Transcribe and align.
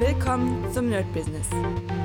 Willkommen 0.00 0.64
zum 0.72 0.88
Nerd 0.88 1.12
Business. 1.12 1.46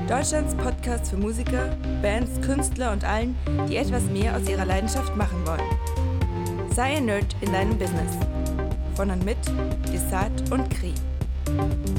Deutschlands 0.05 0.53
Podcast 0.55 1.07
für 1.07 1.15
Musiker, 1.15 1.77
Bands, 2.01 2.29
Künstler 2.45 2.91
und 2.91 3.05
allen, 3.05 3.37
die 3.69 3.77
etwas 3.77 4.03
mehr 4.07 4.35
aus 4.35 4.49
ihrer 4.49 4.65
Leidenschaft 4.65 5.15
machen 5.15 5.47
wollen. 5.47 6.73
Sei 6.75 6.97
ein 6.97 7.05
Nerd 7.05 7.33
in 7.39 7.53
deinem 7.53 7.77
Business. 7.77 8.11
Von 8.95 9.11
und 9.11 9.23
mit 9.23 9.37
Desart 9.93 10.51
und 10.51 10.69
Kri. 10.71 10.93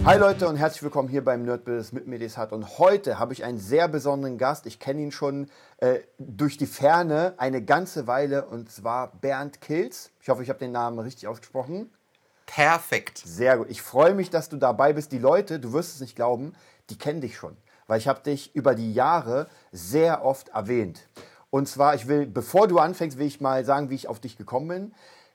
Hi 0.05 0.19
Leute 0.19 0.47
und 0.47 0.57
herzlich 0.57 0.83
willkommen 0.83 1.09
hier 1.09 1.25
beim 1.25 1.45
Nerd 1.45 1.65
Business 1.65 1.93
mit 1.93 2.07
mir 2.07 2.19
Desart. 2.19 2.53
Und 2.53 2.79
heute 2.79 3.19
habe 3.19 3.33
ich 3.33 3.43
einen 3.43 3.59
sehr 3.59 3.89
besonderen 3.89 4.37
Gast. 4.37 4.67
Ich 4.67 4.79
kenne 4.79 5.01
ihn 5.01 5.13
schon 5.13 5.49
äh, 5.79 6.01
durch 6.19 6.59
die 6.59 6.67
Ferne 6.67 7.33
eine 7.39 7.65
ganze 7.65 8.07
Weile 8.07 8.45
und 8.45 8.71
zwar 8.71 9.13
Bernd 9.23 9.63
Kills. 9.63 10.11
Ich 10.21 10.29
hoffe, 10.29 10.43
ich 10.43 10.51
habe 10.51 10.59
den 10.59 10.73
Namen 10.73 10.99
richtig 10.99 11.27
ausgesprochen. 11.27 11.91
Perfekt. 12.47 13.23
Sehr 13.25 13.59
gut. 13.59 13.69
Ich 13.71 13.83
freue 13.83 14.15
mich, 14.15 14.31
dass 14.31 14.49
du 14.49 14.57
dabei 14.57 14.93
bist. 14.93 15.13
Die 15.13 15.19
Leute, 15.19 15.59
du 15.61 15.73
wirst 15.73 15.95
es 15.95 16.01
nicht 16.01 16.17
glauben, 16.17 16.55
die 16.91 16.97
kennen 16.97 17.21
dich 17.21 17.37
schon. 17.37 17.57
Weil 17.87 17.99
ich 17.99 18.09
habe 18.09 18.21
dich 18.21 18.55
über 18.55 18.75
die 18.75 18.95
Jahre 18.95 19.49
sehr 19.73 20.25
oft 20.25 20.49
erwähnt. 20.49 21.09
Und 21.51 21.69
zwar, 21.69 21.95
ich 21.95 22.09
will, 22.09 22.27
bevor 22.27 22.69
du 22.69 22.79
anfängst, 22.79 23.19
will 23.19 23.27
ich 23.27 23.41
mal 23.41 23.65
sagen, 23.65 23.91
wie 23.91 23.95
ich 23.95 24.09
auf 24.09 24.21
dich 24.21 24.37
gekommen 24.37 24.69
bin. 24.69 24.95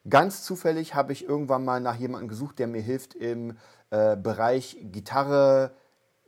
Ganz 0.10 0.44
zufällig 0.44 0.96
habe 0.96 1.14
ich 1.14 1.26
irgendwann 1.28 1.64
mal 1.64 1.80
nach 1.80 1.96
jemandem 1.96 2.28
gesucht, 2.28 2.60
der 2.60 2.68
mir 2.68 2.82
hilft 2.82 3.14
im 3.14 3.58
äh, 3.92 4.16
Bereich 4.18 4.78
Gitarre 4.82 5.72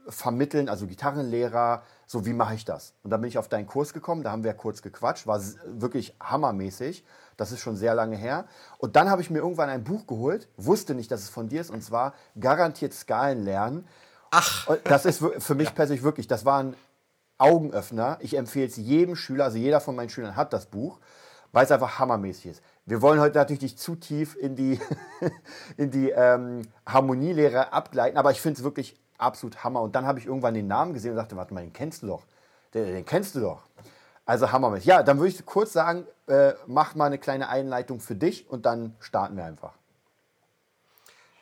vermitteln, 0.07 0.69
also 0.69 0.85
Gitarrenlehrer, 0.85 1.83
so 2.05 2.25
wie 2.25 2.33
mache 2.33 2.55
ich 2.55 2.65
das? 2.65 2.93
Und 3.03 3.09
dann 3.11 3.21
bin 3.21 3.29
ich 3.29 3.37
auf 3.37 3.47
deinen 3.47 3.67
Kurs 3.67 3.93
gekommen, 3.93 4.23
da 4.23 4.31
haben 4.31 4.43
wir 4.43 4.53
kurz 4.53 4.81
gequatscht, 4.81 5.27
war 5.27 5.41
wirklich 5.65 6.15
hammermäßig. 6.21 7.03
Das 7.37 7.51
ist 7.51 7.59
schon 7.59 7.75
sehr 7.75 7.95
lange 7.95 8.15
her. 8.15 8.45
Und 8.77 8.95
dann 8.95 9.09
habe 9.09 9.21
ich 9.21 9.29
mir 9.29 9.39
irgendwann 9.39 9.69
ein 9.69 9.83
Buch 9.83 10.07
geholt, 10.07 10.47
wusste 10.57 10.95
nicht, 10.95 11.11
dass 11.11 11.21
es 11.21 11.29
von 11.29 11.49
dir 11.49 11.61
ist, 11.61 11.69
und 11.69 11.83
zwar 11.83 12.13
Garantiert 12.39 12.93
Skalen 12.93 13.43
lernen. 13.43 13.87
Ach. 14.31 14.67
Und 14.67 14.79
das 14.85 15.05
ist 15.05 15.23
für 15.39 15.55
mich 15.55 15.73
persönlich 15.75 16.03
wirklich, 16.03 16.27
das 16.27 16.45
war 16.45 16.61
ein 16.61 16.75
Augenöffner. 17.37 18.17
Ich 18.21 18.37
empfehle 18.37 18.67
es 18.67 18.77
jedem 18.77 19.15
Schüler, 19.15 19.45
also 19.45 19.57
jeder 19.57 19.81
von 19.81 19.95
meinen 19.95 20.09
Schülern 20.09 20.35
hat 20.35 20.53
das 20.53 20.67
Buch, 20.67 20.99
weil 21.51 21.65
es 21.65 21.71
einfach 21.71 21.99
hammermäßig 21.99 22.47
ist. 22.47 22.63
Wir 22.85 23.01
wollen 23.01 23.19
heute 23.19 23.37
natürlich 23.37 23.61
nicht 23.61 23.79
zu 23.79 23.95
tief 23.95 24.35
in 24.35 24.55
die, 24.55 24.79
in 25.77 25.91
die 25.91 26.09
ähm, 26.09 26.63
Harmonielehre 26.85 27.71
abgleiten, 27.71 28.17
aber 28.17 28.31
ich 28.31 28.41
finde 28.41 28.57
es 28.59 28.63
wirklich 28.63 28.99
absolut 29.17 29.63
Hammer. 29.63 29.81
Und 29.81 29.95
dann 29.95 30.05
habe 30.05 30.19
ich 30.19 30.25
irgendwann 30.25 30.53
den 30.53 30.67
Namen 30.67 30.93
gesehen 30.93 31.11
und 31.11 31.17
dachte, 31.17 31.35
warte 31.35 31.53
mal, 31.53 31.61
den 31.61 31.73
kennst 31.73 32.03
du 32.03 32.07
doch. 32.07 32.23
Den, 32.73 32.85
den 32.85 33.05
kennst 33.05 33.35
du 33.35 33.39
doch. 33.39 33.63
Also 34.25 34.51
hammermäßig. 34.51 34.85
Ja, 34.85 35.03
dann 35.03 35.17
würde 35.17 35.29
ich 35.29 35.45
kurz 35.45 35.73
sagen, 35.73 36.05
äh, 36.27 36.53
mach 36.67 36.95
mal 36.95 37.05
eine 37.05 37.17
kleine 37.17 37.49
Einleitung 37.49 37.99
für 37.99 38.15
dich 38.15 38.49
und 38.49 38.65
dann 38.65 38.95
starten 38.99 39.37
wir 39.37 39.45
einfach. 39.45 39.73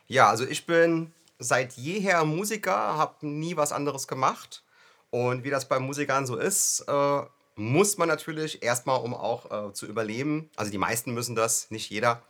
Ja, 0.07 0.29
also 0.29 0.45
ich 0.45 0.65
bin 0.65 1.13
seit 1.39 1.73
jeher 1.73 2.25
Musiker, 2.25 2.97
habe 2.97 3.27
nie 3.27 3.57
was 3.57 3.71
anderes 3.71 4.07
gemacht. 4.07 4.63
Und 5.09 5.43
wie 5.43 5.49
das 5.49 5.67
bei 5.67 5.79
Musikern 5.79 6.25
so 6.25 6.37
ist, 6.37 6.85
äh, 6.87 7.21
muss 7.55 7.97
man 7.97 8.07
natürlich 8.07 8.63
erstmal, 8.63 9.01
um 9.01 9.13
auch 9.13 9.69
äh, 9.69 9.73
zu 9.73 9.85
überleben, 9.85 10.49
also 10.55 10.71
die 10.71 10.77
meisten 10.77 11.13
müssen 11.13 11.35
das, 11.35 11.69
nicht 11.69 11.89
jeder, 11.89 12.21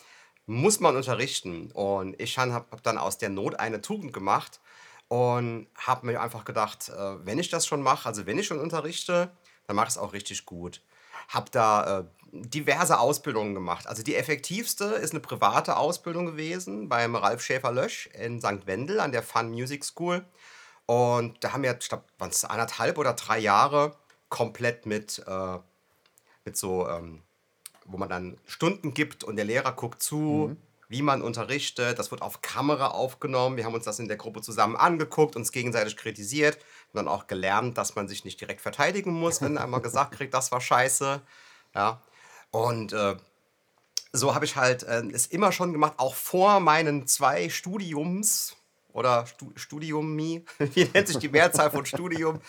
muss 0.46 0.80
man 0.80 0.96
unterrichten. 0.96 1.72
Und 1.72 2.20
ich 2.20 2.38
habe 2.38 2.54
hab 2.54 2.84
dann 2.84 2.98
aus 2.98 3.18
der 3.18 3.30
Not 3.30 3.60
eine 3.60 3.82
Tugend 3.82 4.14
gemacht 4.14 4.60
und 5.08 5.68
habe 5.76 6.08
mir 6.08 6.22
einfach 6.22 6.46
gedacht, 6.46 6.90
äh, 6.90 7.26
wenn 7.26 7.40
ich 7.40 7.50
das 7.50 7.68
schon 7.68 7.82
mache, 7.82 8.08
also 8.08 8.26
wenn 8.26 8.40
ich 8.40 8.48
schon 8.48 8.60
unterrichte, 8.60 9.32
dann 9.68 9.76
mache 9.76 9.88
ich 9.88 9.94
es 9.94 9.98
auch 9.98 10.14
richtig 10.14 10.46
gut. 10.46 10.82
Habe 11.28 11.52
da 11.52 12.00
äh, 12.00 12.04
diverse 12.32 13.00
Ausbildungen 13.00 13.54
gemacht. 13.54 13.88
Also 13.88 14.04
die 14.04 14.16
effektivste 14.16 14.86
ist 14.86 15.12
eine 15.12 15.20
private 15.20 15.78
Ausbildung 15.78 16.26
gewesen 16.26 16.88
beim 16.88 17.16
Ralf 17.16 17.42
Schäfer-Lösch 17.42 18.08
in 18.08 18.40
St. 18.40 18.66
Wendel 18.66 19.00
an 19.00 19.12
der 19.12 19.24
Fun 19.24 19.52
Music 19.52 19.84
School. 19.84 20.26
Und 20.86 21.44
da 21.44 21.54
haben 21.54 21.64
wir, 21.64 21.78
ich 21.80 21.90
glaube, 21.90 22.06
waren 22.18 22.30
es 22.30 22.46
anderthalb 22.46 22.98
oder 22.98 23.14
drei 23.14 23.40
Jahre 23.40 23.96
komplett 24.30 24.86
mit, 24.86 25.24
äh, 25.28 25.58
mit 26.46 26.58
so, 26.58 26.88
ähm, 26.88 27.22
wo 27.86 27.98
man 27.98 28.10
dann 28.10 28.38
Stunden 28.46 28.94
gibt 28.94 29.24
und 29.24 29.36
der 29.36 29.46
Lehrer 29.46 29.74
guckt 29.74 30.02
zu, 30.02 30.50
mhm. 30.50 30.58
wie 30.88 31.02
man 31.02 31.22
unterrichtet. 31.22 32.00
Das 32.00 32.12
wird 32.12 32.22
auf 32.22 32.42
Kamera 32.42 32.88
aufgenommen. 32.88 33.58
Wir 33.58 33.66
haben 33.66 33.74
uns 33.74 33.86
das 33.86 34.00
in 34.00 34.08
der 34.08 34.18
Gruppe 34.18 34.42
zusammen 34.42 34.78
angeguckt, 34.78 35.36
uns 35.36 35.52
gegenseitig 35.52 35.98
kritisiert 35.98 36.56
und 36.94 36.98
dann 36.98 37.08
auch 37.10 37.28
gelernt, 37.28 37.78
dass 37.78 37.96
man 37.96 38.08
sich 38.08 38.24
nicht 38.24 38.40
direkt 38.40 38.62
verteidigen 38.62 39.12
muss, 39.12 39.42
wenn 39.42 39.58
einmal 39.58 39.82
gesagt 39.82 40.12
kriegt, 40.16 40.34
das 40.34 40.52
war 40.52 40.62
scheiße. 40.62 41.22
Ja. 41.76 42.02
Und 42.52 42.94
äh, 42.94 43.16
so 44.14 44.36
habe 44.36 44.46
ich 44.46 44.56
halt 44.56 44.84
äh, 44.84 45.04
es 45.12 45.28
immer 45.28 45.52
schon 45.52 45.72
gemacht, 45.72 45.94
auch 45.98 46.16
vor 46.16 46.60
meinen 46.60 47.08
zwei 47.08 47.50
Studiums 47.50 48.56
oder 48.94 49.26
Stu 49.26 49.52
Studium, 49.56 50.18
wie 50.18 50.90
nennt 50.94 51.08
sich 51.08 51.18
die 51.18 51.30
Mehrzahl 51.30 51.72
von 51.72 51.86
Studium? 51.86 52.42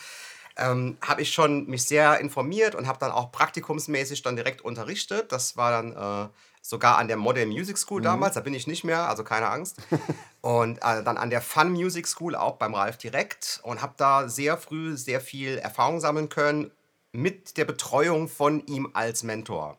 ähm, 0.55 0.97
habe 1.01 1.21
ich 1.21 1.31
schon 1.31 1.65
mich 1.67 1.83
sehr 1.83 2.19
informiert 2.19 2.75
und 2.75 2.87
habe 2.87 2.99
dann 2.99 3.11
auch 3.11 3.31
praktikumsmäßig 3.31 4.21
dann 4.21 4.35
direkt 4.35 4.61
unterrichtet. 4.61 5.31
Das 5.31 5.57
war 5.57 5.71
dann 5.71 6.27
äh, 6.27 6.29
sogar 6.61 6.97
an 6.97 7.07
der 7.07 7.17
Modern 7.17 7.49
Music 7.49 7.77
School 7.77 8.01
mhm. 8.01 8.05
damals, 8.05 8.35
da 8.35 8.41
bin 8.41 8.53
ich 8.53 8.67
nicht 8.67 8.83
mehr, 8.83 9.09
also 9.09 9.23
keine 9.23 9.49
Angst. 9.49 9.77
und 10.41 10.77
äh, 10.77 11.03
dann 11.03 11.17
an 11.17 11.29
der 11.29 11.41
Fun 11.41 11.71
Music 11.71 12.07
School 12.07 12.35
auch 12.35 12.57
beim 12.57 12.75
Ralf 12.75 12.97
direkt 12.97 13.61
und 13.63 13.81
habe 13.81 13.93
da 13.97 14.29
sehr 14.29 14.57
früh 14.57 14.95
sehr 14.95 15.21
viel 15.21 15.57
Erfahrung 15.57 15.99
sammeln 15.99 16.29
können 16.29 16.71
mit 17.11 17.57
der 17.57 17.65
Betreuung 17.65 18.27
von 18.27 18.65
ihm 18.65 18.89
als 18.93 19.23
Mentor. 19.23 19.77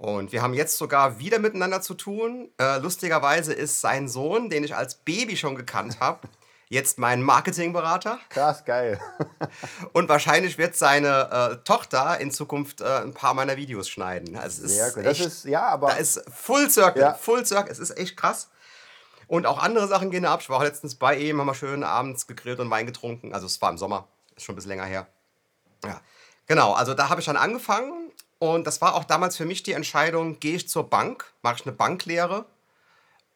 Und 0.00 0.32
wir 0.32 0.40
haben 0.40 0.54
jetzt 0.54 0.78
sogar 0.78 1.18
wieder 1.18 1.38
miteinander 1.38 1.82
zu 1.82 1.92
tun. 1.92 2.50
Äh, 2.58 2.78
lustigerweise 2.78 3.52
ist 3.52 3.82
sein 3.82 4.08
Sohn, 4.08 4.48
den 4.48 4.64
ich 4.64 4.74
als 4.74 4.94
Baby 4.94 5.36
schon 5.36 5.56
gekannt 5.56 6.00
habe, 6.00 6.26
jetzt 6.70 6.98
mein 6.98 7.20
Marketingberater. 7.20 8.18
Krass, 8.30 8.64
geil. 8.64 8.98
und 9.92 10.08
wahrscheinlich 10.08 10.56
wird 10.56 10.74
seine 10.74 11.28
äh, 11.30 11.64
Tochter 11.64 12.18
in 12.18 12.30
Zukunft 12.30 12.80
äh, 12.80 13.02
ein 13.02 13.12
paar 13.12 13.34
meiner 13.34 13.58
Videos 13.58 13.90
schneiden. 13.90 14.38
Also 14.38 14.64
es 14.64 14.76
Sehr 14.76 14.90
gut. 14.90 15.04
das 15.04 15.20
ist, 15.20 15.44
ja, 15.44 15.68
aber. 15.68 15.88
Da 15.88 15.96
ist 15.96 16.24
Full 16.34 16.70
Circle, 16.70 17.02
ja. 17.02 17.12
Full 17.12 17.44
Circle. 17.44 17.70
Es 17.70 17.78
ist 17.78 17.94
echt 17.98 18.16
krass. 18.16 18.48
Und 19.26 19.44
auch 19.44 19.58
andere 19.58 19.86
Sachen 19.86 20.10
gehen 20.10 20.24
ab. 20.24 20.40
Ich 20.40 20.48
war 20.48 20.56
auch 20.56 20.62
letztens 20.62 20.94
bei 20.94 21.14
ihm, 21.16 21.40
haben 21.40 21.46
wir 21.46 21.54
schön 21.54 21.84
abends 21.84 22.26
gegrillt 22.26 22.58
und 22.58 22.70
Wein 22.70 22.86
getrunken. 22.86 23.34
Also 23.34 23.44
es 23.44 23.60
war 23.60 23.68
im 23.68 23.76
Sommer, 23.76 24.08
ist 24.34 24.46
schon 24.46 24.54
ein 24.54 24.56
bisschen 24.56 24.70
länger 24.70 24.86
her. 24.86 25.08
Ja, 25.84 26.00
genau. 26.46 26.72
Also 26.72 26.94
da 26.94 27.10
habe 27.10 27.20
ich 27.20 27.26
dann 27.26 27.36
angefangen. 27.36 28.09
Und 28.40 28.66
das 28.66 28.80
war 28.80 28.94
auch 28.94 29.04
damals 29.04 29.36
für 29.36 29.44
mich 29.44 29.62
die 29.62 29.74
Entscheidung, 29.74 30.40
gehe 30.40 30.56
ich 30.56 30.66
zur 30.66 30.88
Bank, 30.88 31.26
mache 31.42 31.56
ich 31.56 31.66
eine 31.66 31.76
Banklehre 31.76 32.46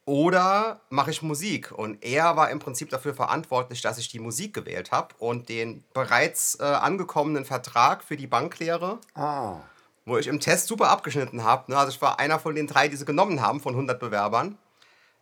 oder 0.06 0.80
mache 0.88 1.10
ich 1.10 1.20
Musik? 1.20 1.72
Und 1.72 2.02
er 2.02 2.36
war 2.38 2.50
im 2.50 2.58
Prinzip 2.58 2.88
dafür 2.88 3.12
verantwortlich, 3.12 3.82
dass 3.82 3.98
ich 3.98 4.08
die 4.08 4.18
Musik 4.18 4.54
gewählt 4.54 4.92
habe 4.92 5.14
und 5.18 5.50
den 5.50 5.84
bereits 5.92 6.58
äh, 6.58 6.64
angekommenen 6.64 7.44
Vertrag 7.44 8.02
für 8.02 8.16
die 8.16 8.26
Banklehre, 8.26 8.98
ah. 9.14 9.56
wo 10.06 10.16
ich 10.16 10.26
im 10.26 10.40
Test 10.40 10.68
super 10.68 10.88
abgeschnitten 10.88 11.44
habe. 11.44 11.70
Ne? 11.70 11.76
Also 11.76 11.92
ich 11.92 12.00
war 12.00 12.18
einer 12.18 12.38
von 12.38 12.54
den 12.54 12.66
drei, 12.66 12.88
die 12.88 12.96
sie 12.96 13.04
genommen 13.04 13.42
haben, 13.42 13.60
von 13.60 13.74
100 13.74 14.00
Bewerbern. 14.00 14.56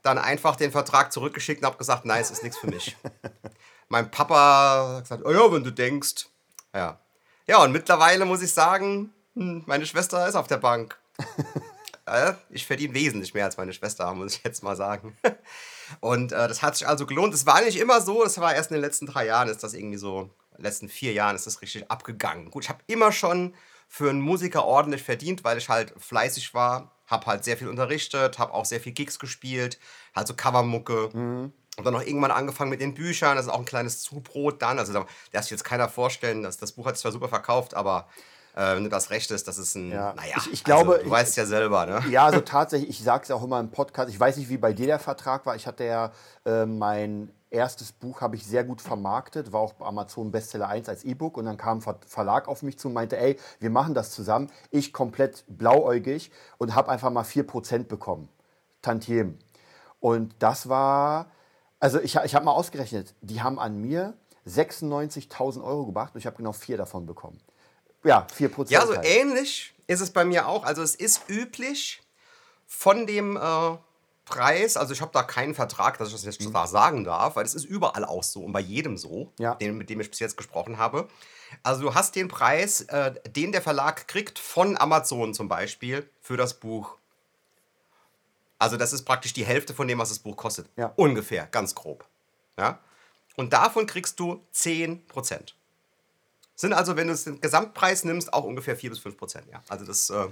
Dann 0.04 0.16
einfach 0.16 0.54
den 0.54 0.70
Vertrag 0.70 1.12
zurückgeschickt 1.12 1.60
und 1.60 1.66
habe 1.66 1.78
gesagt, 1.78 2.04
nein, 2.04 2.22
es 2.22 2.30
ist 2.30 2.44
nichts 2.44 2.58
für 2.58 2.68
mich. 2.68 2.96
mein 3.88 4.12
Papa 4.12 4.94
hat 4.98 5.02
gesagt, 5.02 5.24
oh 5.24 5.32
ja, 5.32 5.52
wenn 5.52 5.64
du 5.64 5.72
denkst. 5.72 6.26
Ja. 6.72 7.00
Ja, 7.48 7.64
und 7.64 7.72
mittlerweile 7.72 8.24
muss 8.24 8.42
ich 8.42 8.54
sagen, 8.54 9.12
hm, 9.34 9.62
meine 9.66 9.86
Schwester 9.86 10.26
ist 10.26 10.34
auf 10.34 10.46
der 10.46 10.58
Bank. 10.58 10.98
Äh, 12.04 12.32
ich 12.50 12.66
verdiene 12.66 12.94
wesentlich 12.94 13.32
mehr 13.32 13.44
als 13.44 13.56
meine 13.56 13.72
Schwester, 13.72 14.12
muss 14.14 14.34
ich 14.34 14.44
jetzt 14.44 14.62
mal 14.62 14.76
sagen. 14.76 15.16
Und 16.00 16.32
äh, 16.32 16.48
das 16.48 16.62
hat 16.62 16.76
sich 16.76 16.88
also 16.88 17.06
gelohnt. 17.06 17.32
Es 17.32 17.46
war 17.46 17.62
nicht 17.62 17.78
immer 17.78 18.00
so, 18.00 18.24
das 18.24 18.40
war 18.40 18.54
erst 18.54 18.70
in 18.70 18.74
den 18.74 18.82
letzten 18.82 19.06
drei 19.06 19.26
Jahren, 19.26 19.48
ist 19.48 19.62
das 19.62 19.74
irgendwie 19.74 19.98
so, 19.98 20.30
in 20.50 20.56
den 20.56 20.64
letzten 20.64 20.88
vier 20.88 21.12
Jahren 21.12 21.36
ist 21.36 21.46
das 21.46 21.62
richtig 21.62 21.90
abgegangen. 21.90 22.50
Gut, 22.50 22.64
ich 22.64 22.68
habe 22.68 22.82
immer 22.86 23.12
schon 23.12 23.54
für 23.88 24.10
einen 24.10 24.20
Musiker 24.20 24.64
ordentlich 24.64 25.02
verdient, 25.02 25.44
weil 25.44 25.58
ich 25.58 25.68
halt 25.68 25.94
fleißig 25.96 26.54
war, 26.54 26.96
habe 27.06 27.26
halt 27.26 27.44
sehr 27.44 27.56
viel 27.56 27.68
unterrichtet, 27.68 28.38
habe 28.38 28.54
auch 28.54 28.64
sehr 28.64 28.80
viel 28.80 28.92
Gigs 28.92 29.18
gespielt, 29.18 29.78
halt 30.14 30.26
so 30.26 30.34
Covermucke. 30.34 31.10
Mhm. 31.12 31.52
Und 31.76 31.84
dann 31.84 31.94
noch 31.94 32.02
irgendwann 32.02 32.30
angefangen 32.32 32.70
mit 32.70 32.80
den 32.80 32.94
Büchern, 32.94 33.36
das 33.36 33.46
ist 33.46 33.52
auch 33.52 33.58
ein 33.58 33.64
kleines 33.64 34.02
Zubrot 34.02 34.60
dann. 34.60 34.78
Also 34.78 34.92
da 34.92 35.06
darf 35.30 35.44
sich 35.44 35.52
jetzt 35.52 35.64
keiner 35.64 35.88
vorstellen, 35.88 36.42
dass 36.42 36.58
das 36.58 36.72
Buch 36.72 36.86
hat 36.86 36.96
sich 36.96 37.02
zwar 37.02 37.12
super 37.12 37.28
verkauft, 37.28 37.74
aber 37.74 38.08
wenn 38.54 38.84
du 38.84 38.90
das 38.90 39.10
Recht 39.10 39.30
ist, 39.30 39.48
das 39.48 39.58
ist 39.58 39.74
ein, 39.74 39.90
ja. 39.90 40.12
naja, 40.14 40.34
ich, 40.36 40.52
ich 40.52 40.64
glaube, 40.64 40.92
also, 40.92 41.04
du 41.04 41.10
weißt 41.10 41.36
ja 41.36 41.46
selber, 41.46 41.86
ne? 41.86 42.02
Ja, 42.10 42.26
also 42.26 42.40
tatsächlich, 42.40 42.90
ich 42.90 43.02
sage 43.02 43.24
es 43.24 43.30
auch 43.30 43.42
immer 43.42 43.58
im 43.60 43.70
Podcast, 43.70 44.10
ich 44.10 44.20
weiß 44.20 44.36
nicht, 44.36 44.48
wie 44.48 44.58
bei 44.58 44.72
dir 44.72 44.86
der 44.86 44.98
Vertrag 44.98 45.46
war, 45.46 45.56
ich 45.56 45.66
hatte 45.66 45.84
ja 45.84 46.12
äh, 46.44 46.66
mein 46.66 47.32
erstes 47.52 47.92
Buch 47.92 48.20
habe 48.20 48.36
ich 48.36 48.46
sehr 48.46 48.64
gut 48.64 48.80
vermarktet, 48.80 49.52
war 49.52 49.60
auch 49.60 49.74
bei 49.74 49.86
Amazon 49.86 50.30
Bestseller 50.30 50.68
1 50.68 50.88
als 50.88 51.04
E-Book 51.04 51.36
und 51.36 51.44
dann 51.44 51.56
kam 51.56 51.78
ein 51.78 51.96
Verlag 52.06 52.48
auf 52.48 52.62
mich 52.62 52.78
zu 52.78 52.88
und 52.88 52.94
meinte, 52.94 53.18
ey, 53.18 53.38
wir 53.60 53.70
machen 53.70 53.94
das 53.94 54.10
zusammen. 54.10 54.50
Ich 54.70 54.92
komplett 54.92 55.44
blauäugig 55.48 56.30
und 56.58 56.74
habe 56.74 56.90
einfach 56.90 57.10
mal 57.10 57.24
4% 57.24 57.84
bekommen. 57.84 58.28
Tantiem. 58.80 59.38
Und 60.00 60.34
das 60.38 60.68
war, 60.68 61.30
also 61.78 62.00
ich, 62.00 62.16
ich 62.16 62.34
habe 62.34 62.44
mal 62.44 62.52
ausgerechnet, 62.52 63.14
die 63.20 63.42
haben 63.42 63.58
an 63.58 63.80
mir 63.80 64.14
96.000 64.46 65.62
Euro 65.62 65.86
gebracht 65.86 66.14
und 66.14 66.18
ich 66.18 66.26
habe 66.26 66.36
genau 66.36 66.52
vier 66.52 66.76
davon 66.76 67.06
bekommen. 67.06 67.38
Ja, 68.04 68.26
4%. 68.38 68.70
Ja, 68.70 68.86
so 68.86 68.96
halt. 68.96 69.06
ähnlich 69.06 69.72
ist 69.86 70.00
es 70.00 70.10
bei 70.10 70.24
mir 70.24 70.48
auch. 70.48 70.64
Also 70.64 70.82
es 70.82 70.94
ist 70.94 71.28
üblich 71.28 72.02
von 72.66 73.06
dem, 73.06 73.36
äh, 73.36 73.76
Preis, 74.24 74.76
also 74.76 74.92
ich 74.92 75.00
habe 75.00 75.10
da 75.12 75.22
keinen 75.22 75.54
Vertrag, 75.54 75.98
dass 75.98 76.08
ich 76.08 76.14
das 76.14 76.24
jetzt 76.24 76.40
mhm. 76.40 76.54
sagen 76.66 77.04
darf, 77.04 77.36
weil 77.36 77.44
es 77.44 77.54
ist 77.54 77.64
überall 77.64 78.04
auch 78.04 78.22
so 78.22 78.40
und 78.40 78.52
bei 78.52 78.60
jedem 78.60 78.96
so, 78.96 79.32
ja. 79.38 79.56
den, 79.56 79.76
mit 79.76 79.90
dem 79.90 80.00
ich 80.00 80.10
bis 80.10 80.20
jetzt 80.20 80.36
gesprochen 80.36 80.78
habe. 80.78 81.08
Also 81.62 81.82
du 81.82 81.94
hast 81.94 82.14
den 82.16 82.28
Preis, 82.28 82.82
äh, 82.82 83.14
den 83.28 83.52
der 83.52 83.62
Verlag 83.62 84.08
kriegt 84.08 84.38
von 84.38 84.78
Amazon 84.78 85.34
zum 85.34 85.48
Beispiel 85.48 86.08
für 86.20 86.36
das 86.36 86.54
Buch. 86.54 86.96
Also 88.58 88.76
das 88.76 88.92
ist 88.92 89.04
praktisch 89.04 89.34
die 89.34 89.44
Hälfte 89.44 89.74
von 89.74 89.88
dem, 89.88 89.98
was 89.98 90.08
das 90.08 90.20
Buch 90.20 90.36
kostet. 90.36 90.68
Ja. 90.76 90.92
Ungefähr, 90.96 91.46
ganz 91.46 91.74
grob. 91.74 92.06
Ja? 92.56 92.78
Und 93.36 93.52
davon 93.52 93.86
kriegst 93.86 94.20
du 94.20 94.42
10%. 94.54 95.52
Sind 96.54 96.72
also, 96.72 96.96
wenn 96.96 97.08
du 97.08 97.14
den 97.14 97.40
Gesamtpreis 97.40 98.04
nimmst, 98.04 98.32
auch 98.32 98.44
ungefähr 98.44 98.76
4 98.76 98.90
bis 98.90 98.98
5 98.98 99.16
Prozent. 99.16 99.46
Ja. 99.50 99.62
Also 99.68 99.84
das, 99.84 100.10
äh, 100.10 100.26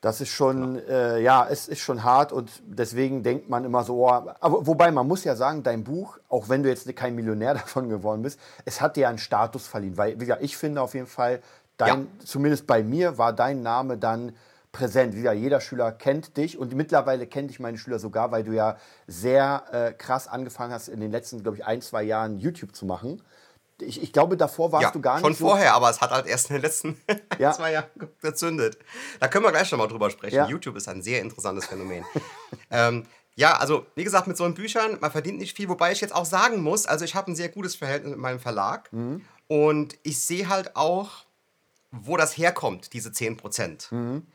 das 0.00 0.20
ist 0.20 0.28
schon, 0.30 0.74
genau. 0.74 0.88
äh, 0.88 1.22
ja, 1.22 1.46
es 1.48 1.68
ist 1.68 1.80
schon 1.80 2.02
hart 2.02 2.32
und 2.32 2.50
deswegen 2.66 3.22
denkt 3.22 3.48
man 3.48 3.64
immer 3.64 3.84
so, 3.84 4.04
oh, 4.04 4.08
aber 4.08 4.66
wobei 4.66 4.90
man 4.90 5.06
muss 5.06 5.24
ja 5.24 5.36
sagen, 5.36 5.62
dein 5.62 5.84
Buch, 5.84 6.18
auch 6.28 6.48
wenn 6.48 6.62
du 6.62 6.68
jetzt 6.68 6.94
kein 6.96 7.14
Millionär 7.14 7.54
davon 7.54 7.88
geworden 7.88 8.22
bist, 8.22 8.38
es 8.64 8.80
hat 8.80 8.96
dir 8.96 9.08
einen 9.08 9.18
Status 9.18 9.66
verliehen, 9.66 9.96
weil, 9.96 10.14
wie 10.16 10.26
gesagt, 10.26 10.42
ich 10.42 10.56
finde 10.56 10.82
auf 10.82 10.94
jeden 10.94 11.06
Fall, 11.06 11.40
dein, 11.76 11.88
ja. 11.88 12.24
zumindest 12.24 12.66
bei 12.66 12.82
mir 12.82 13.16
war 13.16 13.32
dein 13.32 13.62
Name 13.62 13.96
dann 13.96 14.36
präsent. 14.72 15.14
Wie 15.14 15.18
gesagt, 15.18 15.38
jeder 15.38 15.60
Schüler 15.60 15.92
kennt 15.92 16.36
dich 16.36 16.58
und 16.58 16.74
mittlerweile 16.74 17.26
kennt 17.26 17.50
dich 17.50 17.60
meine 17.60 17.78
Schüler 17.78 17.98
sogar, 17.98 18.32
weil 18.32 18.42
du 18.42 18.52
ja 18.52 18.76
sehr 19.06 19.64
äh, 19.70 19.92
krass 19.92 20.28
angefangen 20.28 20.72
hast, 20.72 20.88
in 20.88 21.00
den 21.00 21.10
letzten, 21.10 21.42
glaube 21.42 21.58
ich, 21.58 21.64
ein, 21.64 21.80
zwei 21.80 22.02
Jahren 22.02 22.38
YouTube 22.38 22.74
zu 22.74 22.86
machen 22.86 23.22
ich, 23.80 24.02
ich 24.02 24.12
glaube, 24.12 24.36
davor 24.36 24.72
warst 24.72 24.82
ja, 24.82 24.90
du 24.90 25.00
gar 25.00 25.14
nicht. 25.14 25.24
Schon 25.24 25.34
so 25.34 25.46
vorher, 25.46 25.74
aber 25.74 25.90
es 25.90 26.00
hat 26.00 26.10
halt 26.10 26.26
erst 26.26 26.50
in 26.50 26.56
den 26.56 26.62
letzten 26.62 27.00
ja. 27.38 27.52
zwei 27.52 27.72
Jahren 27.72 27.90
gezündet. 28.20 28.78
Da 29.20 29.28
können 29.28 29.44
wir 29.44 29.52
gleich 29.52 29.70
noch 29.72 29.78
mal 29.78 29.88
drüber 29.88 30.10
sprechen. 30.10 30.36
Ja. 30.36 30.48
YouTube 30.48 30.76
ist 30.76 30.88
ein 30.88 31.02
sehr 31.02 31.20
interessantes 31.20 31.66
Phänomen. 31.66 32.04
ähm, 32.70 33.06
ja, 33.34 33.56
also 33.56 33.86
wie 33.94 34.04
gesagt, 34.04 34.26
mit 34.26 34.36
so 34.36 34.44
einen 34.44 34.54
Büchern, 34.54 34.98
man 35.00 35.10
verdient 35.10 35.38
nicht 35.38 35.56
viel, 35.56 35.68
wobei 35.68 35.92
ich 35.92 36.00
jetzt 36.00 36.14
auch 36.14 36.26
sagen 36.26 36.62
muss, 36.62 36.86
also 36.86 37.04
ich 37.04 37.14
habe 37.14 37.32
ein 37.32 37.36
sehr 37.36 37.48
gutes 37.48 37.76
Verhältnis 37.76 38.10
mit 38.10 38.20
meinem 38.20 38.40
Verlag 38.40 38.92
mhm. 38.92 39.24
und 39.48 39.96
ich 40.02 40.20
sehe 40.20 40.48
halt 40.48 40.76
auch, 40.76 41.24
wo 41.90 42.16
das 42.16 42.36
herkommt, 42.36 42.92
diese 42.92 43.10
10% 43.10 43.92
Mhm. 43.92 44.26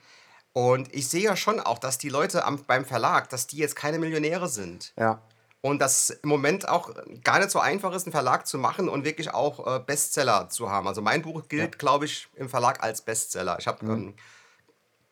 Und 0.54 0.92
ich 0.92 1.08
sehe 1.08 1.22
ja 1.22 1.36
schon 1.36 1.60
auch, 1.60 1.78
dass 1.78 2.00
die 2.00 2.10
Leute 2.10 2.44
am, 2.44 2.64
beim 2.66 2.84
Verlag, 2.84 3.30
dass 3.30 3.46
die 3.46 3.58
jetzt 3.58 3.76
keine 3.76 4.00
Millionäre 4.00 4.50
sind. 4.50 4.92
Ja. 4.98 5.22
Und 5.68 5.80
das 5.80 6.10
im 6.10 6.30
Moment 6.30 6.70
auch 6.70 6.92
gar 7.26 7.40
nicht 7.40 7.52
so 7.52 7.60
einfach 7.60 7.94
ist, 7.94 8.06
einen 8.06 8.14
Verlag 8.14 8.48
zu 8.48 8.58
machen 8.58 8.88
und 8.88 9.04
wirklich 9.04 9.34
auch 9.34 9.68
äh, 9.68 9.80
Bestseller 9.80 10.48
zu 10.48 10.70
haben. 10.70 10.88
Also 10.88 11.02
mein 11.02 11.22
Buch 11.22 11.50
gilt, 11.50 11.74
ja. 11.74 11.78
glaube 11.78 12.06
ich, 12.06 12.30
im 12.36 12.48
Verlag 12.48 12.82
als 12.82 13.02
Bestseller. 13.02 13.58
Ich 13.60 13.68
habe, 13.68 13.86
mhm. 13.86 13.92
ähm, 13.92 14.14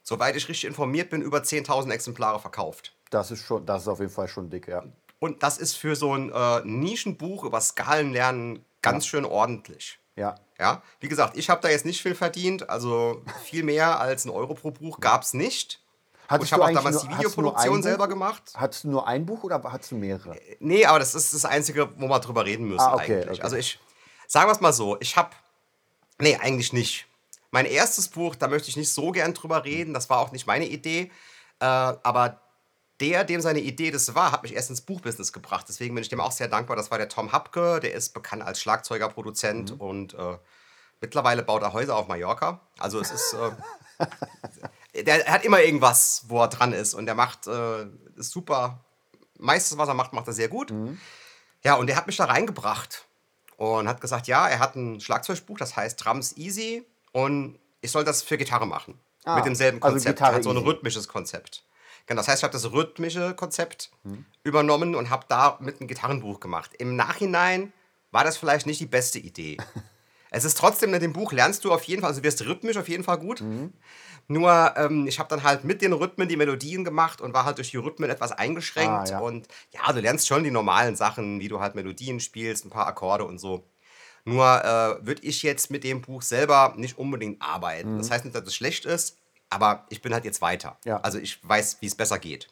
soweit 0.01 0.37
ich 0.37 0.47
richtig 0.47 0.63
informiert 0.63 1.09
bin, 1.09 1.21
über 1.21 1.39
10.000 1.39 1.91
Exemplare 1.91 2.39
verkauft. 2.39 2.95
Das 3.09 3.31
ist 3.31 3.43
schon, 3.43 3.65
das 3.65 3.81
ist 3.81 3.87
auf 3.89 3.99
jeden 3.99 4.11
Fall 4.11 4.29
schon 4.29 4.49
dick, 4.49 4.69
ja. 4.69 4.83
Und 5.19 5.43
das 5.43 5.57
ist 5.57 5.75
für 5.75 5.97
so 5.97 6.15
ein 6.15 6.31
äh, 6.31 6.61
Nischenbuch 6.63 7.43
über 7.43 7.59
Skalenlernen 7.59 8.63
ganz 8.81 9.05
ja. 9.05 9.09
schön 9.09 9.25
ordentlich. 9.25 9.99
Ja. 10.15 10.35
Ja, 10.57 10.83
wie 11.01 11.09
gesagt, 11.09 11.35
ich 11.35 11.49
habe 11.49 11.59
da 11.61 11.67
jetzt 11.67 11.85
nicht 11.85 12.01
viel 12.01 12.15
verdient, 12.15 12.69
also 12.69 13.23
viel 13.43 13.63
mehr 13.63 13.99
als 13.99 14.23
ein 14.23 14.29
Euro 14.29 14.53
pro 14.53 14.71
Buch 14.71 15.01
gab 15.01 15.23
es 15.23 15.33
nicht. 15.33 15.81
Hattest 16.27 16.49
ich 16.49 16.53
habe 16.53 16.63
auch 16.65 16.71
damals 16.71 17.03
nur, 17.03 17.11
die 17.11 17.17
Videoproduktion 17.17 17.83
selber 17.83 18.07
gemacht. 18.07 18.43
Hattest 18.55 18.83
du 18.83 18.89
nur 18.89 19.07
ein 19.07 19.25
Buch 19.25 19.43
oder 19.43 19.61
hattest 19.63 19.91
du 19.91 19.97
mehrere? 19.97 20.35
Äh, 20.35 20.57
nee, 20.59 20.85
aber 20.85 20.99
das 20.99 21.13
ist 21.13 21.33
das 21.33 21.45
Einzige, 21.45 21.89
wo 21.97 22.07
wir 22.07 22.19
drüber 22.19 22.45
reden 22.45 22.67
müssen 22.67 22.81
ah, 22.81 22.95
okay, 22.95 23.21
eigentlich. 23.21 23.39
Okay. 23.39 23.41
Also 23.41 23.55
ich, 23.55 23.79
sagen 24.27 24.47
wir 24.47 24.53
es 24.53 24.61
mal 24.61 24.73
so, 24.73 24.97
ich 24.99 25.15
habe, 25.17 25.29
nee, 26.19 26.35
eigentlich 26.37 26.73
nicht. 26.73 27.07
Mein 27.51 27.65
erstes 27.65 28.07
Buch, 28.07 28.35
da 28.35 28.47
möchte 28.47 28.69
ich 28.69 28.77
nicht 28.77 28.91
so 28.91 29.11
gern 29.11 29.33
drüber 29.33 29.63
reden, 29.63 29.93
das 29.93 30.09
war 30.09 30.19
auch 30.19 30.31
nicht 30.31 30.47
meine 30.47 30.65
Idee, 30.65 31.11
äh, 31.59 31.65
aber 31.65 32.41
der, 32.99 33.23
dem 33.23 33.41
seine 33.41 33.59
Idee 33.59 33.91
das 33.91 34.15
war, 34.15 34.31
hat 34.31 34.43
mich 34.43 34.55
erst 34.55 34.69
ins 34.69 34.81
Buchbusiness 34.81 35.33
gebracht. 35.33 35.65
Deswegen 35.67 35.93
bin 35.95 36.01
ich 36.01 36.09
dem 36.09 36.21
auch 36.21 36.31
sehr 36.31 36.47
dankbar. 36.47 36.77
Das 36.77 36.91
war 36.91 36.97
der 36.97 37.09
Tom 37.09 37.33
Hapke, 37.33 37.81
der 37.81 37.93
ist 37.93 38.13
bekannt 38.13 38.41
als 38.41 38.61
Schlagzeuger, 38.61 39.09
Produzent 39.09 39.73
mhm. 39.73 39.81
und 39.81 40.13
äh, 40.13 40.37
mittlerweile 41.01 41.43
baut 41.43 41.61
er 41.61 41.73
Häuser 41.73 41.97
auf 41.97 42.07
Mallorca. 42.07 42.61
Also 42.79 42.99
es 42.99 43.11
ist... 43.11 43.33
Äh, 43.33 44.05
der 45.03 45.25
hat 45.25 45.43
immer 45.43 45.61
irgendwas, 45.61 46.25
wo 46.27 46.41
er 46.41 46.47
dran 46.47 46.73
ist 46.73 46.93
und 46.93 47.05
der 47.05 47.15
macht 47.15 47.47
äh, 47.47 47.87
super. 48.15 48.85
Meistens, 49.37 49.77
was 49.77 49.87
er 49.87 49.93
macht, 49.93 50.13
macht 50.13 50.27
er 50.27 50.33
sehr 50.33 50.47
gut. 50.47 50.71
Mhm. 50.71 50.99
Ja, 51.63 51.75
und 51.75 51.87
der 51.87 51.95
hat 51.95 52.07
mich 52.07 52.17
da 52.17 52.25
reingebracht 52.25 53.05
und 53.57 53.87
hat 53.87 54.01
gesagt, 54.01 54.27
ja, 54.27 54.47
er 54.47 54.59
hat 54.59 54.75
ein 54.75 55.01
Schlagzeugbuch, 55.01 55.57
das 55.57 55.75
heißt 55.75 56.03
Drums 56.03 56.37
Easy 56.37 56.85
und 57.11 57.59
ich 57.81 57.91
soll 57.91 58.03
das 58.03 58.21
für 58.21 58.37
Gitarre 58.37 58.67
machen. 58.67 58.99
Ah, 59.25 59.37
mit 59.37 59.45
demselben 59.45 59.81
also 59.81 59.95
Konzept. 59.95 60.21
Also 60.21 60.31
er 60.31 60.35
hat 60.35 60.43
so 60.43 60.51
ein 60.51 60.57
rhythmisches 60.57 61.07
Konzept. 61.07 61.63
Genau, 62.05 62.19
das 62.19 62.27
heißt, 62.27 62.39
ich 62.39 62.43
habe 62.43 62.53
das 62.53 62.71
rhythmische 62.71 63.33
Konzept 63.33 63.89
mhm. 64.03 64.25
übernommen 64.43 64.95
und 64.95 65.09
habe 65.09 65.25
da 65.27 65.57
mit 65.59 65.81
ein 65.81 65.87
Gitarrenbuch 65.87 66.39
gemacht. 66.39 66.71
Im 66.77 66.95
Nachhinein 66.95 67.73
war 68.11 68.23
das 68.23 68.37
vielleicht 68.37 68.67
nicht 68.67 68.79
die 68.79 68.85
beste 68.85 69.17
Idee. 69.17 69.57
es 70.29 70.45
ist 70.45 70.57
trotzdem 70.57 70.93
in 70.93 71.01
dem 71.01 71.13
Buch 71.13 71.31
lernst 71.31 71.65
du 71.65 71.73
auf 71.73 71.83
jeden 71.85 72.01
Fall, 72.01 72.11
also 72.11 72.23
wirst 72.23 72.45
rhythmisch 72.45 72.77
auf 72.77 72.87
jeden 72.87 73.03
Fall 73.03 73.17
gut. 73.17 73.41
Mhm. 73.41 73.73
Nur 74.27 74.73
ähm, 74.75 75.07
ich 75.07 75.19
habe 75.19 75.29
dann 75.29 75.43
halt 75.43 75.63
mit 75.63 75.81
den 75.81 75.93
Rhythmen 75.93 76.27
die 76.27 76.37
Melodien 76.37 76.83
gemacht 76.83 77.21
und 77.21 77.33
war 77.33 77.45
halt 77.45 77.57
durch 77.57 77.71
die 77.71 77.77
Rhythmen 77.77 78.09
etwas 78.09 78.31
eingeschränkt. 78.31 79.09
Ah, 79.09 79.11
ja. 79.11 79.19
Und 79.19 79.47
ja, 79.71 79.91
du 79.93 79.99
lernst 79.99 80.27
schon 80.27 80.43
die 80.43 80.51
normalen 80.51 80.95
Sachen, 80.95 81.39
wie 81.39 81.47
du 81.47 81.59
halt 81.59 81.75
Melodien 81.75 82.19
spielst, 82.19 82.65
ein 82.65 82.69
paar 82.71 82.87
Akkorde 82.87 83.25
und 83.25 83.37
so. 83.37 83.63
Nur 84.23 84.43
äh, 84.43 85.05
würde 85.05 85.21
ich 85.21 85.43
jetzt 85.43 85.69
mit 85.69 85.83
dem 85.83 86.01
Buch 86.01 86.23
selber 86.23 86.73
nicht 86.77 86.97
unbedingt 86.97 87.41
arbeiten. 87.41 87.93
Mhm. 87.93 87.97
Das 87.99 88.09
heißt 88.09 88.25
nicht, 88.25 88.35
dass 88.35 88.47
es 88.47 88.55
schlecht 88.55 88.85
ist, 88.85 89.17
aber 89.51 89.85
ich 89.89 90.01
bin 90.01 90.13
halt 90.13 90.25
jetzt 90.25 90.41
weiter. 90.41 90.77
Ja. 90.83 90.99
Also 91.01 91.19
ich 91.19 91.47
weiß, 91.47 91.77
wie 91.81 91.85
es 91.85 91.95
besser 91.95 92.17
geht. 92.17 92.47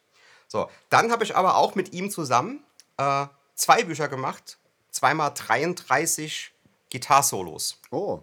So, 0.48 0.70
dann 0.90 1.12
habe 1.12 1.24
ich 1.24 1.36
aber 1.36 1.58
auch 1.58 1.74
mit 1.74 1.94
ihm 1.94 2.12
zusammen 2.12 2.64
äh, 2.98 3.26
zwei 3.56 3.84
Bücher 3.84 4.08
gemacht. 4.08 4.60
Zweimal 4.92 5.32
33 5.34 6.54
Gitarsolos. 6.92 7.80
Oh. 7.90 8.20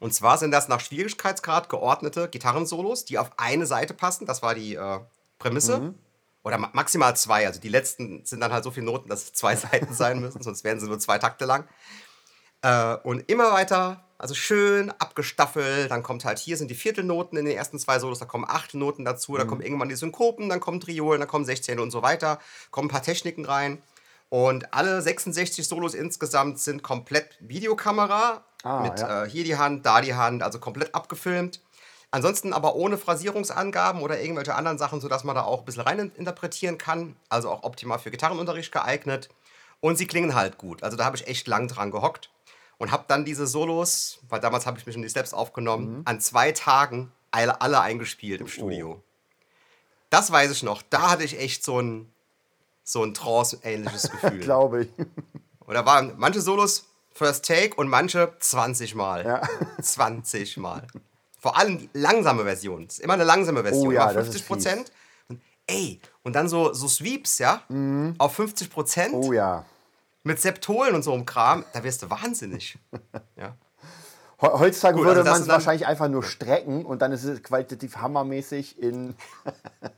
Und 0.00 0.14
zwar 0.14 0.38
sind 0.38 0.52
das 0.52 0.68
nach 0.68 0.80
Schwierigkeitsgrad 0.80 1.68
geordnete 1.68 2.28
Gitarrensolos, 2.28 3.04
die 3.04 3.18
auf 3.18 3.32
eine 3.36 3.66
Seite 3.66 3.94
passen. 3.94 4.26
Das 4.26 4.42
war 4.42 4.54
die 4.54 4.74
äh, 4.74 5.00
Prämisse. 5.38 5.78
Mhm. 5.78 5.94
Oder 6.44 6.58
ma 6.58 6.70
maximal 6.72 7.16
zwei. 7.16 7.46
Also 7.46 7.60
die 7.60 7.68
letzten 7.68 8.24
sind 8.24 8.40
dann 8.40 8.52
halt 8.52 8.64
so 8.64 8.70
viele 8.70 8.86
Noten, 8.86 9.08
dass 9.08 9.24
es 9.24 9.32
zwei 9.32 9.56
Seiten 9.56 9.92
sein 9.92 10.20
müssen, 10.20 10.42
sonst 10.42 10.64
wären 10.64 10.80
sie 10.80 10.86
nur 10.86 10.98
zwei 10.98 11.18
Takte 11.18 11.44
lang. 11.44 11.68
Äh, 12.62 12.96
und 13.02 13.28
immer 13.30 13.52
weiter, 13.52 14.04
also 14.18 14.34
schön 14.34 14.90
abgestaffelt. 14.90 15.90
Dann 15.90 16.02
kommt 16.02 16.24
halt 16.24 16.38
hier 16.38 16.56
sind 16.56 16.70
die 16.70 16.74
Viertelnoten 16.74 17.36
in 17.36 17.44
den 17.44 17.56
ersten 17.56 17.78
zwei 17.78 17.98
Solos, 17.98 18.18
da 18.18 18.24
kommen 18.24 18.44
Achtelnoten 18.48 19.04
dazu, 19.04 19.32
mhm. 19.32 19.36
da 19.38 19.44
kommen 19.44 19.62
irgendwann 19.62 19.88
die 19.88 19.96
Synkopen, 19.96 20.48
dann 20.48 20.60
kommen 20.60 20.80
Triolen, 20.80 21.20
dann 21.20 21.28
kommen 21.28 21.44
Sechzehnte 21.44 21.82
und 21.82 21.90
so 21.90 22.02
weiter. 22.02 22.38
Kommen 22.70 22.86
ein 22.86 22.92
paar 22.92 23.02
Techniken 23.02 23.44
rein. 23.44 23.82
Und 24.30 24.74
alle 24.74 25.00
66 25.00 25.66
Solos 25.66 25.94
insgesamt 25.94 26.58
sind 26.58 26.82
komplett 26.82 27.36
Videokamera 27.40 28.44
Ah, 28.64 28.80
mit 28.80 28.98
ja. 28.98 29.24
äh, 29.24 29.30
hier 29.30 29.44
die 29.44 29.56
Hand, 29.56 29.86
da 29.86 30.00
die 30.00 30.14
Hand, 30.14 30.42
also 30.42 30.58
komplett 30.58 30.94
abgefilmt. 30.94 31.60
Ansonsten 32.10 32.52
aber 32.52 32.74
ohne 32.74 32.96
Phrasierungsangaben 32.96 34.00
oder 34.00 34.20
irgendwelche 34.20 34.54
anderen 34.54 34.78
Sachen, 34.78 35.00
sodass 35.00 35.24
man 35.24 35.34
da 35.34 35.42
auch 35.42 35.60
ein 35.60 35.64
bisschen 35.64 35.82
rein 35.82 36.10
interpretieren 36.16 36.78
kann. 36.78 37.16
Also 37.28 37.50
auch 37.50 37.62
optimal 37.62 37.98
für 37.98 38.10
Gitarrenunterricht 38.10 38.72
geeignet. 38.72 39.28
Und 39.80 39.96
sie 39.96 40.06
klingen 40.06 40.34
halt 40.34 40.58
gut. 40.58 40.82
Also 40.82 40.96
da 40.96 41.04
habe 41.04 41.16
ich 41.16 41.26
echt 41.28 41.46
lang 41.46 41.68
dran 41.68 41.90
gehockt 41.90 42.30
und 42.78 42.90
habe 42.90 43.04
dann 43.06 43.24
diese 43.24 43.46
Solos, 43.46 44.20
weil 44.28 44.40
damals 44.40 44.66
habe 44.66 44.78
ich 44.78 44.86
mich 44.86 44.94
schon 44.94 45.02
die 45.02 45.10
Steps 45.10 45.34
aufgenommen, 45.34 45.98
mhm. 45.98 46.02
an 46.06 46.20
zwei 46.20 46.52
Tagen 46.52 47.12
alle, 47.30 47.60
alle 47.60 47.80
eingespielt 47.80 48.40
im 48.40 48.48
Studio. 48.48 48.92
Oh. 48.98 49.02
Das 50.10 50.32
weiß 50.32 50.50
ich 50.50 50.62
noch. 50.62 50.82
Da 50.82 51.10
hatte 51.10 51.24
ich 51.24 51.38
echt 51.38 51.62
so 51.62 51.80
ein, 51.80 52.10
so 52.88 53.04
ein 53.04 53.14
Trance-ähnliches 53.14 54.10
Gefühl. 54.10 54.40
Glaube 54.40 54.82
ich. 54.84 54.88
Oder 55.66 55.84
waren 55.84 56.14
manche 56.16 56.40
Solos 56.40 56.86
First 57.12 57.44
Take 57.44 57.74
und 57.74 57.88
manche 57.88 58.32
20 58.38 58.94
Mal. 58.94 59.24
Ja. 59.24 59.42
20 59.82 60.56
Mal. 60.56 60.86
Vor 61.38 61.58
allem 61.58 61.78
die 61.78 61.90
langsame 61.92 62.44
Version. 62.44 62.86
Das 62.86 62.98
ist 62.98 63.04
immer 63.04 63.14
eine 63.14 63.24
langsame 63.24 63.62
Version. 63.62 63.88
Oh 63.88 63.92
ja, 63.92 64.08
50 64.08 64.46
Prozent. 64.46 64.92
Ey, 65.66 66.00
und 66.22 66.34
dann 66.34 66.48
so, 66.48 66.72
so 66.72 66.88
Sweeps, 66.88 67.38
ja? 67.38 67.62
Mhm. 67.68 68.14
Auf 68.18 68.34
50 68.34 68.70
Prozent. 68.70 69.14
Oh 69.14 69.32
ja. 69.32 69.64
Mit 70.22 70.40
Septolen 70.40 70.94
und 70.94 71.02
so 71.02 71.12
einem 71.12 71.26
Kram. 71.26 71.64
Da 71.74 71.84
wirst 71.84 72.02
du 72.02 72.10
wahnsinnig. 72.10 72.78
ja. 73.36 73.54
Heutzutage 74.40 74.96
Gut, 74.96 75.06
würde 75.06 75.20
also 75.20 75.32
man 75.32 75.42
es 75.42 75.48
wahrscheinlich 75.48 75.86
einfach 75.86 76.08
nur 76.08 76.22
strecken 76.22 76.86
und 76.86 77.02
dann 77.02 77.10
ist 77.10 77.24
es 77.24 77.42
qualitativ 77.42 77.96
hammermäßig 77.96 78.80
in. 78.80 79.14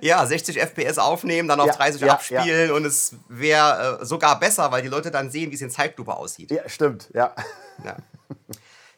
Ja, 0.00 0.24
60 0.24 0.58
FPS 0.58 0.98
aufnehmen, 0.98 1.48
dann 1.48 1.60
auf 1.60 1.68
ja, 1.68 1.74
30 1.74 2.00
ja, 2.00 2.12
abspielen 2.12 2.68
ja. 2.68 2.74
und 2.74 2.84
es 2.84 3.14
wäre 3.28 4.00
äh, 4.00 4.04
sogar 4.04 4.38
besser, 4.38 4.70
weil 4.70 4.82
die 4.82 4.88
Leute 4.88 5.10
dann 5.10 5.30
sehen, 5.30 5.50
wie 5.50 5.54
es 5.54 5.60
in 5.60 5.70
Zeitlupe 5.70 6.14
aussieht. 6.14 6.50
Ja, 6.50 6.68
stimmt, 6.68 7.10
ja. 7.14 7.34
ja. 7.84 7.96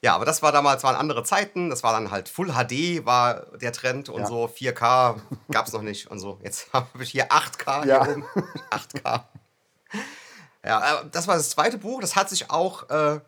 Ja, 0.03 0.15
aber 0.15 0.25
das 0.25 0.43
war 0.43 0.51
damals, 0.51 0.83
waren 0.83 0.97
andere 0.97 1.25
Zeiten. 1.25 1.69
Das 1.69 1.83
war 1.83 1.93
dann 1.93 2.11
halt 2.11 2.29
Full 2.29 2.53
HD, 2.53 3.05
war 3.05 3.47
der 3.59 3.73
Trend 3.73 4.09
und 4.09 4.27
so. 4.27 4.47
4K 4.47 5.21
gab 5.51 5.67
es 5.67 5.73
noch 5.73 5.83
nicht 5.83 6.11
und 6.11 6.19
so. 6.19 6.41
Jetzt 6.43 6.73
habe 6.73 7.03
ich 7.03 7.11
hier 7.11 7.31
8K 7.31 7.87
ja. 7.87 8.05
hier 8.05 8.13
oben. 8.13 8.25
8K. 8.71 9.25
Ja, 10.65 11.01
äh, 11.01 11.05
das 11.11 11.27
war 11.27 11.37
das 11.37 11.51
zweite 11.51 11.79
Buch. 11.79 12.01
Das 12.01 12.17
hat 12.17 12.31
sich 12.31 12.51
auch, 12.51 12.89
äh, 12.89 13.21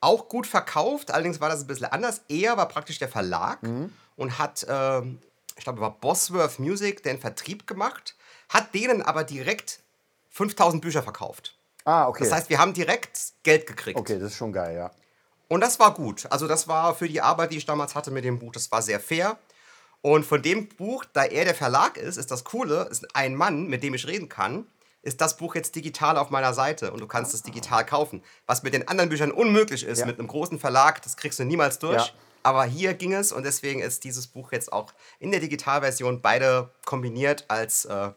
auch 0.00 0.28
gut 0.28 0.46
verkauft. 0.46 1.10
Allerdings 1.10 1.40
war 1.40 1.48
das 1.48 1.62
ein 1.62 1.66
bisschen 1.66 1.86
anders. 1.86 2.22
Er 2.28 2.56
war 2.56 2.68
praktisch 2.68 2.98
der 2.98 3.08
Verlag 3.08 3.62
mhm. 3.62 3.92
und 4.16 4.38
hat 4.38 4.62
äh, 4.64 5.02
ich 5.56 5.64
glaube, 5.64 5.80
war 5.80 5.98
Bosworth 5.98 6.58
Music 6.58 7.02
den 7.02 7.18
Vertrieb 7.18 7.66
gemacht. 7.66 8.14
hat 8.48 8.74
denen 8.74 9.00
aber 9.02 9.22
direkt 9.24 9.80
5000 10.30 10.82
Bücher 10.82 11.02
verkauft. 11.02 11.56
Ah, 11.84 12.08
okay. 12.08 12.24
Das 12.24 12.32
heißt, 12.32 12.50
wir 12.50 12.58
haben 12.58 12.74
direkt 12.74 13.18
Geld 13.42 13.66
gekriegt. 13.66 13.98
okay, 13.98 14.18
das 14.18 14.32
ist 14.32 14.36
schon 14.36 14.52
geil, 14.52 14.76
ja. 14.76 14.90
Und 15.48 15.60
das 15.62 15.78
war 15.80 15.94
gut. 15.94 16.26
Also 16.30 16.46
das 16.46 16.68
war 16.68 16.94
für 16.94 17.08
die 17.08 17.20
Arbeit, 17.20 17.52
die 17.52 17.56
ich 17.56 17.66
damals 17.66 17.94
hatte 17.94 18.10
mit 18.10 18.24
dem 18.24 18.38
Buch, 18.38 18.52
das 18.52 18.70
war 18.70 18.82
sehr 18.82 19.00
fair. 19.00 19.38
Und 20.02 20.24
von 20.24 20.40
dem 20.42 20.68
Buch, 20.68 21.04
da 21.12 21.24
er 21.24 21.44
der 21.44 21.54
Verlag 21.54 21.96
ist, 21.96 22.16
ist 22.16 22.30
das 22.30 22.44
Coole, 22.44 22.88
ist 22.90 23.14
ein 23.14 23.34
Mann, 23.34 23.66
mit 23.66 23.82
dem 23.82 23.94
ich 23.94 24.06
reden 24.06 24.28
kann, 24.28 24.66
ist 25.02 25.20
das 25.20 25.36
Buch 25.36 25.54
jetzt 25.54 25.74
digital 25.76 26.16
auf 26.16 26.30
meiner 26.30 26.52
Seite 26.54 26.92
und 26.92 27.00
du 27.00 27.06
kannst 27.06 27.34
es 27.34 27.42
digital 27.42 27.84
kaufen. 27.86 28.22
Was 28.46 28.62
mit 28.62 28.74
den 28.74 28.86
anderen 28.88 29.08
Büchern 29.10 29.30
unmöglich 29.32 29.84
ist, 29.84 30.00
Ja. 30.00 30.06
mit 30.06 30.18
einem 30.18 30.28
großen 30.28 30.58
Verlag, 30.58 31.02
das 31.02 31.16
kriegst 31.16 31.38
du 31.38 31.44
niemals 31.44 31.78
durch. 31.78 32.06
Ja. 32.06 32.12
Aber 32.42 32.64
hier 32.64 32.94
ging 32.94 33.12
es 33.12 33.32
und 33.32 33.44
deswegen 33.44 33.80
ist 33.80 34.04
dieses 34.04 34.26
Buch 34.26 34.52
jetzt 34.52 34.72
auch 34.72 34.92
in 35.18 35.30
der 35.30 35.40
Digitalversion 35.40 36.22
beide 36.22 36.70
kombiniert 36.84 37.44
als 37.48 37.84
äh, 37.84 38.10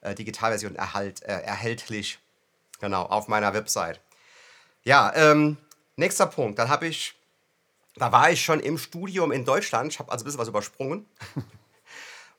äh, 0.00 0.14
Digitalversion 0.14 0.76
erhalt, 0.76 1.22
äh, 1.22 1.40
erhältlich. 1.40 2.18
Genau, 2.80 3.02
auf 3.02 3.28
meiner 3.28 3.54
Website. 3.54 4.00
Ja, 4.84 5.12
ähm, 5.14 5.56
nächster 5.96 6.26
Punkt. 6.26 6.58
Dann 6.58 6.68
habe 6.68 6.86
ich, 6.86 7.14
da 7.96 8.12
war 8.12 8.30
ich 8.30 8.42
schon 8.42 8.60
im 8.60 8.78
Studium 8.78 9.32
in 9.32 9.44
Deutschland. 9.44 9.92
Ich 9.92 9.98
habe 9.98 10.12
also 10.12 10.22
ein 10.22 10.26
bisschen 10.26 10.40
was 10.40 10.48
übersprungen. 10.48 11.06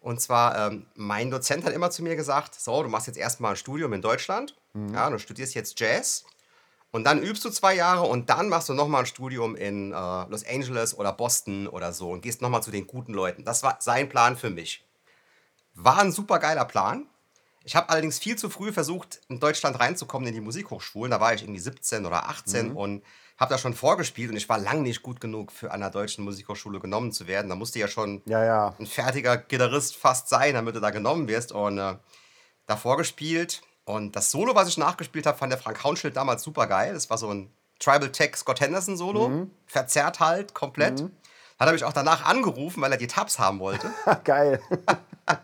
Und 0.01 0.22
zwar, 0.22 0.67
ähm, 0.67 0.86
mein 0.96 1.32
Dozent 1.32 1.65
hat 1.65 1.74
immer 1.74 1.91
zu 1.91 2.03
mir 2.03 2.15
gesagt: 2.15 2.56
So, 2.56 2.84
du 2.84 2.89
machst 2.89 3.08
jetzt 3.08 3.17
erstmal 3.17 3.51
ein 3.51 3.58
Studium 3.58 3.94
in 3.94 4.01
Deutschland. 4.01 4.56
Ja, 4.94 5.10
du 5.10 5.17
studierst 5.17 5.56
jetzt 5.56 5.79
Jazz. 5.79 6.24
Und 6.98 7.04
dann 7.04 7.22
übst 7.22 7.46
du 7.46 7.50
zwei 7.50 7.75
Jahre 7.75 8.04
und 8.08 8.30
dann 8.30 8.50
machst 8.50 8.70
du 8.70 8.74
nochmal 8.74 9.04
ein 9.04 9.06
Studium 9.06 9.56
in 9.56 9.92
äh, 9.92 9.96
Los 9.96 10.46
Angeles 10.46 10.98
oder 10.98 11.13
Boston 11.13 11.68
oder 11.68 11.94
so 11.94 12.10
und 12.10 12.22
gehst 12.22 12.42
nochmal 12.42 12.63
zu 12.63 12.72
den 12.72 12.88
guten 12.88 13.13
Leuten. 13.13 13.46
Das 13.46 13.63
war 13.63 13.77
sein 13.80 14.10
Plan 14.10 14.36
für 14.36 14.50
mich. 14.50 14.84
War 15.75 16.00
ein 16.00 16.12
super 16.12 16.39
geiler 16.39 16.66
Plan. 16.66 17.06
Ich 17.63 17.75
habe 17.75 17.89
allerdings 17.89 18.18
viel 18.18 18.36
zu 18.36 18.50
früh 18.50 18.74
versucht, 18.74 19.22
in 19.30 19.39
Deutschland 19.39 19.80
reinzukommen 19.80 20.27
in 20.27 20.34
die 20.34 20.42
Musikhochschulen. 20.42 21.12
Da 21.12 21.20
war 21.20 21.34
ich 21.34 21.44
irgendwie 21.44 21.60
17 21.60 22.06
oder 22.06 22.27
18 22.30 22.72
und 22.72 23.04
habe 23.38 23.54
da 23.54 23.58
schon 23.60 23.75
vorgespielt 23.75 24.32
und 24.32 24.38
ich 24.38 24.50
war 24.50 24.58
lang 24.58 24.82
nicht 24.82 25.04
gut 25.04 25.22
genug 25.22 25.51
für 25.51 25.70
an 25.72 25.84
einer 25.84 25.92
deutschen 25.92 26.24
Musikhochschule 26.24 26.80
genommen 26.80 27.12
zu 27.12 27.27
werden. 27.27 27.50
Da 27.50 27.56
musste 27.56 27.77
ja 27.77 27.88
schon 27.88 28.24
Ja, 28.25 28.44
ja. 28.44 28.75
ein 28.80 28.88
fertiger 28.88 29.38
Gitarrist 29.38 29.96
fast 29.96 30.30
sein, 30.30 30.56
damit 30.56 30.75
du 30.75 30.80
da 30.80 30.89
genommen 30.89 31.27
wirst. 31.27 31.51
Und 31.51 31.77
äh, 31.77 31.96
da 32.66 32.75
vorgespielt. 32.75 33.62
Und 33.88 34.17
das 34.17 34.32
Solo, 34.32 34.53
was 34.53 34.67
ich 34.67 34.77
nachgespielt 34.77 35.25
habe, 35.25 35.38
fand 35.38 35.50
der 35.50 35.58
Frank 35.58 35.82
Haunschild 35.82 36.17
damals 36.17 36.44
super 36.44 36.67
geil. 36.67 36.94
Das 36.94 37.10
war 37.10 37.17
so 37.17 37.34
ein 37.34 37.50
Tribal 37.79 38.12
Tech 38.12 38.36
Scott 38.36 38.60
Henderson 38.60 38.98
Solo. 38.98 39.48
Verzerrt 39.65 40.20
halt 40.20 40.53
komplett. 40.53 41.01
Hat 41.58 41.67
er 41.70 41.72
mich 41.72 41.86
auch 41.86 41.94
danach 41.94 42.25
angerufen, 42.25 42.82
weil 42.82 42.91
er 42.91 42.98
die 42.98 43.08
Tabs 43.08 43.39
haben 43.39 43.60
wollte. 43.60 43.89
geil. 44.25 44.62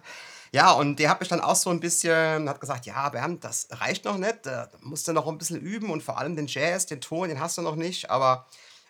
Ja, 0.56 0.72
und 0.74 1.00
der 1.00 1.10
hat 1.10 1.20
mich 1.20 1.30
dann 1.30 1.42
auch 1.42 1.56
so 1.56 1.72
ein 1.72 1.80
bisschen, 1.80 2.48
hat 2.48 2.62
gesagt, 2.62 2.86
ja, 2.86 3.10
Bernd, 3.10 3.44
das 3.44 3.70
reicht 3.72 4.06
noch 4.06 4.20
nicht, 4.20 4.46
da 4.46 4.70
musst 4.82 5.08
du 5.08 5.12
noch 5.12 5.26
ein 5.26 5.40
bisschen 5.40 5.60
üben 5.60 5.90
und 5.90 6.04
vor 6.04 6.20
allem 6.20 6.36
den 6.36 6.46
Jazz, 6.46 6.86
den 6.86 7.02
Ton, 7.02 7.28
den 7.30 7.40
hast 7.40 7.58
du 7.58 7.64
noch 7.64 7.76
nicht, 7.76 8.12
aber 8.12 8.46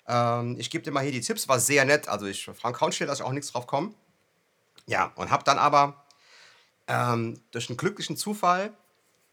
ähm, 0.06 0.58
ich 0.60 0.70
gebe 0.70 0.84
dir 0.84 0.92
mal 0.92 1.04
hier 1.04 1.14
die 1.14 1.22
Tipps, 1.22 1.48
war 1.48 1.62
sehr 1.62 1.86
nett, 1.86 2.10
also 2.10 2.26
ich, 2.26 2.52
Frank 2.54 2.82
Haunstedt, 2.82 3.08
dass 3.08 3.20
ich 3.20 3.26
auch 3.26 3.32
nichts 3.32 3.54
drauf 3.54 3.66
komme. 3.66 3.94
Ja, 4.88 5.14
und 5.16 5.32
habe 5.32 5.46
dann 5.46 5.58
aber 5.58 6.04
ähm, 6.90 7.40
durch 7.52 7.70
einen 7.70 7.78
glücklichen 7.78 8.18
Zufall, 8.18 8.74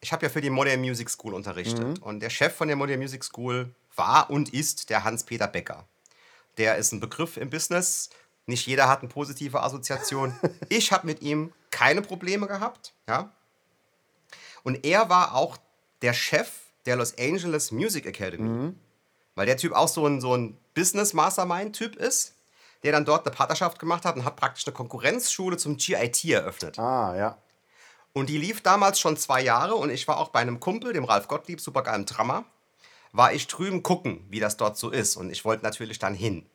ich 0.00 0.12
habe 0.12 0.24
ja 0.24 0.30
für 0.30 0.40
die 0.40 0.50
Modern 0.50 0.80
Music 0.80 1.10
School 1.10 1.34
unterrichtet 1.34 1.98
und 2.00 2.20
der 2.20 2.30
Chef 2.30 2.54
von 2.54 2.68
der 2.68 2.76
Modern 2.76 2.98
Music 2.98 3.22
School 3.24 3.74
war 3.96 4.30
und 4.30 4.52
ist 4.54 4.90
der 4.90 5.04
Hans-Peter 5.04 5.46
Becker. 5.46 5.86
Der 6.56 6.76
ist 6.76 6.92
ein 6.92 7.00
Begriff 7.00 7.36
im 7.36 7.50
Business. 7.50 8.10
Nicht 8.46 8.66
jeder 8.66 8.88
hat 8.88 9.00
eine 9.00 9.08
positive 9.08 9.62
Assoziation. 9.62 10.34
Ich 10.68 10.92
habe 10.92 11.06
mit 11.06 11.22
ihm 11.22 11.52
keine 11.70 12.02
Probleme 12.02 12.46
gehabt. 12.46 12.94
Ja? 13.08 13.32
Und 14.62 14.84
er 14.84 15.08
war 15.08 15.34
auch 15.34 15.58
der 16.02 16.12
Chef 16.12 16.50
der 16.86 16.96
Los 16.96 17.16
Angeles 17.18 17.70
Music 17.70 18.06
Academy. 18.06 18.72
Weil 19.34 19.46
der 19.46 19.56
Typ 19.56 19.72
auch 19.72 19.88
so 19.88 20.06
ein, 20.06 20.20
so 20.20 20.36
ein 20.36 20.56
Business-Mastermind-Typ 20.74 21.96
ist, 21.96 22.34
der 22.82 22.92
dann 22.92 23.04
dort 23.04 23.26
eine 23.26 23.34
Partnerschaft 23.34 23.78
gemacht 23.78 24.04
hat 24.04 24.16
und 24.16 24.24
hat 24.24 24.36
praktisch 24.36 24.66
eine 24.66 24.74
Konkurrenzschule 24.74 25.56
zum 25.56 25.76
GIT 25.76 26.24
eröffnet. 26.24 26.78
Ah, 26.78 27.14
ja. 27.16 27.38
Und 28.12 28.28
die 28.28 28.38
lief 28.38 28.60
damals 28.60 28.98
schon 28.98 29.16
zwei 29.16 29.40
Jahre 29.42 29.74
und 29.76 29.90
ich 29.90 30.08
war 30.08 30.18
auch 30.18 30.28
bei 30.30 30.40
einem 30.40 30.58
Kumpel, 30.60 30.92
dem 30.92 31.04
Ralf 31.04 31.28
Gottlieb, 31.28 31.60
super 31.60 31.82
geilem 31.82 32.06
Drummer, 32.06 32.44
war 33.12 33.32
ich 33.32 33.46
drüben 33.46 33.82
gucken, 33.82 34.24
wie 34.28 34.40
das 34.40 34.56
dort 34.56 34.76
so 34.76 34.90
ist. 34.90 35.16
Und 35.16 35.30
ich 35.30 35.44
wollte 35.44 35.62
natürlich 35.62 35.98
dann 35.98 36.14
hin. 36.14 36.46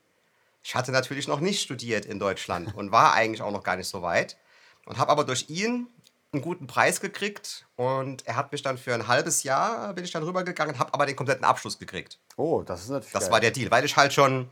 Ich 0.63 0.75
hatte 0.75 0.91
natürlich 0.91 1.27
noch 1.27 1.39
nicht 1.39 1.61
studiert 1.61 2.05
in 2.05 2.19
Deutschland 2.19 2.75
und 2.75 2.91
war 2.91 3.13
eigentlich 3.13 3.41
auch 3.41 3.51
noch 3.51 3.63
gar 3.63 3.75
nicht 3.75 3.87
so 3.87 4.01
weit. 4.01 4.37
Und 4.85 4.97
habe 4.97 5.11
aber 5.11 5.23
durch 5.23 5.49
ihn 5.49 5.87
einen 6.31 6.41
guten 6.41 6.67
Preis 6.67 6.99
gekriegt 6.99 7.65
und 7.77 8.27
er 8.27 8.35
hat 8.35 8.51
mich 8.51 8.61
dann 8.61 8.77
für 8.77 8.93
ein 8.93 9.07
halbes 9.07 9.43
Jahr, 9.43 9.93
bin 9.93 10.03
ich 10.03 10.11
dann 10.11 10.23
rübergegangen, 10.23 10.77
habe 10.79 10.93
aber 10.93 11.05
den 11.05 11.15
kompletten 11.15 11.45
Abschluss 11.45 11.79
gekriegt. 11.79 12.19
Oh, 12.35 12.61
das 12.63 12.83
ist 12.83 12.89
natürlich 12.89 13.13
Das 13.13 13.23
geil. 13.25 13.31
war 13.31 13.39
der 13.39 13.51
Deal, 13.51 13.71
weil 13.71 13.85
ich 13.85 13.95
halt 13.95 14.11
schon 14.13 14.49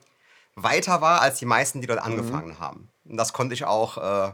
weiter 0.55 1.01
war 1.01 1.22
als 1.22 1.39
die 1.39 1.45
meisten, 1.45 1.81
die 1.81 1.88
dort 1.88 2.00
angefangen 2.00 2.60
haben. 2.60 2.89
Und 3.05 3.17
das 3.17 3.33
konnte 3.33 3.53
ich 3.53 3.65
auch 3.65 3.98
äh, 3.98 4.33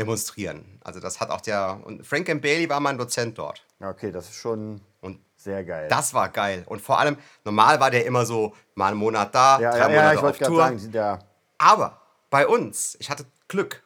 demonstrieren. 0.00 0.80
Also 0.82 0.98
das 0.98 1.20
hat 1.20 1.30
auch 1.30 1.40
der, 1.40 1.78
und 1.84 2.04
Frank 2.06 2.28
M. 2.28 2.40
Bailey 2.40 2.68
war 2.68 2.80
mein 2.80 2.98
Dozent 2.98 3.38
dort. 3.38 3.64
Okay, 3.80 4.10
das 4.10 4.30
ist 4.30 4.36
schon 4.36 4.80
Und 5.00 5.20
sehr 5.36 5.62
geil. 5.64 5.86
das 5.88 6.12
war 6.14 6.28
geil. 6.30 6.64
Und 6.66 6.80
vor 6.82 6.98
allem, 6.98 7.16
normal 7.44 7.78
war 7.78 7.90
der 7.90 8.04
immer 8.06 8.26
so, 8.26 8.54
mal 8.74 8.88
einen 8.88 8.96
Monat 8.98 9.34
da, 9.34 9.60
ja, 9.60 9.70
drei 9.70 9.78
ja, 9.78 9.88
Monate 9.88 10.14
ja, 10.14 10.30
ich 10.30 10.42
auf 10.42 10.48
Tour. 10.48 10.56
sagen, 10.58 10.90
ja. 10.92 11.18
Aber 11.58 12.00
bei 12.30 12.46
uns, 12.46 12.96
ich 12.98 13.10
hatte 13.10 13.24
Glück. 13.46 13.82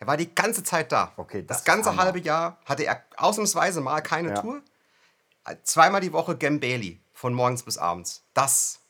Er 0.00 0.06
war 0.06 0.16
die 0.16 0.32
ganze 0.34 0.62
Zeit 0.62 0.90
da. 0.92 1.12
Okay, 1.16 1.42
das 1.44 1.58
das 1.58 1.64
ganze 1.64 1.96
halbe 1.96 2.20
Jahr 2.20 2.58
hatte 2.64 2.84
er 2.84 3.02
ausnahmsweise 3.16 3.80
mal 3.80 4.00
keine 4.00 4.30
Ja. 4.30 4.40
Tour. 4.40 4.62
Zweimal 5.64 6.00
die 6.00 6.12
Woche 6.12 6.36
Gem 6.36 6.60
Bailey, 6.60 7.00
von 7.12 7.32
morgens 7.34 7.62
bis 7.62 7.78
abends. 7.78 8.22
Das, 8.34 8.80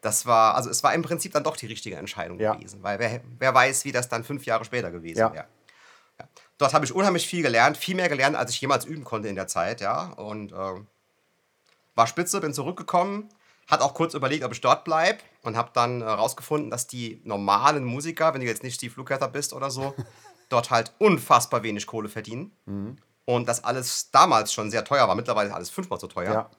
das 0.00 0.26
war, 0.26 0.54
also 0.56 0.68
es 0.70 0.82
war 0.82 0.92
im 0.94 1.02
Prinzip 1.02 1.32
dann 1.32 1.44
doch 1.44 1.56
die 1.56 1.66
richtige 1.66 1.96
Entscheidung 1.96 2.40
Ja. 2.40 2.54
gewesen. 2.54 2.82
Weil 2.82 2.98
wer, 2.98 3.20
wer 3.38 3.54
weiß, 3.54 3.84
wie 3.84 3.92
das 3.92 4.08
dann 4.08 4.24
fünf 4.24 4.44
Jahre 4.46 4.64
später 4.64 4.90
gewesen 4.90 5.18
Ja. 5.20 5.32
wäre. 5.32 5.44
Dort 6.60 6.74
habe 6.74 6.84
ich 6.84 6.94
unheimlich 6.94 7.26
viel 7.26 7.42
gelernt, 7.42 7.78
viel 7.78 7.94
mehr 7.94 8.10
gelernt, 8.10 8.36
als 8.36 8.50
ich 8.50 8.60
jemals 8.60 8.84
üben 8.84 9.02
konnte 9.02 9.28
in 9.28 9.34
der 9.34 9.46
Zeit, 9.46 9.80
ja. 9.80 10.12
Und 10.12 10.52
ähm, 10.52 10.88
war 11.94 12.06
spitze, 12.06 12.38
bin 12.38 12.52
zurückgekommen, 12.52 13.30
hat 13.66 13.80
auch 13.80 13.94
kurz 13.94 14.12
überlegt, 14.12 14.44
ob 14.44 14.52
ich 14.52 14.60
dort 14.60 14.84
bleibe 14.84 15.20
und 15.40 15.56
habe 15.56 15.70
dann 15.72 16.02
herausgefunden, 16.02 16.70
dass 16.70 16.86
die 16.86 17.22
normalen 17.24 17.84
Musiker, 17.84 18.34
wenn 18.34 18.42
du 18.42 18.46
jetzt 18.46 18.62
nicht 18.62 18.74
Steve 18.74 18.92
Lukather 18.96 19.28
bist 19.28 19.54
oder 19.54 19.70
so, 19.70 19.94
dort 20.50 20.70
halt 20.70 20.92
unfassbar 20.98 21.62
wenig 21.62 21.86
Kohle 21.86 22.10
verdienen. 22.10 22.52
Und 23.24 23.48
das 23.48 23.64
alles 23.64 24.10
damals 24.10 24.52
schon 24.52 24.70
sehr 24.70 24.84
teuer 24.84 25.08
war. 25.08 25.14
Mittlerweile 25.14 25.48
ist 25.48 25.54
alles 25.54 25.70
fünfmal 25.70 25.98
so 25.98 26.08
teuer. 26.08 26.32
Ja. 26.34 26.50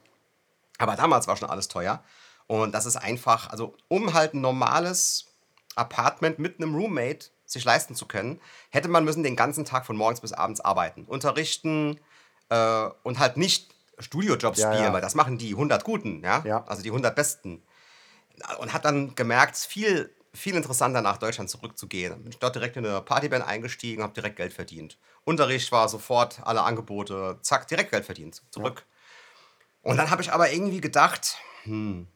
Aber 0.79 0.95
damals 0.95 1.27
war 1.27 1.37
schon 1.37 1.49
alles 1.51 1.67
teuer. 1.67 2.03
Und 2.47 2.73
das 2.73 2.87
ist 2.87 2.95
einfach, 2.95 3.51
also 3.51 3.75
um 3.87 4.15
halt 4.15 4.33
ein 4.33 4.41
normales 4.41 5.27
Apartment 5.75 6.39
mit 6.39 6.59
einem 6.59 6.73
Roommate 6.73 7.27
sich 7.51 7.63
leisten 7.65 7.95
zu 7.95 8.05
können, 8.07 8.39
hätte 8.69 8.87
man 8.87 9.03
müssen 9.03 9.23
den 9.23 9.35
ganzen 9.35 9.65
Tag 9.65 9.85
von 9.85 9.95
morgens 9.97 10.21
bis 10.21 10.33
abends 10.33 10.61
arbeiten, 10.61 11.05
unterrichten 11.05 11.99
äh, 12.49 12.89
und 13.03 13.19
halt 13.19 13.37
nicht 13.37 13.73
Studiojobs 13.99 14.59
Ja, 14.59 14.71
spielen, 14.71 14.85
ja. 14.85 14.93
weil 14.93 15.01
das 15.01 15.15
machen 15.15 15.37
die 15.37 15.51
100 15.51 15.83
Guten, 15.83 16.23
ja? 16.23 16.43
Ja. 16.45 16.63
also 16.65 16.81
die 16.81 16.89
100 16.89 17.15
Besten. 17.15 17.61
Und 18.59 18.73
hat 18.73 18.85
dann 18.85 19.13
gemerkt, 19.15 19.53
es 19.55 19.61
ist 19.61 19.65
viel, 19.71 20.09
viel 20.33 20.55
interessanter 20.55 21.01
nach 21.01 21.17
Deutschland 21.17 21.49
zurückzugehen. 21.49 22.23
Bin 22.23 22.31
ich 22.31 22.39
dort 22.39 22.55
direkt 22.55 22.77
in 22.77 22.85
eine 22.85 23.01
Partyband 23.01 23.45
eingestiegen, 23.45 24.01
habe 24.01 24.13
direkt 24.13 24.37
Geld 24.37 24.53
verdient. 24.53 24.97
Unterricht 25.25 25.71
war 25.71 25.87
sofort, 25.89 26.39
alle 26.43 26.63
Angebote, 26.63 27.37
zack, 27.41 27.67
direkt 27.67 27.91
Geld 27.91 28.05
verdient, 28.05 28.41
zurück. 28.49 28.85
Und 29.83 29.97
dann 29.97 30.09
habe 30.09 30.21
ich 30.23 30.31
aber 30.31 30.51
irgendwie 30.51 30.81
gedacht, 30.81 31.37
hm, 31.63 32.07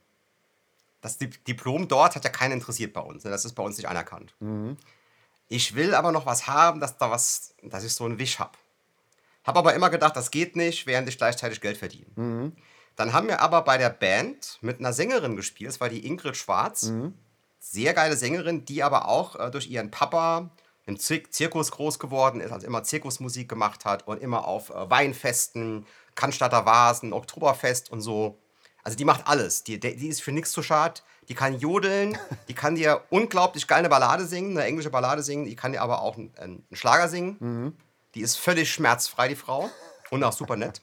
das 1.01 1.17
Di- 1.19 1.29
Diplom 1.29 1.87
dort 1.87 2.15
hat 2.15 2.23
ja 2.23 2.31
keinen 2.31 2.53
interessiert 2.53 2.93
bei 2.93 3.01
uns. 3.01 3.23
ne? 3.23 3.29
Das 3.29 3.45
ist 3.45 3.53
bei 3.53 3.61
uns 3.63 3.77
nicht 3.77 3.87
anerkannt. 3.87 4.33
Ich 5.47 5.75
will 5.75 5.93
aber 5.93 6.11
noch 6.11 6.25
was 6.25 6.47
haben, 6.47 6.79
dass, 6.79 6.97
da 6.97 7.11
was, 7.11 7.53
dass 7.63 7.83
ich 7.83 7.93
so 7.93 8.05
einen 8.05 8.17
Wisch 8.19 8.39
habe. 8.39 8.57
Habe 9.43 9.59
aber 9.59 9.73
immer 9.75 9.89
gedacht, 9.91 10.15
das 10.15 10.31
geht 10.31 10.55
nicht, 10.55 10.87
während 10.87 11.07
ich 11.07 11.17
gleichzeitig 11.17 11.61
Geld 11.61 11.77
verdiene. 11.77 12.07
Dann 12.95 13.13
haben 13.13 13.27
wir 13.27 13.41
aber 13.41 13.61
bei 13.61 13.77
der 13.77 13.89
Band 13.89 14.57
mit 14.61 14.79
einer 14.79 14.93
Sängerin 14.93 15.35
gespielt, 15.35 15.69
das 15.69 15.79
war 15.81 15.89
die 15.89 16.05
Ingrid 16.05 16.35
Schwarz. 16.37 16.83
Sehr 17.59 17.93
geile 17.93 18.15
Sängerin, 18.15 18.65
die 18.65 18.83
aber 18.83 19.07
auch 19.07 19.35
äh, 19.35 19.51
durch 19.51 19.67
ihren 19.69 19.91
Papa 19.91 20.51
im 20.85 20.99
Zir 20.99 21.29
Zirkus 21.29 21.71
groß 21.71 21.97
geworden 21.99 22.41
ist, 22.41 22.51
also 22.51 22.65
immer 22.67 22.83
Zirkusmusik 22.83 23.49
gemacht 23.49 23.85
hat 23.85 24.07
und 24.07 24.21
immer 24.21 24.47
auf 24.47 24.69
äh, 24.69 24.89
Weinfesten, 24.89 25.85
Cannstatter 26.13 26.65
Vasen, 26.65 27.11
Oktoberfest 27.11 27.91
und 27.91 28.01
so. 28.01 28.39
Also 28.83 28.97
die 28.97 29.05
macht 29.05 29.27
alles. 29.27 29.63
Die, 29.63 29.79
die 29.79 29.95
die 29.95 30.07
ist 30.07 30.21
für 30.21 30.31
nichts 30.31 30.51
zu 30.51 30.61
schad. 30.61 31.03
Die 31.27 31.35
kann 31.35 31.57
jodeln, 31.59 32.17
die 32.47 32.53
kann 32.53 32.75
dir 32.75 33.01
unglaublich 33.09 33.67
geil 33.67 33.79
eine 33.79 33.89
Ballade 33.89 34.25
singen, 34.25 34.57
eine 34.57 34.67
englische 34.67 34.89
Ballade 34.91 35.23
singen, 35.23 35.45
die 35.45 35.55
kann 35.55 35.71
dir 35.71 35.81
aber 35.81 36.01
auch 36.01 36.17
einen, 36.17 36.31
einen 36.37 36.65
Schlager 36.71 37.09
singen. 37.09 37.75
Die 38.13 38.21
ist 38.21 38.37
völlig 38.37 38.71
schmerzfrei, 38.71 39.27
die 39.27 39.35
Frau. 39.35 39.69
Und 40.11 40.23
auch 40.23 40.33
super 40.33 40.55
nett. 40.55 40.81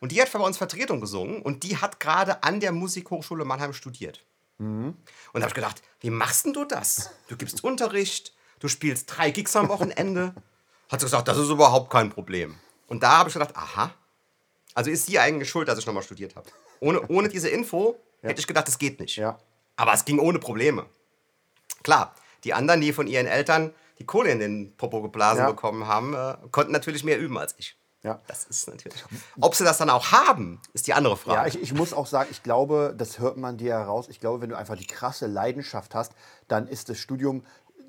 Und 0.00 0.12
die 0.12 0.22
hat 0.22 0.32
bei 0.32 0.38
uns 0.38 0.56
Vertretung 0.56 1.00
gesungen 1.00 1.42
und 1.42 1.62
die 1.64 1.76
hat 1.76 2.00
gerade 2.00 2.42
an 2.42 2.60
der 2.60 2.72
Musikhochschule 2.72 3.44
Mannheim 3.44 3.72
studiert. 3.72 4.24
Und 4.58 4.94
da 5.34 5.40
habe 5.40 5.48
ich 5.48 5.54
gedacht, 5.54 5.82
wie 6.00 6.10
machst 6.10 6.46
denn 6.46 6.52
du 6.52 6.64
das? 6.64 7.10
Du 7.28 7.36
gibst 7.36 7.64
Unterricht, 7.64 8.32
du 8.60 8.68
spielst 8.68 9.14
drei 9.14 9.30
Gigs 9.30 9.56
am 9.56 9.68
Wochenende. 9.68 10.34
Hat 10.88 11.00
sie 11.00 11.06
gesagt, 11.06 11.28
das 11.28 11.36
ist 11.38 11.48
überhaupt 11.48 11.90
kein 11.90 12.10
Problem. 12.10 12.58
Und 12.86 13.02
da 13.02 13.18
habe 13.18 13.28
ich 13.28 13.34
gedacht, 13.34 13.56
aha, 13.56 13.92
also 14.74 14.90
ist 14.90 15.06
sie 15.06 15.18
eigentlich 15.18 15.50
schuld, 15.50 15.68
dass 15.68 15.78
ich 15.78 15.86
nochmal 15.86 16.02
studiert 16.02 16.36
habe. 16.36 16.48
Ohne, 16.80 17.06
ohne 17.08 17.28
diese 17.28 17.48
Info 17.48 17.96
hätte 18.22 18.40
ich 18.40 18.46
gedacht, 18.46 18.68
das 18.68 18.78
geht 18.78 19.00
nicht. 19.00 19.16
Ja. 19.16 19.38
Aber 19.80 19.94
es 19.94 20.04
ging 20.04 20.18
ohne 20.18 20.38
Probleme. 20.38 20.84
Klar, 21.82 22.14
die 22.44 22.52
anderen, 22.52 22.82
die 22.82 22.92
von 22.92 23.06
ihren 23.06 23.26
Eltern 23.26 23.72
die 23.98 24.04
Kohle 24.04 24.30
in 24.30 24.38
den 24.38 24.76
Popo 24.76 25.00
geblasen 25.00 25.40
Ja. 25.44 25.50
bekommen 25.50 25.86
haben, 25.86 26.12
äh, 26.12 26.36
konnten 26.50 26.70
natürlich 26.72 27.02
mehr 27.02 27.18
üben 27.18 27.38
als 27.38 27.54
ich. 27.56 27.78
Ja. 28.02 28.20
Das 28.26 28.44
ist 28.44 28.68
natürlich. 28.68 29.02
Ob 29.40 29.54
sie 29.54 29.64
das 29.64 29.78
dann 29.78 29.88
auch 29.88 30.12
haben, 30.12 30.60
ist 30.74 30.86
die 30.86 30.92
andere 30.92 31.16
Frage. 31.16 31.40
Ja, 31.40 31.46
ich, 31.46 31.60
ich 31.62 31.72
muss 31.72 31.94
auch 31.94 32.06
sagen, 32.06 32.28
ich 32.30 32.42
glaube, 32.42 32.94
das 32.96 33.18
hört 33.20 33.38
man 33.38 33.56
dir 33.56 33.72
heraus. 33.72 34.08
Ich 34.10 34.20
glaube, 34.20 34.42
wenn 34.42 34.50
du 34.50 34.56
einfach 34.56 34.76
die 34.76 34.86
krasse 34.86 35.26
Leidenschaft 35.26 35.94
hast, 35.94 36.12
dann 36.46 36.68
ist 36.68 36.90
das 36.90 36.98
Studium. 36.98 37.42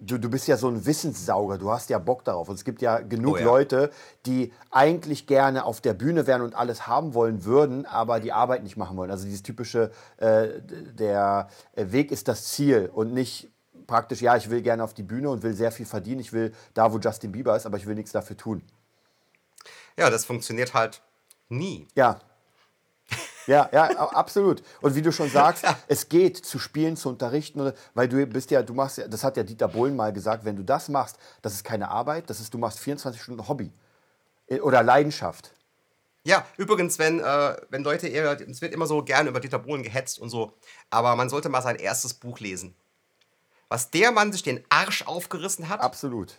Du, 0.04 0.18
du 0.18 0.30
bist 0.30 0.48
ja 0.48 0.58
so 0.58 0.68
ein 0.68 0.86
Wissenssauger, 0.86 1.60
du 1.60 1.70
hast 1.70 1.92
ja 1.92 2.00
Bock 2.00 2.24
darauf. 2.24 2.50
Und 2.50 2.56
es 2.56 2.64
gibt 2.64 2.82
ja 2.82 3.00
genug 3.00 3.36
Oh 3.36 3.38
ja. 3.38 3.46
Leute, 3.46 3.92
die 4.26 4.52
eigentlich 4.72 5.28
gerne 5.28 5.64
auf 5.64 5.80
der 5.80 5.94
Bühne 5.94 6.26
wären 6.26 6.42
und 6.42 6.56
alles 6.56 6.88
haben 6.88 7.14
wollen 7.14 7.46
würden, 7.46 7.86
aber 7.86 8.20
die 8.20 8.34
Arbeit 8.34 8.64
nicht 8.64 8.78
machen 8.78 8.98
wollen. 8.98 9.12
Also 9.12 9.26
dieses 9.26 9.44
typische, 9.44 9.92
äh, 10.18 10.62
der 10.94 11.50
Weg 11.76 12.12
ist 12.12 12.28
das 12.28 12.46
Ziel 12.46 12.90
und 12.92 13.14
nicht 13.14 13.52
praktisch, 13.86 14.22
ja, 14.22 14.36
ich 14.36 14.50
will 14.50 14.62
gerne 14.62 14.84
auf 14.84 14.96
die 14.96 15.04
Bühne 15.04 15.30
und 15.30 15.44
will 15.44 15.54
sehr 15.54 15.72
viel 15.72 15.86
verdienen. 15.86 16.20
Ich 16.20 16.34
will 16.34 16.52
da, 16.74 16.92
wo 16.92 16.98
Justin 16.98 17.32
Bieber 17.32 17.56
ist, 17.56 17.66
aber 17.68 17.78
ich 17.78 17.86
will 17.86 17.96
nichts 17.96 18.12
dafür 18.12 18.38
tun. 18.38 18.64
ja, 19.98 20.10
das 20.10 20.26
funktioniert 20.26 20.74
halt 20.74 21.02
nie. 21.50 21.88
Ja. 21.96 22.20
Ja, 23.48 23.70
ja, 23.72 23.90
absolut. 24.12 24.62
Und 24.82 24.96
wie 24.96 25.02
du 25.02 25.12
schon 25.12 25.30
sagst, 25.30 25.66
es 25.88 26.10
geht 26.10 26.38
zu 26.38 26.60
spielen, 26.60 26.96
zu 26.96 27.10
unterrichten, 27.10 27.74
weil 27.94 28.08
du 28.08 28.26
bist 28.26 28.52
ja, 28.52 28.62
du 28.64 28.74
machst 28.74 28.98
ja, 28.98 29.08
das 29.08 29.24
hat 29.24 29.38
ja 29.38 29.44
Dieter 29.44 29.68
Bohlen 29.68 29.96
mal 29.96 30.14
gesagt, 30.14 30.46
wenn 30.46 30.56
du 30.56 30.64
das 30.64 30.90
machst, 30.90 31.18
das 31.42 31.54
ist 31.54 31.64
keine 31.64 31.90
Arbeit, 31.90 32.30
das 32.30 32.40
ist, 32.40 32.54
du 32.54 32.58
machst 32.58 32.80
24 32.80 33.22
Stunden 33.22 33.48
Hobby 33.48 33.72
Äh, 34.48 34.60
oder 34.60 34.84
Leidenschaft. 34.84 35.52
Ja, 36.24 36.46
übrigens, 36.58 37.00
wenn, 37.00 37.20
äh, 37.20 37.58
wenn 37.70 37.84
Leute 37.84 38.08
eher, 38.08 38.40
es 38.42 38.62
wird 38.62 38.74
immer 38.74 38.86
so 38.86 39.04
gerne 39.04 39.30
über 39.30 39.40
Dieter 39.40 39.60
Bohlen 39.60 39.82
gehetzt 39.82 40.20
und 40.20 40.30
so, 40.30 40.54
aber 40.92 41.16
man 41.16 41.30
sollte 41.30 41.50
mal 41.50 41.64
sein 41.64 41.78
erstes 41.78 42.14
Buch 42.14 42.40
lesen. 42.40 42.76
Was 43.70 43.90
der 43.90 44.12
Mann 44.12 44.32
sich 44.32 44.44
den 44.44 44.64
Arsch 44.70 45.04
aufgerissen 45.08 45.70
hat, 45.70 45.80
Absolut. 45.80 46.38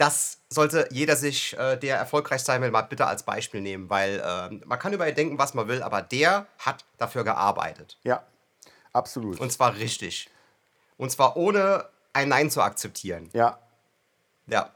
Das 0.00 0.38
sollte 0.48 0.88
jeder 0.90 1.14
sich, 1.14 1.58
äh, 1.58 1.76
der 1.76 1.98
erfolgreich 1.98 2.42
sein 2.42 2.62
will, 2.62 2.70
mal 2.70 2.80
bitte 2.82 3.06
als 3.06 3.22
Beispiel 3.22 3.60
nehmen, 3.60 3.90
weil 3.90 4.18
äh, 4.18 4.54
man 4.64 4.78
kann 4.78 4.94
über 4.94 5.06
ihn 5.06 5.14
denken, 5.14 5.38
was 5.38 5.52
man 5.52 5.68
will, 5.68 5.82
aber 5.82 6.00
der 6.00 6.46
hat 6.58 6.86
dafür 6.96 7.22
gearbeitet. 7.22 7.98
Ja, 8.02 8.24
absolut. 8.94 9.38
Und 9.38 9.52
zwar 9.52 9.76
richtig. 9.76 10.30
Und 10.96 11.10
zwar 11.10 11.36
ohne 11.36 11.86
ein 12.14 12.30
Nein 12.30 12.50
zu 12.50 12.62
akzeptieren. 12.62 13.28
ja, 13.34 13.58
Ja. 14.46 14.70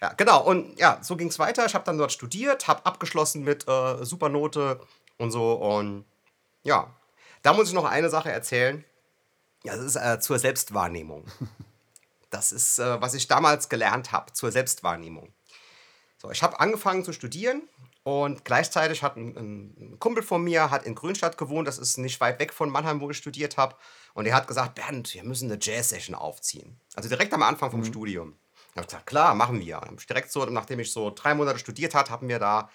Ja, 0.00 0.12
genau. 0.12 0.42
Und 0.44 0.78
ja, 0.78 0.98
so 1.02 1.16
ging 1.16 1.28
es 1.28 1.38
weiter. 1.40 1.66
Ich 1.66 1.74
habe 1.74 1.84
dann 1.84 1.98
dort 1.98 2.12
studiert, 2.12 2.68
habe 2.68 2.86
abgeschlossen 2.86 3.42
mit 3.42 3.66
äh, 3.68 4.04
Supernote 4.04 4.80
und 5.16 5.32
so. 5.32 5.54
Und 5.54 6.04
ja, 6.62 6.94
da 7.42 7.52
muss 7.52 7.68
ich 7.68 7.74
noch 7.74 7.84
eine 7.84 8.08
Sache 8.08 8.30
erzählen. 8.30 8.84
Ja, 9.64 9.74
das 9.74 9.84
ist 9.84 9.96
äh, 9.96 10.20
zur 10.20 10.38
Selbstwahrnehmung. 10.38 11.24
Das 12.30 12.52
ist, 12.52 12.78
äh, 12.78 13.00
was 13.00 13.14
ich 13.14 13.28
damals 13.28 13.68
gelernt 13.68 14.12
habe, 14.12 14.32
zur 14.32 14.52
Selbstwahrnehmung. 14.52 15.32
So, 16.18 16.30
ich 16.30 16.42
habe 16.42 16.58
angefangen 16.60 17.04
zu 17.04 17.12
studieren 17.12 17.62
und 18.02 18.44
gleichzeitig 18.44 19.02
hat 19.02 19.16
ein, 19.16 19.36
ein 19.36 19.96
Kumpel 20.00 20.22
von 20.22 20.42
mir 20.42 20.70
hat 20.70 20.84
in 20.84 20.94
Grünstadt 20.94 21.38
gewohnt, 21.38 21.68
das 21.68 21.78
ist 21.78 21.96
nicht 21.98 22.20
weit 22.20 22.40
weg 22.40 22.52
von 22.52 22.70
Mannheim, 22.70 23.00
wo 23.00 23.10
ich 23.10 23.16
studiert 23.16 23.56
habe. 23.56 23.76
Und 24.14 24.26
er 24.26 24.34
hat 24.34 24.48
gesagt, 24.48 24.74
Bernd, 24.74 25.14
wir 25.14 25.22
müssen 25.24 25.50
eine 25.50 25.60
Jazz-Session 25.60 26.14
aufziehen. 26.16 26.80
Also 26.94 27.08
direkt 27.08 27.32
am 27.34 27.42
Anfang 27.42 27.70
vom 27.70 27.84
Studium. 27.84 28.34
Ich 28.70 28.76
habe 28.76 28.86
gesagt, 28.86 29.06
klar, 29.06 29.34
machen 29.34 29.60
wir. 29.60 29.80
Und 29.82 30.08
direkt 30.08 30.32
so, 30.32 30.44
nachdem 30.46 30.80
ich 30.80 30.92
so 30.92 31.12
drei 31.14 31.34
Monate 31.34 31.58
studiert 31.58 31.94
hat, 31.94 32.10
haben 32.10 32.28
wir 32.28 32.38
da 32.38 32.68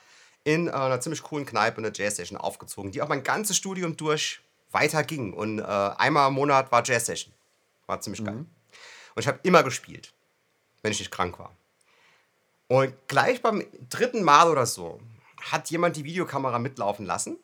in 0.44 0.68
äh, 0.68 0.72
einer 0.72 1.02
ziemlich 1.02 1.24
coolen 1.24 1.46
Kneipe 1.46 1.78
eine 1.78 1.92
Jazz-Session 1.94 2.38
aufgezogen, 2.38 2.92
die 2.92 3.02
auch 3.02 3.10
mein 3.10 3.24
ganzes 3.24 3.58
Studium 3.58 3.98
durch 3.98 4.42
weiterging. 4.72 5.34
Und 5.34 5.60
äh, 5.60 5.64
einmal 5.64 6.30
im 6.30 6.36
Monat 6.36 6.72
war 6.72 6.84
Jazz-Session. 6.86 7.34
War 7.88 8.00
ziemlich 8.00 8.24
geil. 8.24 8.46
Und 9.16 9.22
ich 9.22 9.28
habe 9.28 9.40
immer 9.44 9.64
gespielt, 9.64 10.14
wenn 10.82 10.92
ich 10.92 11.00
nicht 11.00 11.12
krank 11.12 11.40
war. 11.40 11.56
Und 12.68 12.94
gleich 13.08 13.42
beim 13.42 13.64
dritten 13.90 14.24
Mal 14.24 14.50
oder 14.50 14.66
so 14.66 15.00
hat 15.42 15.70
jemand 15.70 15.96
die 15.96 16.04
Videokamera 16.04 16.60
mitlaufen 16.60 17.06
lassen, 17.06 17.38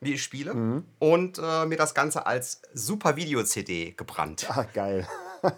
wie 0.00 0.14
ich 0.14 0.22
spiele, 0.22 0.54
und 1.00 1.38
äh, 1.38 1.66
mir 1.66 1.76
das 1.76 1.94
Ganze 1.94 2.26
als 2.26 2.62
super 2.72 3.16
Video-CD 3.16 3.92
gebrannt. 3.96 4.46
ah, 4.50 4.62
geil. 4.62 5.08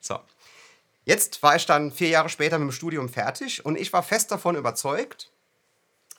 So. 0.00 0.18
Jetzt 1.04 1.42
war 1.42 1.56
ich 1.56 1.66
dann 1.66 1.90
vier 1.90 2.08
Jahre 2.08 2.28
später 2.28 2.58
mit 2.58 2.68
dem 2.68 2.72
Studium 2.72 3.08
fertig 3.08 3.64
und 3.64 3.76
ich 3.76 3.92
war 3.92 4.02
fest 4.02 4.30
davon 4.30 4.54
überzeugt, 4.56 5.30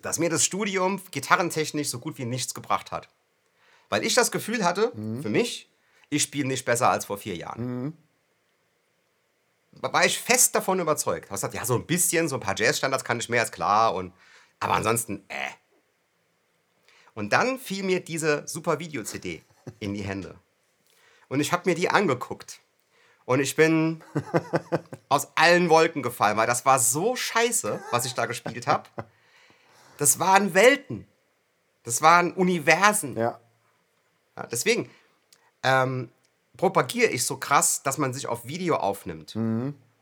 dass 0.02 0.20
mir 0.20 0.30
das 0.30 0.44
Studium 0.44 1.02
gitarrentechnisch 1.12 1.90
so 1.90 2.00
gut 2.00 2.18
wie 2.18 2.26
nichts 2.26 2.54
gebracht 2.54 2.92
hat. 2.92 3.08
Weil 3.90 4.04
ich 4.04 4.16
das 4.16 4.32
Gefühl 4.32 4.64
hatte, 4.66 4.92
für 5.22 5.30
mich, 5.30 5.70
ich 6.10 6.24
spiele 6.24 6.48
nicht 6.48 6.66
besser 6.66 6.90
als 6.90 7.06
vor 7.06 7.18
vier 7.18 7.36
Jahren. 7.36 7.98
War 9.82 10.06
ich 10.06 10.20
fest 10.20 10.56
davon 10.56 10.80
überzeugt. 10.80 11.26
Ich 11.26 11.32
habe 11.32 11.38
gesagt, 11.38 11.54
ja, 11.54 11.66
so 11.66 11.76
ein 11.76 11.86
bisschen, 11.86 12.28
so 12.28 12.36
ein 12.36 12.42
paar 12.42 12.58
Jazzstandards 12.58 13.04
kann 13.04 13.20
ich 13.20 13.30
mehr 13.30 13.42
als 13.42 13.52
klar, 13.52 13.94
und, 13.94 14.14
aber 14.60 14.74
ansonsten, 14.76 15.24
äh. 15.30 15.50
Und 17.14 17.32
dann 17.34 17.60
fiel 17.60 17.84
mir 17.84 18.02
diese 18.02 18.48
super 18.48 18.80
Video-CD 18.80 19.42
in 19.80 19.94
die 19.94 20.04
Hände. 20.04 20.36
Und 21.30 21.40
ich 21.40 21.54
habe 21.54 21.70
mir 21.70 21.76
die 21.76 21.90
angeguckt. 21.90 22.60
Und 23.26 23.40
ich 23.40 23.56
bin 23.56 24.04
aus 25.10 25.28
allen 25.36 25.70
Wolken 25.70 26.02
gefallen, 26.02 26.36
weil 26.36 26.48
das 26.48 26.66
war 26.66 26.80
so 26.80 27.16
scheiße, 27.16 27.82
was 27.92 28.06
ich 28.06 28.16
da 28.16 28.26
gespielt 28.26 28.68
habe. 28.68 28.90
Das 29.98 30.20
waren 30.20 30.54
Welten. 30.54 31.08
Das 31.84 32.02
waren 32.02 32.34
Universen. 32.34 33.16
Ja, 33.16 33.40
Ja, 34.36 34.48
deswegen 34.48 34.90
ähm, 35.64 36.10
propagiere 36.60 37.10
ich 37.10 37.24
so 37.24 37.38
krass, 37.38 37.84
dass 37.84 37.98
man 37.98 38.14
sich 38.14 38.28
auf 38.28 38.46
Video 38.46 38.76
aufnimmt 38.76 39.34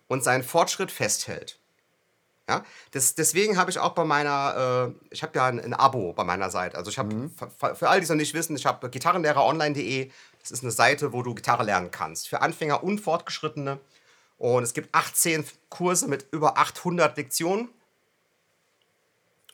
und 0.08 0.24
seinen 0.24 0.44
Fortschritt 0.44 0.92
festhält. 0.92 1.60
Ja, 2.50 2.64
das, 2.92 3.14
deswegen 3.14 3.58
habe 3.58 3.70
ich 3.70 3.78
auch 3.78 3.92
bei 3.92 4.06
meiner, 4.06 4.90
äh, 4.90 5.06
ich 5.12 5.22
habe 5.22 5.38
ja 5.38 5.46
ein, 5.46 5.60
ein 5.60 5.76
Abo 5.76 6.14
bei 6.14 6.24
meiner 6.24 6.50
Seite. 6.50 6.76
Also 6.78 6.90
ich 6.90 6.98
habe, 6.98 7.30
für, 7.60 7.76
für 7.76 7.90
alle, 7.90 8.00
die 8.00 8.06
es 8.06 8.10
noch 8.10 8.16
nicht 8.16 8.34
wissen, 8.34 8.56
ich 8.56 8.66
habe 8.66 8.90
gitarrenlehreronline.de. 8.90 10.10
Das 10.40 10.50
ist 10.50 10.64
eine 10.64 10.72
Seite, 10.72 11.14
wo 11.14 11.22
du 11.22 11.36
Gitarre 11.36 11.64
lernen 11.64 11.92
kannst. 11.92 12.28
Für 12.28 12.42
Anfänger 12.42 12.84
und 12.84 13.00
Fortgeschrittene. 13.00 13.80
Und 14.40 14.64
es 14.64 14.74
gibt 14.74 14.96
18 14.96 15.46
Kurse 15.70 16.08
mit 16.08 16.26
über 16.32 16.58
800 16.58 17.18
Lektionen. 17.18 17.70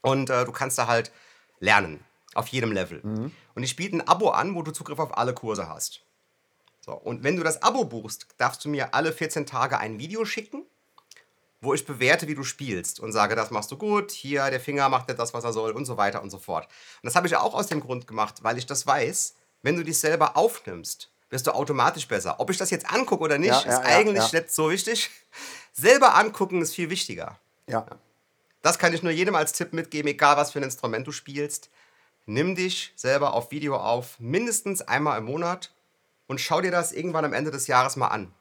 Und 0.02 0.30
äh, 0.30 0.46
du 0.46 0.52
kannst 0.54 0.78
da 0.78 0.88
halt 0.88 1.12
lernen. 1.60 2.00
Auf 2.36 2.48
jedem 2.48 2.72
Level. 2.72 3.02
Und 3.56 3.64
ich 3.64 3.76
biete 3.76 3.98
ein 3.98 4.08
Abo 4.08 4.30
an, 4.30 4.56
wo 4.56 4.62
du 4.62 4.72
Zugriff 4.72 5.00
auf 5.00 5.18
alle 5.18 5.34
Kurse 5.34 5.68
hast. 5.68 6.02
So, 6.86 6.92
und 6.94 7.24
wenn 7.24 7.38
du 7.38 7.44
das 7.44 7.62
Abo 7.64 7.86
buchst, 7.86 8.28
darfst 8.38 8.66
du 8.66 8.70
mir 8.70 8.94
alle 8.94 9.14
14 9.14 9.46
Tage 9.46 9.80
ein 9.80 10.00
Video 10.00 10.26
schicken, 10.26 10.66
wo 11.62 11.74
ich 11.74 11.86
bewerte, 11.86 12.28
wie 12.28 12.36
du 12.36 12.44
spielst 12.44 13.00
und 13.00 13.14
sage, 13.14 13.36
das 13.36 13.52
machst 13.52 13.72
du 13.72 13.78
gut, 13.78 14.12
hier, 14.12 14.50
der 14.50 14.60
Finger 14.60 14.90
macht 14.90 15.08
nicht 15.08 15.18
das, 15.18 15.34
was 15.34 15.46
er 15.46 15.54
soll 15.54 15.72
und 15.72 15.86
so 15.86 15.96
weiter 15.96 16.22
und 16.22 16.30
so 16.30 16.40
fort. 16.40 16.66
Und 16.66 17.06
das 17.08 17.16
habe 17.16 17.26
ich 17.26 17.38
auch 17.38 17.54
aus 17.54 17.68
dem 17.68 17.80
Grund 17.80 18.06
gemacht, 18.06 18.44
weil 18.44 18.58
ich 18.58 18.66
das 18.66 18.86
weiß, 18.86 19.36
wenn 19.62 19.78
du 19.78 19.84
dich 19.84 19.98
selber 19.98 20.36
aufnimmst, 20.36 21.10
wirst 21.30 21.48
du 21.48 21.52
automatisch 21.52 22.06
besser. 22.06 22.38
Ob 22.42 22.50
ich 22.50 22.58
das 22.58 22.70
jetzt 22.70 22.92
angucke 22.92 23.24
oder 23.24 23.38
nicht, 23.38 23.50
Ja, 23.52 23.60
ist 23.60 23.66
ja, 23.66 23.72
ja, 23.82 23.98
eigentlich 23.98 24.32
ja. 24.34 24.40
nicht 24.42 24.52
so 24.54 24.70
wichtig. 24.70 25.10
Selber 25.72 26.16
angucken 26.16 26.62
ist 26.62 26.76
viel 26.76 26.90
wichtiger. 26.90 27.40
ja. 27.68 27.86
Das 28.62 28.80
kann 28.80 28.94
ich 28.94 29.04
nur 29.04 29.12
jedem 29.12 29.36
als 29.36 29.52
Tipp 29.52 29.74
mitgeben, 29.74 30.10
egal 30.10 30.38
was 30.38 30.52
für 30.54 30.60
ein 30.60 30.64
Instrument 30.64 31.06
du 31.06 31.12
spielst. 31.12 31.70
Nimm 32.26 32.56
dich 32.56 32.94
selber 32.96 33.34
auf 33.34 33.52
Video 33.52 33.76
auf, 33.76 34.18
mindestens 34.22 34.82
einmal 34.82 35.18
im 35.18 35.26
Monat 35.26 35.74
und 36.28 36.40
schau 36.42 36.62
dir 36.62 36.72
das 36.72 36.92
irgendwann 36.92 37.26
am 37.26 37.34
Ende 37.34 37.52
des 37.52 37.68
Jahres 37.68 37.96
mal 37.96 38.08
an. 38.08 38.34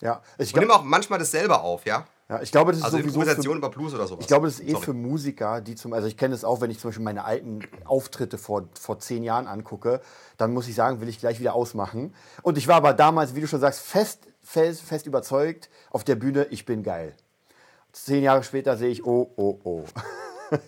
ja. 0.00 0.22
Ich, 0.38 0.54
Und 0.54 0.60
nimm 0.60 0.70
auch 0.70 0.82
manchmal 0.82 1.18
das 1.18 1.30
selber 1.30 1.62
auf, 1.62 1.84
ja? 1.86 2.06
ja, 2.28 2.40
ich 2.42 2.52
glaube, 2.52 2.72
das 2.72 2.78
ist 2.78 2.84
Also 2.84 2.98
sowieso 2.98 3.20
Improvisation 3.20 3.54
für, 3.54 3.58
über 3.58 3.70
Blues 3.70 3.94
oder 3.94 4.06
sowas. 4.06 4.22
Ich 4.22 4.28
glaube, 4.28 4.46
das 4.46 4.60
ist 4.60 4.68
eh 4.68 4.72
Sorry. 4.72 4.84
für 4.84 4.92
Musiker, 4.92 5.60
die 5.60 5.74
zum, 5.74 5.92
also 5.92 6.06
ich 6.06 6.16
kenne 6.16 6.34
es 6.34 6.44
auch, 6.44 6.60
wenn 6.60 6.70
ich 6.70 6.78
zum 6.78 6.90
Beispiel 6.90 7.04
meine 7.04 7.24
alten 7.24 7.60
Auftritte 7.84 8.38
vor, 8.38 8.68
vor 8.78 8.98
zehn 8.98 9.22
Jahren 9.24 9.46
angucke, 9.46 10.00
dann 10.36 10.52
muss 10.52 10.68
ich 10.68 10.74
sagen, 10.74 11.00
will 11.00 11.08
ich 11.08 11.18
gleich 11.18 11.40
wieder 11.40 11.54
ausmachen. 11.54 12.14
Und 12.42 12.56
ich 12.56 12.68
war 12.68 12.76
aber 12.76 12.94
damals, 12.94 13.34
wie 13.34 13.40
du 13.40 13.48
schon 13.48 13.60
sagst, 13.60 13.80
fest, 13.80 14.26
fest, 14.42 14.82
fest 14.82 15.06
überzeugt 15.06 15.68
auf 15.90 16.04
der 16.04 16.14
Bühne, 16.16 16.46
ich 16.50 16.64
bin 16.64 16.82
geil. 16.82 17.14
Zehn 17.92 18.22
Jahre 18.22 18.44
später 18.44 18.76
sehe 18.76 18.90
ich, 18.90 19.04
oh, 19.04 19.32
oh, 19.36 19.58
oh. 19.64 19.84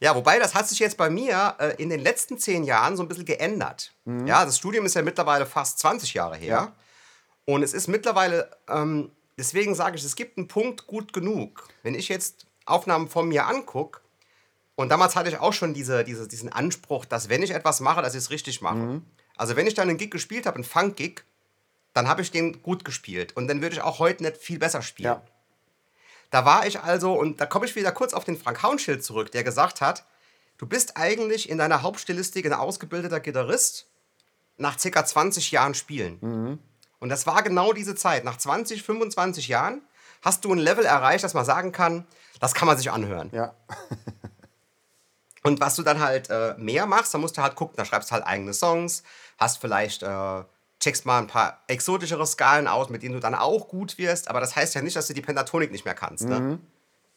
Ja, 0.00 0.14
wobei 0.14 0.38
das 0.38 0.54
hat 0.54 0.68
sich 0.68 0.78
jetzt 0.78 0.96
bei 0.96 1.10
mir 1.10 1.54
äh, 1.58 1.74
in 1.80 1.90
den 1.90 2.00
letzten 2.00 2.38
zehn 2.38 2.64
Jahren 2.64 2.96
so 2.96 3.02
ein 3.02 3.08
bisschen 3.08 3.26
geändert. 3.26 3.92
Ja, 4.26 4.44
das 4.44 4.56
Studium 4.56 4.86
ist 4.86 4.94
ja 4.94 5.02
mittlerweile 5.02 5.44
fast 5.46 5.78
20 5.80 6.14
Jahre 6.14 6.36
her. 6.36 6.72
Und 7.44 7.62
es 7.62 7.74
ist 7.74 7.86
mittlerweile, 7.86 8.50
ähm, 8.68 9.10
deswegen 9.38 9.74
sage 9.74 9.96
ich, 9.96 10.04
es 10.04 10.16
gibt 10.16 10.38
einen 10.38 10.48
Punkt 10.48 10.86
gut 10.86 11.12
genug. 11.12 11.68
Wenn 11.82 11.94
ich 11.94 12.08
jetzt 12.08 12.46
Aufnahmen 12.64 13.08
von 13.08 13.28
mir 13.28 13.46
angucke, 13.46 14.00
und 14.76 14.88
damals 14.88 15.14
hatte 15.14 15.28
ich 15.28 15.38
auch 15.38 15.52
schon 15.52 15.74
diese, 15.74 16.04
diese, 16.04 16.26
diesen 16.26 16.50
Anspruch, 16.50 17.04
dass 17.04 17.28
wenn 17.28 17.42
ich 17.42 17.50
etwas 17.50 17.80
mache, 17.80 18.00
dass 18.00 18.14
ich 18.14 18.20
es 18.20 18.30
richtig 18.30 18.62
mache. 18.62 19.02
Also 19.36 19.54
wenn 19.54 19.66
ich 19.66 19.74
dann 19.74 19.90
einen 19.90 19.98
Gig 19.98 20.10
gespielt 20.10 20.46
habe, 20.46 20.54
einen 20.54 20.64
Funk-Gig, 20.64 21.22
dann 21.92 22.08
habe 22.08 22.22
ich 22.22 22.30
den 22.30 22.62
gut 22.62 22.84
gespielt. 22.86 23.36
Und 23.36 23.48
dann 23.48 23.60
würde 23.60 23.74
ich 23.74 23.82
auch 23.82 23.98
heute 23.98 24.22
nicht 24.22 24.38
viel 24.38 24.58
besser 24.58 24.80
spielen. 24.80 25.10
Ja. 25.10 25.22
Da 26.30 26.44
war 26.44 26.66
ich 26.66 26.80
also, 26.80 27.12
und 27.12 27.40
da 27.40 27.46
komme 27.46 27.66
ich 27.66 27.76
wieder 27.76 27.92
kurz 27.92 28.14
auf 28.14 28.24
den 28.24 28.38
Frank 28.38 28.62
Haunschild 28.62 29.04
zurück, 29.04 29.32
der 29.32 29.44
gesagt 29.44 29.80
hat, 29.80 30.04
du 30.58 30.66
bist 30.66 30.96
eigentlich 30.96 31.48
in 31.50 31.58
deiner 31.58 31.82
Hauptstilistik 31.82 32.46
ein 32.46 32.52
ausgebildeter 32.52 33.20
Gitarrist 33.20 33.86
nach 34.56 34.76
ca. 34.78 35.04
20 35.04 35.50
Jahren 35.50 35.74
Spielen. 35.74 36.18
Und 37.00 37.08
das 37.08 37.26
war 37.26 37.42
genau 37.42 37.72
diese 37.72 37.94
Zeit. 37.94 38.24
Nach 38.24 38.36
20, 38.36 38.82
25 38.82 39.48
Jahren 39.48 39.82
hast 40.22 40.44
du 40.44 40.52
ein 40.52 40.58
Level 40.58 40.84
erreicht, 40.84 41.24
dass 41.24 41.34
man 41.34 41.44
sagen 41.44 41.72
kann, 41.72 42.06
das 42.40 42.54
kann 42.54 42.68
man 42.68 42.76
sich 42.76 42.90
anhören. 42.90 43.30
Ja. 43.32 43.54
Und 45.42 45.60
was 45.60 45.74
du 45.76 45.82
dann 45.82 46.00
halt 46.00 46.28
äh, 46.28 46.54
mehr 46.58 46.84
machst, 46.86 47.14
dann 47.14 47.22
musst 47.22 47.38
du 47.38 47.42
halt 47.42 47.54
gucken, 47.54 47.74
da 47.76 47.84
schreibst 47.86 48.10
du 48.10 48.12
halt 48.12 48.26
eigene 48.26 48.52
Songs, 48.52 49.02
hast 49.38 49.58
vielleicht, 49.58 50.02
äh, 50.02 50.42
checkst 50.80 51.04
mal 51.06 51.18
ein 51.18 51.26
paar 51.26 51.60
exotischere 51.68 52.26
Skalen 52.26 52.66
aus, 52.66 52.88
mit 52.88 53.02
denen 53.02 53.14
du 53.14 53.20
dann 53.20 53.34
auch 53.34 53.68
gut 53.68 53.98
wirst, 53.98 54.28
aber 54.28 54.40
das 54.40 54.56
heißt 54.56 54.74
ja 54.74 54.82
nicht, 54.82 54.96
dass 54.96 55.06
du 55.06 55.14
die 55.14 55.20
Pentatonik 55.22 55.70
nicht 55.70 55.84
mehr 55.84 55.94
kannst, 55.94 56.26
ne? 56.28 56.58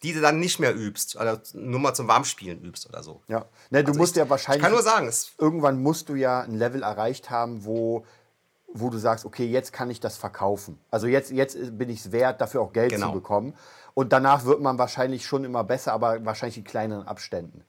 Die 0.03 0.11
du 0.11 0.19
dann 0.19 0.37
nicht 0.37 0.59
mehr 0.59 0.75
übst, 0.75 1.15
oder 1.15 1.41
nur 1.53 1.79
mal 1.79 1.93
zum 1.93 2.09
Warmspielen 2.09 2.61
übst 2.61 2.89
oder 2.89 3.01
so. 3.03 3.21
ja. 3.29 3.45
Ne, 3.69 3.83
du 3.85 3.91
Also 3.91 3.99
musst 3.99 4.11
ich, 4.13 4.17
ja 4.17 4.29
wahrscheinlich. 4.29 4.57
Ich 4.59 4.63
kann 4.63 4.73
nur 4.73 4.81
sagen, 4.83 5.07
es, 5.07 5.31
irgendwann 5.37 5.81
musst 5.81 6.09
du 6.09 6.15
ja 6.15 6.41
ein 6.41 6.55
Level 6.55 6.83
erreicht 6.83 7.29
haben, 7.29 7.63
wo, 7.63 8.05
wo 8.67 8.89
du 8.89 8.97
sagst, 8.97 9.23
okay, 9.23 9.45
jetzt 9.45 9.71
kann 9.71 9.89
ich 9.89 10.01
das 10.01 10.17
verkaufen. 10.17 10.77
Also 10.91 11.07
jetzt, 11.07 11.31
jetzt 11.31 11.55
bin 11.77 11.89
ich 11.89 12.01
es 12.01 12.11
wert, 12.11 12.41
dafür 12.41 12.59
auch 12.61 12.73
Geld 12.73 12.91
Genau. 12.91 13.07
zu 13.07 13.13
bekommen. 13.13 13.53
Und 13.93 14.11
danach 14.11 14.43
wird 14.43 14.59
man 14.59 14.77
wahrscheinlich 14.77 15.25
schon 15.25 15.45
immer 15.45 15.63
besser, 15.63 15.93
aber 15.93 16.25
wahrscheinlich 16.25 16.57
in 16.57 16.63
kleineren 16.65 17.07
Abständen. 17.07 17.63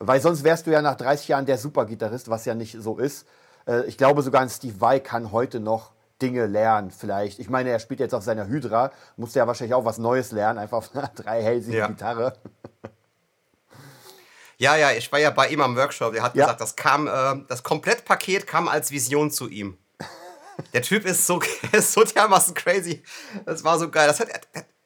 Weil 0.00 0.20
sonst 0.20 0.42
wärst 0.42 0.66
du 0.66 0.72
ja 0.72 0.82
nach 0.82 0.96
30 0.96 1.28
Jahren 1.28 1.46
der 1.46 1.58
Supergitarrist, 1.58 2.28
was 2.28 2.44
ja 2.44 2.54
nicht 2.56 2.76
so 2.80 2.98
ist. 2.98 3.24
Äh, 3.68 3.82
Ich 3.86 3.96
glaube 3.98 4.22
sogar 4.22 4.40
ein 4.42 4.50
Steve 4.50 4.80
Vai 4.80 4.98
kann 5.00 5.30
heute 5.30 5.60
noch 5.60 5.92
Dinge 6.20 6.46
lernen, 6.46 6.90
vielleicht. 6.90 7.38
Ich 7.38 7.48
meine, 7.48 7.70
er 7.70 7.78
spielt 7.78 8.00
jetzt 8.00 8.12
auf 8.14 8.24
seiner 8.24 8.48
Hydra, 8.48 8.90
muss 9.16 9.34
ja 9.34 9.46
wahrscheinlich 9.46 9.74
auch 9.74 9.84
was 9.84 9.98
Neues 9.98 10.32
lernen, 10.32 10.58
einfach 10.58 10.78
auf 10.78 10.94
einer 10.96 11.06
dreihälsigen 11.14 11.78
Ja. 11.78 11.86
Gitarre. 11.86 12.36
ja, 14.58 14.76
ja, 14.76 14.90
ich 14.90 15.10
war 15.12 15.20
ja 15.20 15.30
bei 15.30 15.48
ihm 15.48 15.60
am 15.60 15.76
Workshop, 15.76 16.12
der 16.12 16.22
hat 16.22 16.34
Ja. 16.34 16.46
gesagt, 16.46 16.60
das 16.60 16.74
kam, 16.74 17.06
äh, 17.06 17.44
das 17.48 17.62
Komplettpaket 17.62 18.46
kam 18.46 18.66
als 18.68 18.90
Vision 18.90 19.30
zu 19.30 19.48
ihm. 19.48 19.78
Der 20.72 20.82
Typ 20.82 21.04
ist 21.04 21.24
so, 21.26 21.40
ist 21.70 21.92
so 21.92 22.02
dermaßen 22.02 22.52
crazy. 22.54 23.04
Das 23.46 23.62
war 23.62 23.78
so 23.78 23.88
geil. 23.90 24.08
Das 24.08 24.18
hat, 24.18 24.28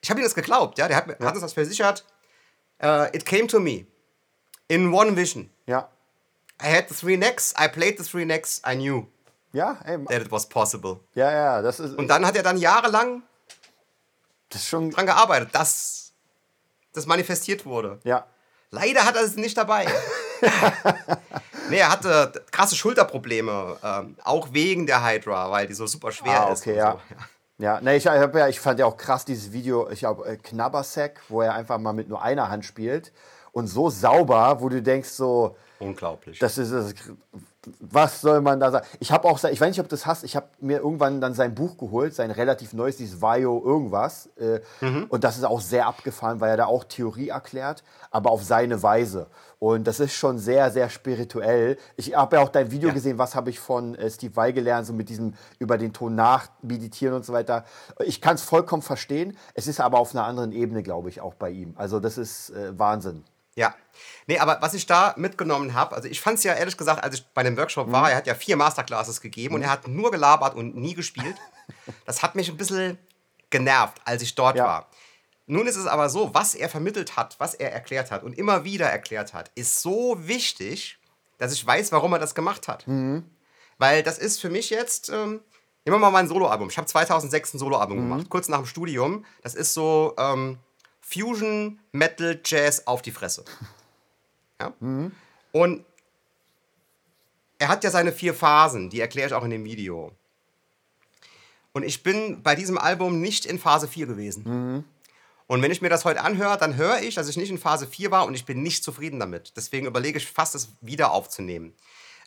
ich 0.03 0.11
habe 0.11 0.21
ihm 0.21 0.25
das 0.25 0.35
geglaubt, 0.35 0.77
ja. 0.77 0.87
Der 0.89 0.99
hat, 0.99 1.07
mir- 1.07 1.17
hat 1.21 1.33
uns 1.33 1.41
das 1.41 1.55
versichert. 1.55 2.05
Äh, 2.83 3.17
it 3.17 3.25
came 3.25 3.47
to 3.47 3.59
me. 3.59 3.87
In 4.69 4.93
one 4.93 5.17
vision. 5.17 5.49
Ja. 5.67 5.89
I 6.63 6.67
had 6.77 6.89
the 6.89 6.95
three 6.95 7.17
necks, 7.17 7.55
I 7.59 7.69
played 7.69 7.99
the 7.99 8.05
three 8.05 8.25
necks, 8.25 8.61
I 8.67 8.75
knew 8.77 9.07
Ja, 9.53 9.79
ey, 9.85 9.99
that 10.07 10.23
it 10.23 10.31
was 10.31 10.47
possible. 10.49 11.01
ja, 11.15 11.31
ja, 11.31 11.63
das 11.63 11.81
ist, 11.81 11.97
Und 11.99 12.09
dann 12.09 12.25
hat 12.25 12.37
er 12.37 12.43
dann 12.43 12.57
jahrelang 12.57 13.23
das 14.49 14.63
ist 14.63 14.69
schon, 14.69 14.91
dran 14.91 15.07
gearbeitet, 15.07 15.49
dass 15.53 16.13
das 16.93 17.07
manifestiert 17.07 17.65
wurde. 17.67 17.99
ja. 18.05 18.27
Leider 18.75 19.05
hat 19.05 19.17
er 19.17 19.23
es 19.23 19.37
nicht 19.37 19.59
dabei. 19.59 19.87
nee, 21.69 21.77
er 21.79 21.91
hatte 21.91 22.33
krasse 22.51 22.75
Schulterprobleme, 22.75 23.77
ähm, 23.83 24.17
auch 24.25 24.49
wegen 24.53 24.87
der 24.87 25.05
Hydra, 25.05 25.51
weil 25.51 25.67
die 25.67 25.75
so 25.75 25.87
super 25.87 26.11
schwer 26.11 26.47
Ah, 26.49 26.53
ist. 26.53 26.61
okay, 26.63 26.73
und 26.73 26.77
ja. 26.79 26.93
So. 26.93 27.01
Ja, 27.59 27.81
ne, 27.81 27.97
ich, 27.97 28.07
hab 28.07 28.35
ja, 28.35 28.49
ich 28.49 28.59
fand 28.59 28.81
ja 28.81 28.87
auch 28.87 28.97
krass 28.97 29.25
dieses 29.27 29.53
Video, 29.53 29.91
ich 29.91 30.01
glaube, 30.01 30.27
äh, 30.27 30.37
Knabbersack, 30.39 31.21
wo 31.29 31.43
er 31.43 31.55
einfach 31.55 31.79
mal 31.79 31.93
mit 31.93 32.09
nur 32.09 32.23
einer 32.23 32.49
Hand 32.49 32.65
spielt 32.65 33.13
und 33.53 33.67
so 33.69 33.91
sauber, 33.91 34.61
wo 34.61 34.69
du 34.71 34.83
denkst 34.83 35.11
so, 35.11 35.55
Unglaublich. 35.83 36.39
das 36.39 36.59
ist, 36.59 36.73
das, 36.73 36.95
was 37.79 38.21
soll 38.21 38.41
man 38.41 38.59
da 38.59 38.71
sagen? 38.73 38.87
Ich 38.99 39.13
habe 39.13 39.29
auch, 39.29 39.43
ich 39.45 39.61
weiß 39.61 39.69
nicht, 39.69 39.79
ob 39.81 39.87
du 39.89 39.95
das 39.95 40.05
hast, 40.07 40.25
ich 40.25 40.35
habe 40.35 40.47
mir 40.61 40.79
irgendwann 40.79 41.21
dann 41.21 41.33
sein 41.35 41.55
Buch 41.55 41.77
geholt, 41.77 42.13
sein 42.15 42.31
relativ 42.33 42.73
neues, 42.73 42.97
dieses 42.97 43.21
Vio 43.23 43.63
irgendwas. 43.65 44.29
Äh, 44.37 44.61
Und 45.09 45.23
das 45.23 45.37
ist 45.39 45.45
auch 45.45 45.61
sehr 45.61 45.87
abgefahren, 45.87 46.41
weil 46.41 46.51
er 46.51 46.57
da 46.57 46.67
auch 46.67 46.83
Theorie 46.85 47.29
erklärt, 47.29 47.85
aber 48.11 48.31
auf 48.33 48.43
seine 48.43 48.83
Weise. 48.83 49.29
Und 49.61 49.87
das 49.87 50.01
ist 50.01 50.15
schon 50.15 50.39
sehr, 50.39 50.73
sehr 50.73 50.91
spirituell. 50.91 51.77
Ich 51.97 52.17
habe 52.17 52.35
ja 52.37 52.43
auch 52.43 52.49
dein 52.49 52.73
Video 52.73 52.89
Ja. 52.89 52.95
gesehen, 52.95 53.17
was 53.19 53.37
habe 53.37 53.51
ich 53.51 53.61
von 53.61 53.95
äh, 53.95 54.11
Steve 54.11 54.35
Vai 54.35 54.51
gelernt, 54.51 54.87
so 54.89 54.93
mit 54.93 55.09
diesem 55.09 55.35
über 55.61 55.79
den 55.79 55.93
Ton 55.93 56.17
nachmeditieren 56.17 57.15
und 57.15 57.25
so 57.25 57.33
weiter. 57.33 57.65
Ich 58.05 58.21
kann 58.21 58.35
es 58.35 58.43
vollkommen 58.43 58.83
verstehen. 58.83 59.37
Es 59.55 59.69
ist 59.69 59.79
aber 59.81 60.01
auf 60.01 60.15
einer 60.17 60.25
anderen 60.25 60.51
Ebene, 60.51 60.83
glaube 60.83 61.11
ich, 61.11 61.21
auch 61.21 61.35
bei 61.35 61.51
ihm. 61.51 61.75
Also 61.77 62.01
das 62.01 62.19
ist 62.19 62.51
äh, 62.51 62.77
Wahnsinn. 62.77 63.23
Ja. 63.57 63.75
Nee, 64.27 64.39
aber 64.39 64.59
was 64.63 64.73
ich 64.75 64.87
da 64.87 65.15
mitgenommen 65.17 65.75
habe, 65.75 65.95
also 65.95 66.09
ich 66.09 66.21
fand 66.21 66.39
es 66.39 66.45
ja 66.45 66.55
ehrlich 66.55 66.77
gesagt, 66.77 67.03
als 67.05 67.17
ich 67.17 67.27
bei 67.35 67.43
dem 67.43 67.57
Workshop 67.57 67.91
war, 67.93 68.11
er 68.11 68.17
hat 68.17 68.27
ja 68.27 68.35
vier 68.35 68.57
Masterclasses 68.57 69.21
gegeben 69.21 69.55
und 69.57 69.63
er 69.63 69.71
hat 69.71 69.87
nur 69.89 70.11
gelabert 70.11 70.55
und 70.55 70.77
nie 70.77 70.95
gespielt. 70.95 71.37
Das 72.07 72.23
hat 72.23 72.35
mich 72.35 72.49
ein 72.51 72.57
bisschen 72.57 72.99
genervt, 73.51 74.01
als 74.05 74.21
ich 74.23 74.35
dort 74.35 74.57
Ja. 74.57 74.65
war. 74.67 74.91
Nun 75.47 75.67
ist 75.67 75.77
es 75.77 75.87
aber 75.87 76.09
so, 76.11 76.35
was 76.35 76.55
er 76.55 76.69
vermittelt 76.69 77.17
hat, 77.17 77.37
was 77.39 77.55
er 77.55 77.73
erklärt 77.73 78.11
hat 78.11 78.23
und 78.25 78.37
immer 78.37 78.65
wieder 78.65 78.87
erklärt 78.87 79.33
hat, 79.33 79.51
ist 79.55 79.81
so 79.81 80.17
wichtig, 80.27 80.99
dass 81.39 81.53
ich 81.53 81.65
weiß, 81.67 81.93
warum 81.93 82.13
er 82.13 82.19
das 82.19 82.35
gemacht 82.35 82.69
hat. 82.69 82.85
Weil 83.79 84.03
das 84.03 84.19
ist 84.19 84.41
für 84.41 84.51
mich 84.51 84.71
jetzt, 84.71 85.09
ähm, 85.09 85.41
nehmen 85.85 85.97
wir 85.97 85.99
mal 85.99 86.11
mein 86.11 86.29
Soloalbum. 86.29 86.69
Ich 86.69 86.77
habe 86.79 86.87
2006 86.87 87.55
ein 87.55 87.59
Soloalbum 87.59 87.97
gemacht, 87.97 88.29
kurz 88.29 88.49
nach 88.49 88.59
dem 88.59 88.67
Studium. 88.67 89.25
Das 89.43 89.55
ist 89.55 89.73
so 89.75 90.15
ähm, 90.19 90.59
Fusion, 91.13 91.79
Metal, 91.93 92.41
Jazz 92.45 92.87
auf 92.87 93.03
die 93.03 93.13
Fresse. 93.13 93.45
Ja? 94.61 94.73
Und 95.51 95.85
er 97.59 97.67
hat 97.67 97.83
ja 97.83 97.91
seine 97.91 98.13
vier 98.13 98.33
Phasen, 98.33 98.91
die 98.91 99.01
erkläre 99.01 99.27
ich 99.27 99.35
auch 99.35 99.43
in 99.43 99.51
dem 99.51 99.65
Video. 99.65 100.13
Und 101.73 101.83
ich 101.83 102.05
bin 102.05 102.45
bei 102.45 102.55
diesem 102.55 102.79
Album 102.79 103.21
nicht 103.21 103.45
in 103.45 103.59
Phase 103.59 103.89
4 103.89 104.07
gewesen. 104.07 104.85
Und 105.49 105.63
wenn 105.63 105.71
ich 105.71 105.83
mir 105.83 105.89
das 105.89 106.05
heute 106.05 106.23
anhöre, 106.23 106.59
dann 106.59 106.77
höre 106.77 107.01
ich, 107.01 107.17
dass 107.17 107.29
ich 107.29 107.37
nicht 107.37 107.51
in 107.51 107.59
Phase 107.59 107.87
4 107.87 108.11
war 108.11 108.25
und 108.27 108.35
ich 108.35 108.45
bin 108.45 108.63
nicht 108.63 108.85
zufrieden 108.85 109.19
damit. 109.19 109.53
Deswegen 109.57 109.87
überlege 109.87 110.19
ich 110.19 110.31
fast, 110.31 110.55
es 110.55 110.69
wieder 110.81 111.13
aufzunehmen. 111.13 111.75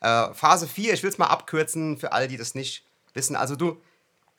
Äh, 0.01 0.33
Phase 0.33 0.67
4, 0.67 0.93
ich 0.93 1.03
will 1.03 1.09
es 1.09 1.17
mal 1.17 1.27
abkürzen 1.27 1.97
für 1.97 2.11
alle, 2.11 2.27
die 2.27 2.37
das 2.37 2.53
nicht 2.53 2.85
wissen. 3.13 3.35
Also 3.35 3.55
du, 3.55 3.81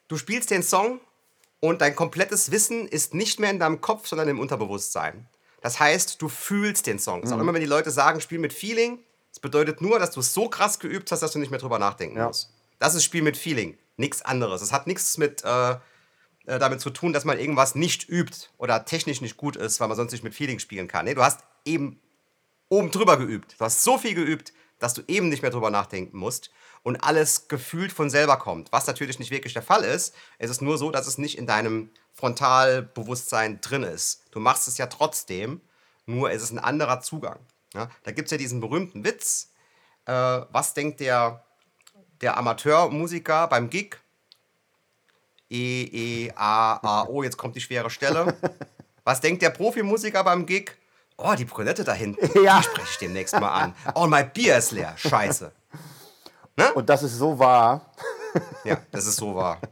du 0.09 0.17
spielst 0.17 0.51
den 0.51 0.63
Song 0.63 1.01
und 1.61 1.81
dein 1.81 1.97
komplettes 1.97 2.51
Wissen 2.51 2.87
ist 2.87 3.15
nicht 3.15 3.41
mehr 3.41 3.51
in 3.51 3.59
deinem 3.59 3.81
Kopf, 3.81 4.07
sondern 4.07 4.29
im 4.29 4.39
Unterbewusstsein. 4.39 5.27
Das 5.63 5.81
heißt, 5.81 6.21
du 6.23 6.29
fühlst 6.29 6.87
den 6.87 6.99
Song. 6.99 7.23
Ist 7.23 7.33
auch 7.33 7.41
immer, 7.41 7.53
wenn 7.55 7.61
die 7.61 7.67
Leute 7.67 7.91
sagen, 7.91 8.21
spiel 8.21 8.39
mit 8.39 8.53
Feeling, 8.53 8.99
das 9.33 9.41
bedeutet 9.41 9.81
nur, 9.81 9.99
dass 9.99 10.11
du 10.13 10.21
es 10.21 10.33
so 10.33 10.49
krass 10.49 10.79
geübt 10.79 11.11
hast, 11.11 11.21
dass 11.21 11.33
du 11.33 11.39
nicht 11.39 11.51
mehr 11.51 11.61
drüber 11.61 11.79
nachdenken 11.79 12.17
Ja. 12.19 12.27
musst. 12.29 12.51
Das 12.79 12.95
ist 12.95 13.05
Spiel 13.05 13.23
mit 13.23 13.37
Feeling, 13.37 13.77
nichts 13.97 14.23
anderes. 14.23 14.61
Es 14.63 14.71
hat 14.73 14.87
nichts 14.87 15.17
mit 15.19 15.43
äh, 15.45 15.71
äh, 15.73 15.79
damit 16.59 16.81
zu 16.81 16.91
tun, 16.91 17.13
dass 17.13 17.25
man 17.25 17.39
irgendwas 17.39 17.75
nicht 17.75 18.09
übt 18.09 18.49
oder 18.59 18.85
technisch 18.85 19.21
nicht 19.21 19.37
gut 19.37 19.57
ist, 19.57 19.81
weil 19.81 19.89
man 19.89 19.97
sonst 19.97 20.13
nicht 20.13 20.23
mit 20.25 20.35
Feeling 20.35 20.59
spielen 20.59 20.87
kann. 20.89 21.07
Nee, 21.07 21.15
du 21.15 21.23
hast 21.23 21.41
eben 21.65 21.99
oben 22.69 22.91
drüber 22.91 23.17
geübt. 23.17 23.57
Du 23.59 23.65
hast 23.65 23.83
so 23.83 23.99
viel 23.99 24.15
geübt, 24.15 24.53
dass 24.79 24.95
du 24.95 25.03
eben 25.09 25.29
nicht 25.31 25.43
mehr 25.43 25.51
drüber 25.51 25.71
nachdenken 25.71 26.19
musst 26.19 26.51
und 26.87 27.03
alles 27.03 27.49
gefühlt 27.49 27.91
von 27.91 28.11
selber 28.11 28.37
kommt. 28.37 28.71
Was 28.71 28.87
natürlich 28.87 29.19
nicht 29.19 29.33
wirklich 29.33 29.53
der 29.55 29.63
Fall 29.63 29.83
ist. 29.83 30.15
Es 30.39 30.51
ist 30.53 30.63
nur 30.63 30.79
so, 30.79 30.93
dass 30.93 31.09
es 31.09 31.19
nicht 31.19 31.37
in 31.37 31.45
deinem 31.45 31.91
Frontalbewusstsein 32.15 33.61
drin 33.61 33.83
ist. 33.83 34.23
Du 34.31 34.39
machst 34.39 34.69
es 34.69 34.79
ja 34.79 34.87
trotzdem, 34.87 35.61
nur 36.07 36.31
es 36.31 36.45
ist 36.45 36.53
ein 36.53 36.61
anderer 36.61 37.01
Zugang. 37.01 37.41
Ja? 37.75 37.91
Da 38.05 38.13
gibt 38.13 38.27
es 38.27 38.31
ja 38.31 38.39
diesen 38.39 38.61
berühmten 38.61 39.03
Witz. 39.05 39.51
Äh, 40.05 40.13
was 40.13 40.75
denkt 40.75 41.01
der, 41.01 41.45
der 42.21 42.37
Amateurmusiker 42.37 43.49
beim 43.49 43.69
Gig? 43.69 43.97
E, 45.51 45.83
E, 46.27 46.33
A, 46.37 46.75
A, 46.77 47.07
O, 47.09 47.25
jetzt 47.25 47.37
kommt 47.37 47.57
die 47.57 47.61
schwere 47.61 47.91
Stelle. 47.91 48.37
Was 49.03 49.21
denkt 49.21 49.43
der 49.43 49.51
Profimusiker 49.51 50.23
beim 50.23 50.47
Gig? 50.47 50.71
Oh, 51.17 51.35
die 51.37 51.47
Brünette 51.47 51.83
da 51.83 51.95
hinten, 51.95 52.31
Ja. 52.45 52.59
die 52.59 52.65
spreche 52.65 52.89
ich 52.93 52.99
demnächst 52.99 53.35
mal 53.41 53.49
an. 53.51 53.75
Oh, 53.97 54.07
mein 54.07 54.33
Bier 54.33 54.57
ist 54.59 54.71
leer, 54.71 54.95
scheiße. 54.97 55.51
Und 56.75 56.89
das 56.89 57.03
ist 57.03 57.17
so 57.17 57.39
wahr. 57.39 57.93
Ja, 58.65 58.79
das 58.91 59.07
ist 59.07 59.17
so 59.17 59.35
wahr. 59.35 59.59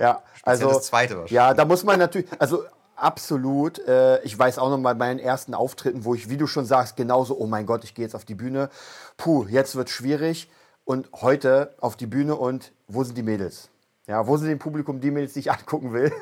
Ja, 0.00 0.22
also 0.44 0.68
das 0.68 0.86
Zweite 0.86 1.14
wahrscheinlich. 1.14 1.32
ja, 1.32 1.54
da 1.54 1.64
muss 1.64 1.82
man 1.82 1.98
natürlich, 1.98 2.28
also 2.38 2.62
absolut. 2.94 3.80
Äh, 3.80 4.22
ich 4.22 4.38
weiß 4.38 4.58
auch 4.58 4.70
noch 4.70 4.78
mal 4.78 4.94
bei 4.94 5.06
meinen 5.06 5.18
ersten 5.18 5.54
Auftritten, 5.54 6.04
wo 6.04 6.14
ich, 6.14 6.28
wie 6.30 6.36
du 6.36 6.46
schon 6.46 6.66
sagst, 6.66 6.96
genauso, 6.96 7.36
oh 7.36 7.48
mein 7.48 7.66
Gott, 7.66 7.82
ich 7.82 7.94
gehe 7.94 8.04
jetzt 8.04 8.14
auf 8.14 8.24
die 8.24 8.36
Bühne. 8.36 8.70
Puh, 9.16 9.46
jetzt 9.48 9.74
wird 9.74 9.90
schwierig. 9.90 10.48
Und 10.84 11.10
heute 11.12 11.74
auf 11.80 11.96
die 11.96 12.06
Bühne 12.06 12.36
und 12.36 12.72
wo 12.86 13.02
sind 13.02 13.18
die 13.18 13.24
Mädels? 13.24 13.70
Ja, 14.06 14.26
wo 14.28 14.36
sind 14.36 14.50
im 14.50 14.60
Publikum 14.60 15.00
die 15.00 15.10
Mädels, 15.10 15.32
die 15.32 15.40
ich 15.40 15.50
angucken 15.52 15.92
will? 15.92 16.12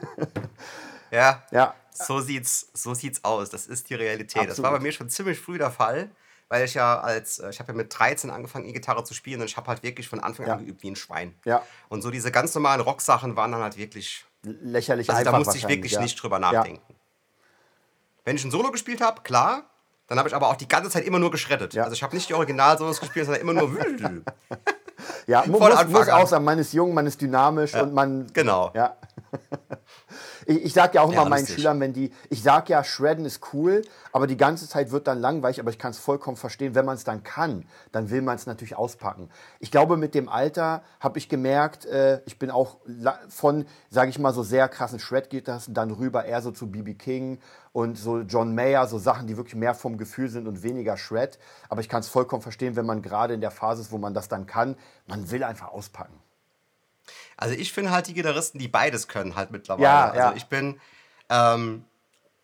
Ja, 1.11 1.45
ja, 1.53 1.75
so 1.93 2.21
sieht's, 2.21 2.69
so 2.75 2.95
sieht's 2.95 3.25
aus. 3.25 3.51
Das 3.51 3.67
ist 3.67 3.91
die 3.91 3.95
Realität. 3.95 4.43
Das 4.43 4.51
Absolut. 4.53 4.71
war 4.71 4.79
bei 4.79 4.83
mir 4.83 4.93
schon 4.93 5.09
ziemlich 5.09 5.39
früh 5.39 5.59
der 5.59 5.71
Fall, 5.71 6.11
weil 6.49 6.65
ich 6.65 6.75
ja 6.75 7.01
als, 7.01 7.39
äh, 7.39 7.51
ich 7.51 7.59
habe 7.59 7.73
ja 7.73 7.77
mit 7.77 7.97
13 7.97 8.31
angefangen, 8.31 8.67
E-Gitarre 8.67 9.05
zu 9.05 9.15
spielen 9.15 9.41
und 9.41 9.47
ich 9.47 9.57
habe 9.57 9.69
halt 9.69 9.83
wirklich 9.83 10.09
von 10.09 10.21
Anfang 10.21 10.47
Ja. 10.47 10.55
an 10.55 10.61
geübt 10.61 10.83
wie 10.83 10.91
ein 10.91 10.97
Schwein. 10.97 11.35
Ja. 11.45 11.63
Und 11.89 12.03
so 12.03 12.11
diese 12.11 12.31
ganz 12.31 12.55
normalen 12.55 12.81
Rocksachen 12.81 13.37
waren 13.37 13.53
dann 13.53 13.63
halt 13.63 13.77
wirklich, 13.77 14.25
lächerlich 14.43 15.09
also 15.09 15.19
einfach 15.19 15.33
da 15.33 15.39
musste 15.39 15.59
ich 15.59 15.69
wirklich 15.69 15.93
ja. 15.93 16.01
nicht 16.01 16.23
drüber 16.23 16.39
nachdenken. 16.39 16.95
Wenn 18.25 18.37
ich 18.37 18.45
ein 18.45 18.51
Solo 18.51 18.71
gespielt 18.71 19.01
habe, 19.01 19.23
klar, 19.23 19.65
dann 20.09 20.19
habe 20.19 20.29
ich 20.29 20.35
aber 20.35 20.49
auch 20.49 20.57
die 20.57 20.69
ganze 20.69 20.91
Zeit 20.91 21.05
immer 21.05 21.19
nur 21.19 21.31
geschreddet. 21.31 21.75
Ja. 21.75 21.85
Also 21.85 21.95
ich 21.95 22.03
habe 22.03 22.15
nicht 22.15 22.29
die 22.29 22.35
Original-Solos 22.35 23.01
gespielt, 23.01 23.27
sondern 23.27 23.43
immer 23.43 23.53
nur. 23.53 23.77
Ja, 25.27 25.43
Von 25.43 25.53
muss, 25.53 25.87
muss 25.89 26.09
auch 26.09 26.27
sein, 26.27 26.43
man 26.43 26.59
ist 26.59 26.73
jung, 26.73 26.95
man 26.95 27.07
ist 27.07 27.21
dynamisch 27.21 27.75
und 27.75 27.93
man. 27.93 28.29
Genau. 28.33 28.71
Ja. 28.75 28.97
Ich, 30.47 30.65
ich 30.65 30.73
sage 30.73 30.95
ja 30.95 31.03
auch 31.03 31.13
Ja, 31.13 31.21
immer 31.21 31.29
meinen 31.31 31.41
lustig. 31.41 31.57
Schülern, 31.57 31.81
wenn 31.81 31.93
die, 31.93 32.13
ich 32.31 32.43
sage 32.43 32.73
ja, 32.73 32.85
Shredden 32.85 33.25
ist 33.25 33.41
cool, 33.53 33.83
aber 34.13 34.27
die 34.27 34.37
ganze 34.37 34.69
Zeit 34.69 34.93
wird 34.93 35.07
dann 35.09 35.21
langweilig, 35.21 35.61
aber 35.61 35.71
ich 35.71 35.79
kann 35.79 35.91
es 35.91 35.99
vollkommen 35.99 36.37
verstehen, 36.37 36.75
wenn 36.75 36.85
man 36.85 36.97
es 36.97 37.05
dann 37.05 37.23
kann, 37.25 37.67
dann 37.93 38.11
will 38.11 38.23
man 38.23 38.37
es 38.37 38.47
natürlich 38.47 38.77
auspacken. 38.77 39.29
Ich 39.59 39.71
glaube, 39.71 39.97
mit 39.97 40.15
dem 40.15 40.29
Alter 40.29 40.83
habe 41.01 41.19
ich 41.19 41.29
gemerkt, 41.29 41.85
äh, 41.87 42.21
ich 42.27 42.39
bin 42.39 42.51
auch 42.51 42.79
von, 43.29 43.67
sage 43.91 44.11
ich 44.11 44.19
mal, 44.19 44.33
so 44.33 44.43
sehr 44.43 44.69
krassen 44.69 44.99
Shred-Gitarristen 45.01 45.75
dann 45.75 45.91
rüber 45.91 46.25
eher 46.25 46.41
so 46.43 46.53
zu 46.53 46.71
BB 46.71 46.97
King 46.99 47.39
und 47.73 47.99
so 47.99 48.21
John 48.21 48.55
Mayer, 48.55 48.87
so 48.87 48.99
Sachen, 48.99 49.27
die 49.27 49.37
wirklich 49.37 49.57
mehr 49.57 49.75
vom 49.75 49.99
Gefühl 49.99 50.29
sind 50.29 50.47
und 50.47 50.63
weniger 50.63 50.97
Shred. 50.97 51.39
Aber 51.69 51.81
ich 51.81 51.89
kann 51.89 52.01
es 52.01 52.09
vollkommen 52.09 52.43
verstehen, 52.43 52.77
wenn 52.77 52.87
man 52.87 53.03
gerade 53.03 53.35
in 53.35 53.41
der 53.41 53.51
Phase 53.51 53.83
ist, 53.83 53.93
wo 53.93 53.99
man 53.99 54.15
das 54.15 54.29
dann 54.29 54.47
kann, 54.47 54.77
man 55.07 55.31
will 55.31 55.43
einfach 55.45 55.69
auspacken. 55.69 56.15
Also 57.37 57.55
ich 57.55 57.73
finde 57.73 57.91
halt 57.91 58.07
die 58.07 58.15
Gitarristen, 58.15 58.59
die 58.59 58.69
beides 58.69 59.09
können 59.09 59.37
halt 59.37 59.51
mittlerweile. 59.51 59.85
Ja, 59.85 60.05
also 60.07 60.19
ja. 60.19 60.35
ich 60.35 60.47
bin, 60.47 60.81
ähm, 61.29 61.85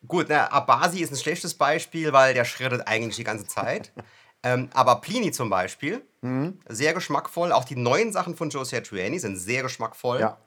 gut, 0.06 0.28
ne, 0.28 0.50
Abasi 0.52 1.00
ist 1.00 1.12
ein 1.12 1.16
schlechtes 1.16 1.54
Beispiel, 1.54 2.12
weil 2.12 2.34
der 2.34 2.44
schreddet 2.44 2.86
eigentlich 2.86 3.16
die 3.16 3.24
ganze 3.24 3.46
Zeit. 3.46 3.92
ähm, 4.42 4.68
aber 4.74 5.00
Plini 5.00 5.32
zum 5.32 5.50
Beispiel, 5.50 6.02
Mhm. 6.22 6.60
sehr 6.68 6.94
geschmackvoll. 6.94 7.50
Auch 7.50 7.64
die 7.64 7.74
neuen 7.74 8.12
Sachen 8.12 8.36
von 8.36 8.48
Joe 8.48 8.64
Satriani 8.64 9.18
sind 9.18 9.36
sehr 9.36 9.62
geschmackvoll. 9.62 10.20
Ja. 10.20 10.38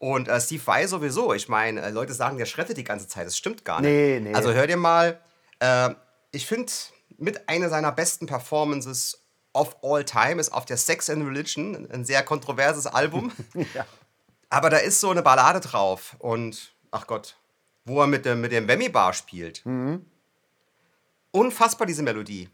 Und 0.00 0.28
äh, 0.28 0.40
Steve 0.40 0.66
Vai 0.66 0.86
sowieso. 0.86 1.32
Ich 1.32 1.48
meine, 1.48 1.80
äh, 1.80 1.90
Leute 1.90 2.12
sagen, 2.12 2.38
der 2.38 2.46
schreddet 2.46 2.76
die 2.76 2.84
ganze 2.84 3.06
Zeit. 3.06 3.26
Das 3.26 3.36
stimmt 3.36 3.64
gar 3.64 3.80
nicht. 3.80 3.90
Nee, 3.90 4.20
nee. 4.20 4.34
Also 4.34 4.52
hör 4.52 4.66
dir 4.66 4.76
mal, 4.76 5.20
äh, 5.60 5.90
ich 6.32 6.46
finde, 6.46 6.72
mit 7.18 7.48
einer 7.48 7.68
seiner 7.68 7.92
besten 7.92 8.26
Performances 8.26 9.19
of 9.52 9.76
all 9.82 10.04
time 10.04 10.40
ist 10.40 10.52
auf 10.52 10.64
der 10.64 10.76
Sex 10.76 11.10
and 11.10 11.26
Religion, 11.26 11.88
ein 11.90 12.04
sehr 12.04 12.22
kontroverses 12.22 12.86
Album. 12.86 13.32
Ja. 13.74 13.86
Aber 14.52 14.68
da 14.68 14.78
ist 14.78 15.00
so 15.00 15.10
eine 15.10 15.22
Ballade 15.22 15.60
drauf. 15.60 16.16
Und, 16.18 16.72
ach 16.90 17.06
Gott, 17.06 17.36
wo 17.84 18.00
er 18.00 18.08
mit 18.08 18.24
dem, 18.24 18.40
mit 18.40 18.50
dem 18.50 18.66
Wemmy 18.66 18.88
Bar 18.88 19.12
spielt. 19.12 19.64
Mhm. 19.64 20.04
Unfassbar, 21.30 21.86
diese 21.86 22.02
Melodie. 22.02 22.48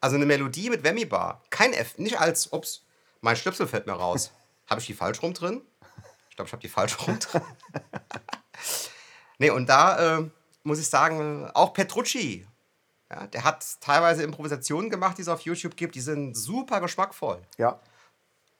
Also 0.00 0.14
eine 0.14 0.26
Melodie 0.26 0.70
mit 0.70 0.84
Wemmy 0.84 1.04
Bar. 1.04 1.42
Kein 1.50 1.72
F, 1.72 1.98
nicht 1.98 2.20
als, 2.20 2.52
ups, 2.52 2.84
mein 3.20 3.36
Schlüpsel 3.36 3.66
fällt 3.66 3.86
mir 3.86 3.94
raus. 3.94 4.30
habe 4.68 4.80
ich 4.80 4.86
die 4.86 4.94
falsch 4.94 5.22
rum 5.22 5.34
drin? 5.34 5.62
Ich 6.30 6.36
glaube, 6.36 6.46
ich 6.46 6.52
habe 6.52 6.62
die 6.62 6.68
falsch 6.68 6.96
rum 7.06 7.18
drin. 7.18 7.42
nee, 9.38 9.50
und 9.50 9.68
da 9.68 10.18
äh, 10.18 10.30
muss 10.62 10.78
ich 10.78 10.88
sagen, 10.88 11.50
auch 11.52 11.72
Petrucci. 11.72 12.46
Ja, 13.10 13.26
der 13.26 13.44
hat 13.44 13.64
teilweise 13.80 14.22
Improvisationen 14.22 14.88
gemacht, 14.88 15.18
die 15.18 15.22
es 15.22 15.28
auf 15.28 15.40
YouTube 15.40 15.76
gibt, 15.76 15.96
die 15.96 16.00
sind 16.00 16.36
super 16.36 16.80
geschmackvoll. 16.80 17.42
Ja. 17.58 17.80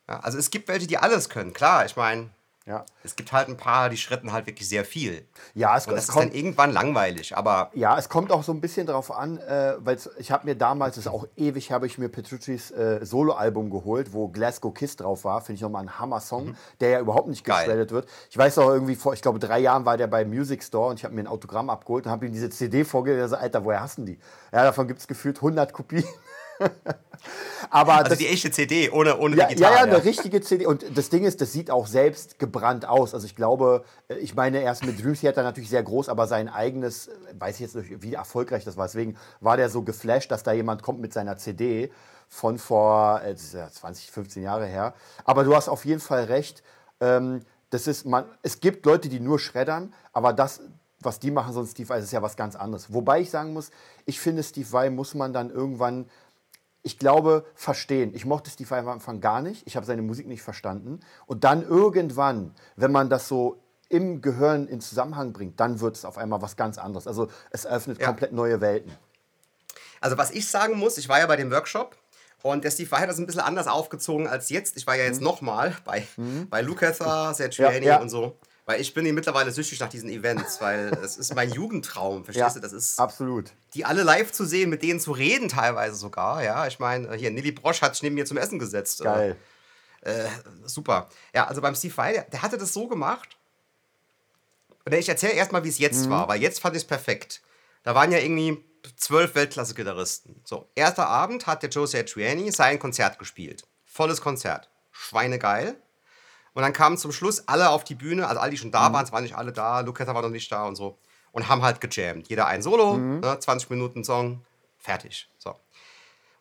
Ja, 0.08 0.20
also 0.20 0.38
es 0.38 0.50
gibt 0.50 0.66
welche, 0.66 0.88
die 0.88 0.98
alles 0.98 1.28
können. 1.28 1.52
Klar, 1.52 1.86
ich 1.86 1.94
meine, 1.94 2.30
Ja. 2.70 2.86
es 3.02 3.16
gibt 3.16 3.32
halt 3.32 3.48
ein 3.48 3.56
paar, 3.56 3.88
die 3.90 3.96
schritten 3.96 4.32
halt 4.32 4.46
wirklich 4.46 4.68
sehr 4.68 4.84
viel. 4.84 5.26
Ja, 5.54 5.76
es, 5.76 5.86
Und 5.86 5.94
das 5.94 6.04
es 6.04 6.08
ist 6.10 6.14
dann 6.16 6.24
kommt, 6.26 6.36
irgendwann 6.36 6.70
langweilig, 6.72 7.36
aber 7.36 7.70
ja, 7.74 7.98
es 7.98 8.08
kommt 8.08 8.30
auch 8.30 8.44
so 8.44 8.52
ein 8.52 8.60
bisschen 8.60 8.86
drauf 8.86 9.10
an, 9.10 9.38
äh, 9.38 9.74
weil 9.80 9.98
ich 10.18 10.30
habe 10.30 10.46
mir 10.46 10.54
damals, 10.54 10.94
das 10.94 11.06
ist 11.06 11.12
auch 11.12 11.26
ewig, 11.36 11.72
habe 11.72 11.86
ich 11.86 11.98
mir 11.98 12.08
Petruccis 12.08 12.70
äh, 12.70 13.04
Soloalbum 13.04 13.70
geholt, 13.70 14.12
wo 14.12 14.28
Glasgow 14.28 14.72
Kiss 14.72 14.94
drauf 14.94 15.24
war. 15.24 15.40
Finde 15.40 15.56
ich 15.56 15.62
nochmal 15.62 15.82
ein 15.82 15.98
Hammer-Song, 15.98 16.54
der 16.80 16.90
ja 16.90 17.00
überhaupt 17.00 17.26
nicht 17.28 17.44
Mhm. 17.46 17.50
Geschreddet 17.52 17.90
wird. 17.90 18.08
Ich 18.30 18.38
weiß 18.38 18.58
auch 18.58 18.68
irgendwie, 18.68 18.94
vor, 18.94 19.14
ich 19.14 19.22
glaube, 19.22 19.40
drei 19.40 19.58
Jahren 19.58 19.84
war 19.84 19.96
der 19.96 20.06
bei 20.06 20.24
Music 20.24 20.62
Store 20.62 20.90
und 20.90 20.98
ich 20.98 21.04
habe 21.04 21.14
mir 21.14 21.22
ein 21.22 21.26
Autogramm 21.26 21.70
abgeholt 21.70 22.06
und 22.06 22.12
habe 22.12 22.26
ihm 22.26 22.32
diese 22.32 22.50
CD 22.50 22.84
vorgelegt. 22.84 23.20
Er 23.20 23.28
so, 23.28 23.36
Alter, 23.36 23.64
woher 23.64 23.80
hast 23.80 23.98
du 23.98 24.02
die? 24.04 24.18
Ja, 24.52 24.62
davon 24.62 24.86
gibt 24.86 25.00
es 25.00 25.08
gefühlt 25.08 25.38
100 25.38 25.72
Kopien. 25.72 26.04
Aber 27.70 27.94
also 27.94 28.10
das, 28.10 28.18
die 28.18 28.26
echte 28.26 28.50
CD 28.50 28.90
ohne, 28.90 29.18
ohne 29.18 29.36
ja, 29.36 29.46
digital. 29.46 29.72
ja, 29.72 29.78
ja, 29.78 29.84
eine 29.84 30.04
richtige 30.04 30.40
CD. 30.40 30.66
Und 30.66 30.84
das 30.96 31.10
Ding 31.10 31.24
ist, 31.24 31.40
das 31.40 31.52
sieht 31.52 31.70
auch 31.70 31.86
selbst 31.86 32.38
gebrannt 32.38 32.86
aus. 32.86 33.14
Also 33.14 33.26
ich 33.26 33.36
glaube, 33.36 33.84
äh, 34.08 34.16
ich 34.16 34.34
meine, 34.34 34.62
erst 34.62 34.84
mit 34.84 35.02
Dream 35.02 35.14
Theater 35.14 35.42
natürlich 35.42 35.70
sehr 35.70 35.82
groß, 35.82 36.08
aber 36.08 36.26
sein 36.26 36.48
eigenes, 36.48 37.10
weiß 37.38 37.56
ich 37.56 37.60
jetzt 37.60 37.76
nicht, 37.76 38.02
wie 38.02 38.14
erfolgreich 38.14 38.64
das 38.64 38.76
war. 38.76 38.86
Deswegen 38.86 39.16
war 39.40 39.56
der 39.56 39.68
so 39.68 39.82
geflasht, 39.82 40.30
dass 40.30 40.42
da 40.42 40.52
jemand 40.52 40.82
kommt 40.82 41.00
mit 41.00 41.12
seiner 41.12 41.36
CD 41.36 41.90
von 42.28 42.58
vor 42.58 43.20
äh, 43.22 43.32
das 43.32 43.42
ist 43.42 43.54
ja 43.54 43.70
20, 43.70 44.10
15 44.10 44.42
Jahre 44.42 44.66
her. 44.66 44.94
Aber 45.24 45.44
du 45.44 45.54
hast 45.54 45.68
auf 45.68 45.84
jeden 45.84 46.00
Fall 46.00 46.24
recht. 46.24 46.62
Ähm, 47.00 47.40
das 47.70 47.86
ist, 47.86 48.04
man, 48.04 48.24
es 48.42 48.60
gibt 48.60 48.84
Leute, 48.84 49.08
die 49.08 49.20
nur 49.20 49.38
schreddern, 49.38 49.94
aber 50.12 50.32
das, 50.32 50.60
was 50.98 51.18
die 51.20 51.30
machen, 51.30 51.52
so 51.52 51.60
ein 51.60 51.66
Steve 51.66 51.88
Vai, 51.88 51.98
ist 51.98 52.12
ja 52.12 52.20
was 52.20 52.36
ganz 52.36 52.56
anderes. 52.56 52.92
Wobei 52.92 53.20
ich 53.20 53.30
sagen 53.30 53.52
muss, 53.52 53.70
ich 54.06 54.20
finde, 54.20 54.42
Steve 54.42 54.70
Vai 54.70 54.90
muss 54.90 55.14
man 55.14 55.32
dann 55.32 55.50
irgendwann 55.50 56.06
ich 56.82 56.98
glaube, 56.98 57.44
verstehen. 57.54 58.14
Ich 58.14 58.24
mochte 58.24 58.50
Steve 58.50 58.70
Vai 58.70 58.78
am 58.78 58.88
Anfang 58.88 59.20
gar 59.20 59.42
nicht. 59.42 59.66
Ich 59.66 59.76
habe 59.76 59.84
seine 59.86 60.02
Musik 60.02 60.26
nicht 60.26 60.42
verstanden. 60.42 61.00
Und 61.26 61.44
dann 61.44 61.62
irgendwann, 61.62 62.54
wenn 62.76 62.90
man 62.92 63.10
das 63.10 63.28
so 63.28 63.62
im 63.88 64.22
Gehirn 64.22 64.66
in 64.68 64.80
Zusammenhang 64.80 65.32
bringt, 65.32 65.58
dann 65.60 65.80
wird 65.80 65.96
es 65.96 66.04
auf 66.04 66.16
einmal 66.16 66.40
was 66.42 66.56
ganz 66.56 66.78
anderes. 66.78 67.06
Also 67.06 67.28
es 67.50 67.66
öffnet 67.66 68.00
Ja. 68.00 68.06
komplett 68.06 68.32
neue 68.32 68.60
Welten. 68.60 68.92
Also 70.00 70.16
was 70.16 70.30
ich 70.30 70.48
sagen 70.48 70.78
muss, 70.78 70.96
ich 70.96 71.08
war 71.08 71.18
ja 71.18 71.26
bei 71.26 71.36
dem 71.36 71.50
Workshop 71.50 71.96
und 72.42 72.64
der 72.64 72.70
Steve 72.70 72.90
Vai 72.90 73.00
hat 73.00 73.08
das 73.10 73.18
ein 73.18 73.26
bisschen 73.26 73.42
anders 73.42 73.66
aufgezogen 73.66 74.26
als 74.26 74.48
jetzt. 74.48 74.76
Ich 74.76 74.86
war 74.86 74.96
ja 74.96 75.04
jetzt 75.04 75.20
nochmal 75.20 75.76
bei, 75.84 76.06
bei 76.48 76.62
Lukather, 76.62 77.34
Sergiani 77.34 77.80
Mhm. 77.80 77.82
Ja, 77.84 77.90
ja. 77.96 78.00
und 78.00 78.08
so. 78.08 78.36
Weil 78.70 78.80
ich 78.80 78.94
bin 78.94 79.04
hier 79.04 79.12
mittlerweile 79.14 79.50
süchtig 79.50 79.80
nach 79.80 79.88
diesen 79.88 80.08
Events, 80.08 80.60
weil 80.60 80.92
es 81.02 81.16
ist 81.16 81.34
mein 81.34 81.50
Jugendtraum, 81.50 82.24
verstehst 82.24 82.54
du? 82.54 82.60
Das 82.60 82.72
ist 82.72 83.00
absolut. 83.00 83.50
die 83.74 83.84
alle 83.84 84.04
live 84.04 84.30
zu 84.30 84.44
sehen, 84.44 84.70
mit 84.70 84.84
denen 84.84 85.00
zu 85.00 85.10
reden 85.10 85.48
teilweise 85.48 85.96
sogar. 85.96 86.44
Ja, 86.44 86.68
ich 86.68 86.78
meine, 86.78 87.12
hier 87.16 87.32
Nilly 87.32 87.50
Brosch 87.50 87.82
hat 87.82 87.96
sich 87.96 88.04
neben 88.04 88.14
mir 88.14 88.26
zum 88.26 88.36
Essen 88.36 88.60
gesetzt. 88.60 89.02
Geil. 89.02 89.36
Äh, 90.02 90.28
super. 90.66 91.08
Ja, 91.34 91.48
also 91.48 91.60
beim 91.60 91.74
Steve 91.74 91.96
Vai, 91.96 92.12
der, 92.12 92.22
der 92.30 92.42
hatte 92.42 92.58
das 92.58 92.72
so 92.72 92.86
gemacht. 92.86 93.36
Und 94.84 94.94
ich 94.94 95.08
erzähle 95.08 95.32
erstmal, 95.32 95.64
wie 95.64 95.68
es 95.68 95.78
jetzt 95.78 96.06
Mhm. 96.06 96.10
war, 96.10 96.28
weil 96.28 96.40
jetzt 96.40 96.60
fand 96.60 96.76
ich 96.76 96.82
es 96.82 96.86
perfekt. 96.86 97.42
Da 97.82 97.96
waren 97.96 98.12
ja 98.12 98.18
irgendwie 98.18 98.64
zwölf 98.96 99.34
Weltklasse-Gitarristen. 99.34 100.42
So, 100.44 100.68
erster 100.76 101.08
Abend 101.08 101.48
hat 101.48 101.64
der 101.64 101.70
Joe 101.70 101.88
Satriani 101.88 102.52
sein 102.52 102.78
Konzert 102.78 103.18
gespielt. 103.18 103.64
Volles 103.84 104.20
Konzert. 104.20 104.70
Schweinegeil. 104.92 105.74
Und 106.54 106.62
dann 106.62 106.72
kamen 106.72 106.96
zum 106.96 107.12
Schluss 107.12 107.46
alle 107.48 107.70
auf 107.70 107.84
die 107.84 107.94
Bühne, 107.94 108.26
also 108.26 108.40
alle, 108.40 108.50
die 108.50 108.56
schon 108.58 108.72
da 108.72 108.92
waren, 108.92 109.04
es 109.04 109.12
waren 109.12 109.22
nicht 109.22 109.36
alle 109.36 109.52
da, 109.52 109.80
Lukather 109.80 110.14
war 110.14 110.22
noch 110.22 110.30
nicht 110.30 110.50
da 110.50 110.66
und 110.66 110.76
so. 110.76 110.98
Und 111.32 111.48
haben 111.48 111.62
halt 111.62 111.80
gejammt. 111.80 112.28
Jeder 112.28 112.46
ein 112.46 112.60
Solo, 112.60 112.96
ne, 112.96 113.38
20 113.38 113.70
Minuten 113.70 114.02
Song, 114.02 114.44
fertig. 114.78 115.28
So. 115.38 115.54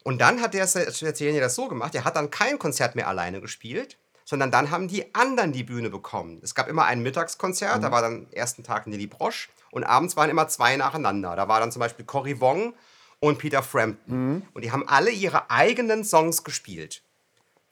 Und 0.03 0.19
dann 0.19 0.41
hat 0.41 0.53
der 0.53 0.65
Sergej 0.65 1.39
das 1.39 1.55
so 1.55 1.67
gemacht, 1.67 1.93
er 1.93 2.05
hat 2.05 2.15
dann 2.15 2.31
kein 2.31 2.57
Konzert 2.57 2.95
mehr 2.95 3.07
alleine 3.07 3.41
gespielt, 3.41 3.97
sondern 4.25 4.49
dann 4.51 4.71
haben 4.71 4.87
die 4.87 5.13
anderen 5.13 5.51
die 5.51 5.63
Bühne 5.63 5.89
bekommen. 5.89 6.39
Es 6.43 6.55
gab 6.55 6.67
immer 6.67 6.85
ein 6.85 7.01
Mittagskonzert, 7.01 7.83
da 7.83 7.91
war 7.91 8.01
dann 8.01 8.27
ersten 8.31 8.63
Tag 8.63 8.87
Nelly 8.87 9.07
Brosch 9.07 9.49
und 9.71 9.83
abends 9.83 10.15
waren 10.17 10.29
immer 10.29 10.47
zwei 10.47 10.75
nacheinander. 10.75 11.35
Da 11.35 11.47
war 11.47 11.59
dann 11.59 11.71
zum 11.71 11.79
Beispiel 11.81 12.05
Cory 12.05 12.39
Wong 12.39 12.73
und 13.19 13.37
Peter 13.37 13.61
Frampton. 13.61 14.13
Und 14.53 14.63
die 14.63 14.71
haben 14.71 14.87
alle 14.87 15.11
ihre 15.11 15.49
eigenen 15.51 16.03
Songs 16.03 16.43
gespielt. 16.43 17.03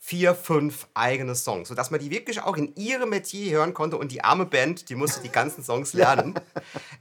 Vier, 0.10 0.36
fünf 0.36 0.88
eigene 0.94 1.36
Songs, 1.36 1.68
sodass 1.68 1.92
man 1.92 2.00
die 2.00 2.10
wirklich 2.10 2.42
auch 2.42 2.56
in 2.56 2.74
ihrem 2.78 3.10
Metier 3.10 3.58
hören 3.58 3.74
konnte 3.74 3.98
und 3.98 4.14
die 4.14 4.24
arme 4.24 4.46
Band, 4.46 4.88
die 4.88 4.96
musste 4.96 5.22
die 5.22 5.28
ganzen 5.28 5.66
Songs 5.66 5.92
lernen. 6.02 6.34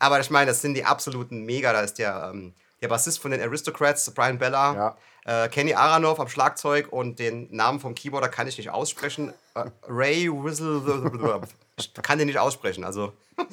Aber 0.00 0.18
ich 0.18 0.28
meine, 0.28 0.46
das 0.46 0.60
sind 0.60 0.74
die 0.74 0.84
absoluten 0.84 1.44
Mega. 1.44 1.72
Da 1.72 1.82
ist 1.82 2.00
der, 2.00 2.32
ähm, 2.34 2.52
der 2.82 2.88
Bassist 2.88 3.20
von 3.20 3.30
den 3.30 3.40
Aristocrats, 3.40 4.10
Brian 4.12 4.38
Bella, 4.38 4.96
äh, 5.24 5.48
Kenny 5.48 5.72
Aranov 5.72 6.18
am 6.18 6.26
Schlagzeug 6.26 6.92
und 6.92 7.20
den 7.20 7.46
Namen 7.54 7.78
vom 7.78 7.94
Keyboarder 7.94 8.28
kann 8.28 8.48
ich 8.48 8.58
nicht 8.58 8.70
aussprechen. 8.70 9.32
Äh, 9.54 9.70
Ray 9.86 10.28
Whistle. 10.28 11.42
Ich 11.78 11.92
kann 11.92 12.18
den 12.18 12.26
nicht 12.26 12.38
aussprechen, 12.38 12.82
also. 12.82 13.12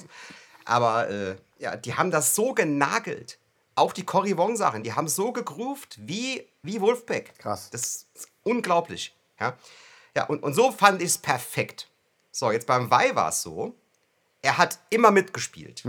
Aber 0.66 1.10
äh, 1.10 1.36
ja, 1.60 1.76
die 1.76 1.94
haben 1.94 2.10
das 2.10 2.34
so 2.34 2.54
genagelt. 2.54 3.38
Auch 3.76 3.94
die 3.94 4.04
Cory 4.04 4.36
Wong-Sachen, 4.36 4.82
die 4.82 4.94
haben 4.94 5.08
so 5.08 5.32
gegroovt 5.32 5.98
wie, 6.00 6.48
wie 6.64 6.82
Wolfpack. 6.82 7.38
Krass. 7.38 7.70
Das 7.70 8.08
ist 8.16 8.30
unglaublich. 8.44 9.14
Ja, 9.44 9.58
ja 10.16 10.26
und, 10.26 10.44
und 10.44 10.54
so 10.54 10.72
fand 10.72 11.02
ich 11.02 11.10
es 11.10 11.18
perfekt. 11.18 11.90
So, 12.32 12.52
jetzt 12.52 12.68
beim 12.68 12.90
Vai 12.90 13.16
war 13.16 13.30
es 13.30 13.42
so, 13.42 13.76
er 14.42 14.58
hat 14.58 14.80
immer 14.90 15.12
mitgespielt. 15.12 15.84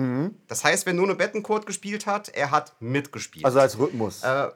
Das 0.47 0.63
heißt, 0.63 0.87
wenn 0.87 0.97
Nuno 0.97 1.15
Bettencourt 1.15 1.67
gespielt 1.67 2.07
hat, 2.07 2.29
er 2.29 2.51
hat 2.51 2.75
mitgespielt. 2.81 3.45
Also 3.45 3.59
als 3.59 3.79
Rhythmus. 3.79 4.23
Äh, 4.23 4.51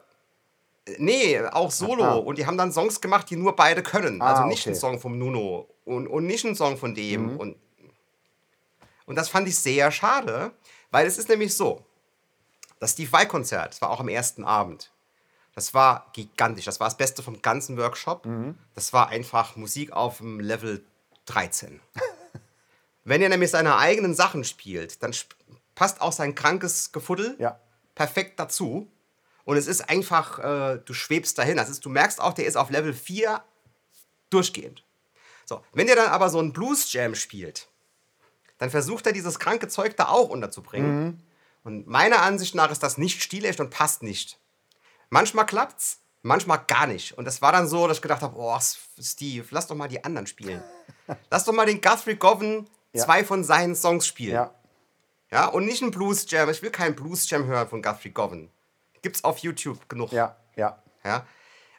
Nee, 0.97 1.39
auch 1.39 1.71
solo. 1.71 2.03
Aha. 2.03 2.15
Und 2.15 2.37
die 2.37 2.45
haben 2.45 2.57
dann 2.57 2.71
Songs 2.71 3.01
gemacht, 3.01 3.29
die 3.29 3.35
nur 3.35 3.55
beide 3.55 3.83
können. 3.83 4.21
Ah, 4.21 4.31
also 4.31 4.43
nicht 4.45 4.61
okay. 4.61 4.69
Mhm. 4.69 4.75
ein 4.75 4.79
Song 4.79 4.99
vom 4.99 5.17
Nuno 5.17 5.69
und, 5.85 6.07
und 6.07 6.25
nicht 6.25 6.45
ein 6.45 6.55
Song 6.55 6.77
von 6.77 6.95
dem. 6.95 7.37
Und, 7.37 7.57
und 9.05 9.15
das 9.15 9.29
fand 9.29 9.47
ich 9.47 9.57
sehr 9.57 9.91
schade, 9.91 10.51
weil 10.91 11.05
es 11.05 11.17
ist 11.17 11.29
nämlich 11.29 11.55
so, 11.55 11.85
das 12.79 12.93
Steve 12.93 13.11
Vai-Konzert, 13.11 13.73
das 13.73 13.81
war 13.81 13.89
auch 13.89 13.99
am 13.99 14.07
ersten 14.07 14.43
Abend. 14.43 14.91
Das 15.59 15.73
war 15.73 16.09
gigantisch. 16.13 16.63
Das 16.63 16.79
war 16.79 16.87
das 16.87 16.95
Beste 16.95 17.21
vom 17.21 17.41
ganzen 17.41 17.75
Workshop. 17.75 18.25
Mhm. 18.25 18.57
Das 18.75 18.93
war 18.93 19.09
einfach 19.09 19.57
Musik 19.57 19.91
auf 19.91 20.19
dem 20.19 20.39
Level 20.39 20.85
13. 21.25 21.81
Wenn 23.03 23.21
er 23.21 23.27
nämlich 23.27 23.51
seine 23.51 23.75
eigenen 23.75 24.15
Sachen 24.15 24.45
spielt, 24.45 25.03
dann 25.03 25.11
sp 25.11 25.35
passt 25.75 25.99
auch 25.99 26.13
sein 26.13 26.33
krankes 26.33 26.93
Gefuddel 26.93 27.35
Ja. 27.39 27.59
perfekt 27.93 28.39
dazu. 28.39 28.89
Und 29.43 29.57
es 29.57 29.67
ist 29.67 29.89
einfach, 29.89 30.39
äh, 30.39 30.79
du 30.83 30.93
schwebst 30.93 31.37
dahin. 31.37 31.57
Das 31.57 31.69
ist, 31.69 31.83
du 31.83 31.89
merkst 31.89 32.21
auch, 32.21 32.31
der 32.33 32.45
ist 32.45 32.55
auf 32.55 32.69
Level 32.69 32.93
4 32.93 33.43
durchgehend. 34.29 34.85
So, 35.45 35.61
wenn 35.73 35.87
der 35.87 35.97
dann 35.97 36.09
aber 36.09 36.29
so 36.29 36.39
einen 36.39 36.53
Blues 36.53 36.93
Jam 36.93 37.15
spielt, 37.15 37.67
dann 38.59 38.69
versucht 38.69 39.07
er 39.07 39.11
dieses 39.11 39.39
kranke 39.39 39.67
Zeug 39.67 39.97
da 39.97 40.07
auch 40.07 40.29
unterzubringen. 40.29 41.03
Mhm. 41.03 41.19
Und 41.65 41.87
meiner 41.87 42.21
Ansicht 42.21 42.55
nach 42.55 42.71
ist 42.71 42.81
das 42.81 42.97
nicht 42.97 43.21
stilecht 43.21 43.59
und 43.59 43.71
passt 43.71 44.03
nicht. 44.03 44.39
Manchmal 45.09 45.45
klappt's, 45.45 45.99
manchmal 46.21 46.63
gar 46.67 46.87
nicht. 46.87 47.17
Und 47.17 47.25
das 47.25 47.41
war 47.41 47.51
dann 47.51 47.67
so, 47.67 47.87
dass 47.87 47.97
ich 47.97 48.01
gedacht 48.01 48.21
habe, 48.21 48.35
oh, 48.37 48.57
Steve, 48.99 49.45
lass 49.51 49.67
doch 49.67 49.75
mal 49.75 49.87
die 49.87 50.03
anderen 50.03 50.27
spielen. 50.27 50.63
lass 51.31 51.45
doch 51.45 51.53
mal 51.53 51.65
den 51.65 51.81
Guthrie 51.81 52.15
Govan 52.15 52.67
Ja. 52.93 53.05
zwei 53.05 53.23
von 53.23 53.43
seinen 53.43 53.75
Songs 53.75 54.05
spielen. 54.07 54.33
Ja. 54.35 54.53
Ja, 55.31 55.45
und 55.45 55.65
nicht 55.65 55.83
ein 55.83 55.91
Blues 55.91 56.29
Jam. 56.29 56.49
Ich 56.49 56.61
will 56.63 56.71
keinen 56.71 56.95
Blues 56.95 57.29
Jam 57.29 57.45
hören 57.45 57.67
von 57.67 57.81
Guthrie 57.81 58.09
Govan. 58.09 58.49
Gibt's 59.01 59.23
auf 59.23 59.37
YouTube 59.39 59.87
genug. 59.87 60.11
Ja, 60.11 60.35
ja. 60.55 60.81
Ja? 61.03 61.25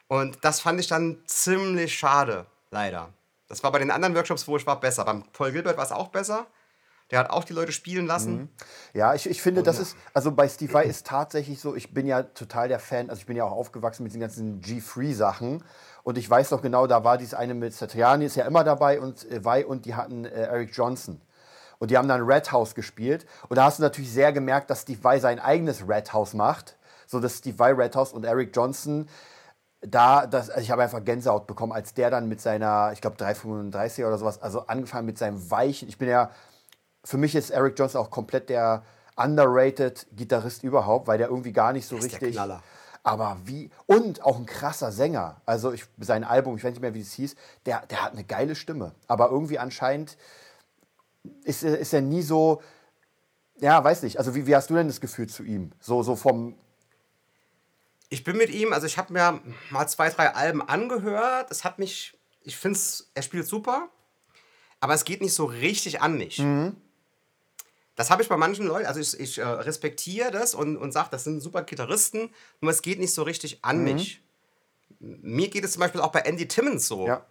Und 0.07 0.43
das 0.43 0.59
fand 0.61 0.79
ich 0.79 0.87
dann 0.87 1.21
ziemlich 1.25 1.93
schade, 1.97 2.45
leider. 2.71 3.13
Das 3.47 3.61
war 3.63 3.71
bei 3.71 3.79
den 3.79 3.91
anderen 3.91 4.15
Workshops, 4.15 4.47
wo 4.47 4.55
ich 4.55 4.65
war, 4.65 4.79
besser. 4.79 5.03
Beim 5.03 5.23
Paul 5.33 5.51
Gilbert 5.51 5.75
war 5.77 5.83
es 5.83 5.91
auch 5.91 6.07
besser. 6.07 6.47
Der 7.11 7.19
hat 7.19 7.29
auch 7.29 7.43
die 7.43 7.53
Leute 7.53 7.73
spielen 7.73 8.07
lassen. 8.07 8.49
Ja, 8.93 9.13
ich, 9.13 9.29
ich 9.29 9.41
finde, 9.41 9.63
das 9.63 9.79
ist, 9.79 9.97
also 10.13 10.31
bei 10.31 10.47
Steve 10.47 10.73
Vai 10.73 10.85
ist 10.85 11.05
tatsächlich 11.05 11.59
so, 11.59 11.75
ich 11.75 11.93
bin 11.93 12.07
ja 12.07 12.23
total 12.23 12.69
der 12.69 12.79
Fan, 12.79 13.09
also 13.09 13.19
ich 13.19 13.25
bin 13.25 13.35
ja 13.35 13.43
auch 13.43 13.51
aufgewachsen 13.51 14.03
mit 14.03 14.13
den 14.13 14.21
ganzen 14.21 14.61
G-Free-Sachen. 14.61 15.63
Und 16.03 16.17
ich 16.17 16.29
weiß 16.29 16.51
noch 16.51 16.61
genau, 16.61 16.87
da 16.87 17.03
war 17.03 17.17
dieses 17.17 17.33
eine 17.33 17.53
mit 17.53 17.73
Satriani, 17.73 18.25
ist 18.25 18.35
ja 18.35 18.45
immer 18.45 18.63
dabei, 18.63 18.99
und 18.99 19.29
äh, 19.29 19.43
Vai 19.43 19.65
und 19.65 19.85
die 19.85 19.93
hatten 19.93 20.25
äh, 20.25 20.29
Eric 20.29 20.71
Johnson. 20.73 21.21
Und 21.79 21.91
die 21.91 21.97
haben 21.97 22.07
dann 22.07 22.21
Red 22.21 22.51
House 22.51 22.75
gespielt. 22.75 23.25
Und 23.49 23.57
da 23.57 23.65
hast 23.65 23.79
du 23.79 23.83
natürlich 23.83 24.11
sehr 24.11 24.31
gemerkt, 24.31 24.69
dass 24.69 24.83
Steve 24.83 25.03
Vai 25.03 25.19
sein 25.19 25.39
eigenes 25.39 25.87
Red 25.87 26.13
House 26.13 26.33
macht. 26.33 26.77
So 27.07 27.19
dass 27.19 27.39
Steve 27.39 27.59
Vai 27.59 27.73
Red 27.73 27.95
House 27.95 28.13
und 28.13 28.23
Eric 28.23 28.55
Johnson 28.55 29.07
da, 29.81 30.27
das, 30.27 30.49
also 30.49 30.61
ich 30.61 30.71
habe 30.71 30.83
einfach 30.83 31.03
Gänsehaut 31.03 31.47
bekommen, 31.47 31.71
als 31.71 31.93
der 31.93 32.09
dann 32.09 32.27
mit 32.27 32.39
seiner, 32.39 32.91
ich 32.93 33.01
glaube 33.01 33.17
335 33.17 34.05
oder 34.05 34.17
sowas, 34.17 34.41
also 34.41 34.67
angefangen 34.67 35.07
mit 35.07 35.17
seinem 35.17 35.49
weichen, 35.49 35.89
ich 35.89 35.97
bin 35.97 36.07
ja, 36.07 36.29
für 37.03 37.17
mich 37.17 37.35
ist 37.35 37.49
Eric 37.49 37.77
Johnson 37.77 38.01
auch 38.01 38.09
komplett 38.11 38.49
der 38.49 38.83
underrated 39.15 40.07
Gitarrist 40.13 40.63
überhaupt, 40.63 41.07
weil 41.07 41.17
der 41.17 41.27
irgendwie 41.29 41.51
gar 41.53 41.73
nicht 41.73 41.85
so 41.87 41.95
ist 41.97 42.11
der 42.11 42.13
richtig. 42.21 42.35
Knaller. 42.35 42.63
Aber 43.03 43.37
wie, 43.45 43.71
und 43.87 44.21
auch 44.23 44.37
ein 44.37 44.45
krasser 44.45 44.91
Sänger. 44.91 45.41
Also 45.45 45.71
ich, 45.71 45.85
sein 45.99 46.23
Album, 46.23 46.55
ich 46.57 46.63
weiß 46.63 46.71
nicht 46.71 46.81
mehr, 46.81 46.93
wie 46.93 47.01
es 47.01 47.13
hieß, 47.13 47.35
der, 47.65 47.85
der 47.87 48.03
hat 48.03 48.13
eine 48.13 48.23
geile 48.23 48.55
Stimme. 48.55 48.93
Aber 49.07 49.29
irgendwie 49.31 49.57
anscheinend 49.57 50.17
ist, 51.43 51.63
er- 51.63 51.79
ist 51.79 51.93
er 51.93 52.01
nie 52.01 52.21
so, 52.21 52.61
ja, 53.59 53.83
weiß 53.83 54.03
nicht. 54.03 54.17
Also 54.19 54.35
wie, 54.35 54.45
wie 54.45 54.55
hast 54.55 54.69
du 54.69 54.75
denn 54.75 54.87
das 54.87 55.01
Gefühl 55.01 55.27
zu 55.27 55.43
ihm? 55.43 55.71
So, 55.79 56.03
so 56.03 56.15
vom, 56.15 56.55
Ich 58.09 58.23
bin 58.23 58.37
mit 58.37 58.49
ihm, 58.51 58.71
also 58.73 58.85
ich 58.85 58.97
habe 58.97 59.13
mir 59.13 59.39
mal 59.71 59.87
zwei, 59.87 60.09
drei 60.09 60.33
Alben 60.35 60.61
angehört. 60.61 61.49
Es 61.49 61.63
hat 61.63 61.79
mich, 61.79 62.17
ich 62.43 62.55
finde 62.57 62.77
es, 62.77 63.09
er 63.15 63.21
spielt 63.23 63.47
super, 63.47 63.89
aber 64.79 64.93
es 64.93 65.05
geht 65.05 65.21
nicht 65.21 65.33
so 65.33 65.45
richtig 65.45 66.01
an 66.01 66.17
mich. 66.17 66.39
Das 68.01 68.09
habe 68.09 68.23
ich 68.23 68.29
bei 68.29 68.37
manchen 68.37 68.65
Leuten, 68.65 68.87
also 68.87 68.99
ich, 68.99 69.19
ich 69.19 69.37
äh, 69.37 69.43
respektiere 69.43 70.31
das 70.31 70.55
und, 70.55 70.75
und 70.75 70.91
sage, 70.91 71.09
das 71.11 71.23
sind 71.23 71.39
super 71.39 71.61
Gitarristen, 71.61 72.33
nur 72.59 72.71
es 72.71 72.81
geht 72.81 72.97
nicht 72.99 73.13
so 73.13 73.21
richtig 73.21 73.63
an 73.63 73.83
mich. 73.83 74.23
Mir 74.99 75.49
geht 75.49 75.63
es 75.63 75.73
zum 75.73 75.81
Beispiel 75.81 76.01
auch 76.01 76.11
bei 76.11 76.21
Andy 76.21 76.47
Timmons 76.47 76.87
so. 76.87 77.05
ja, 77.05 77.23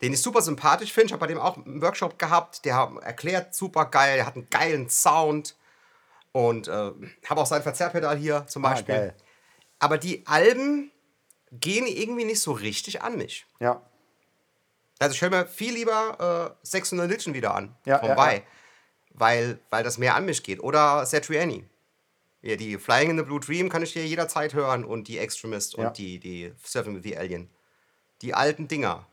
den 0.00 0.14
ich 0.14 0.22
super 0.22 0.40
sympathisch 0.40 0.92
finde. 0.94 1.06
Ich 1.08 1.12
habe 1.12 1.20
bei 1.20 1.26
dem 1.26 1.38
auch 1.38 1.58
einen 1.58 1.82
Workshop 1.82 2.18
gehabt, 2.18 2.64
der 2.64 2.90
erklärt 3.02 3.54
super 3.54 3.84
geil, 3.84 4.16
der 4.16 4.24
hat 4.26 4.34
einen 4.34 4.48
geilen 4.48 4.88
Sound 4.88 5.56
und 6.32 6.68
äh, 6.68 6.92
habe 7.28 7.40
auch 7.42 7.46
sein 7.46 7.62
Verzerrpedal 7.62 8.16
hier 8.16 8.46
zum 8.48 8.64
Ah, 8.64 8.70
Beispiel. 8.70 8.94
geil. 8.94 9.14
Aber 9.78 9.98
die 9.98 10.26
Alben 10.26 10.90
gehen 11.52 11.86
irgendwie 11.86 12.24
nicht 12.24 12.40
so 12.40 12.52
richtig 12.52 13.02
an 13.02 13.18
mich. 13.18 13.44
ja, 13.60 13.82
Also 15.00 15.14
ich 15.14 15.20
höre 15.20 15.28
mir 15.30 15.46
viel 15.46 15.74
lieber 15.74 16.54
äh, 16.62 16.66
Sex 16.66 16.92
and 16.94 17.02
Religion 17.02 17.34
wieder 17.34 17.54
an, 17.54 17.76
Ja, 17.84 17.98
von 17.98 18.08
ja, 18.08 18.14
ja. 18.14 18.42
Weil, 19.14 19.58
weil 19.70 19.84
das 19.84 19.98
mehr 19.98 20.14
an 20.14 20.24
mich 20.24 20.42
geht. 20.42 20.60
Oder 20.60 21.04
Satriani. 21.06 21.64
Ja, 22.40 22.56
die 22.56 22.76
Flying 22.78 23.10
in 23.10 23.18
the 23.18 23.22
Blue 23.24 23.38
Dream 23.40 23.68
kann 23.68 23.82
ich 23.82 23.92
dir 23.92 24.06
jederzeit 24.06 24.52
hören 24.54 24.84
und 24.84 25.06
die 25.06 25.18
Extremist 25.18 25.76
Ja. 25.76 25.86
und 25.88 25.98
die, 25.98 26.18
die 26.18 26.52
Surfing 26.64 26.94
with 26.96 27.02
the 27.04 27.16
Alien. 27.16 27.48
Die 28.22 28.34
alten 28.34 28.68
Dinger. 28.68 29.06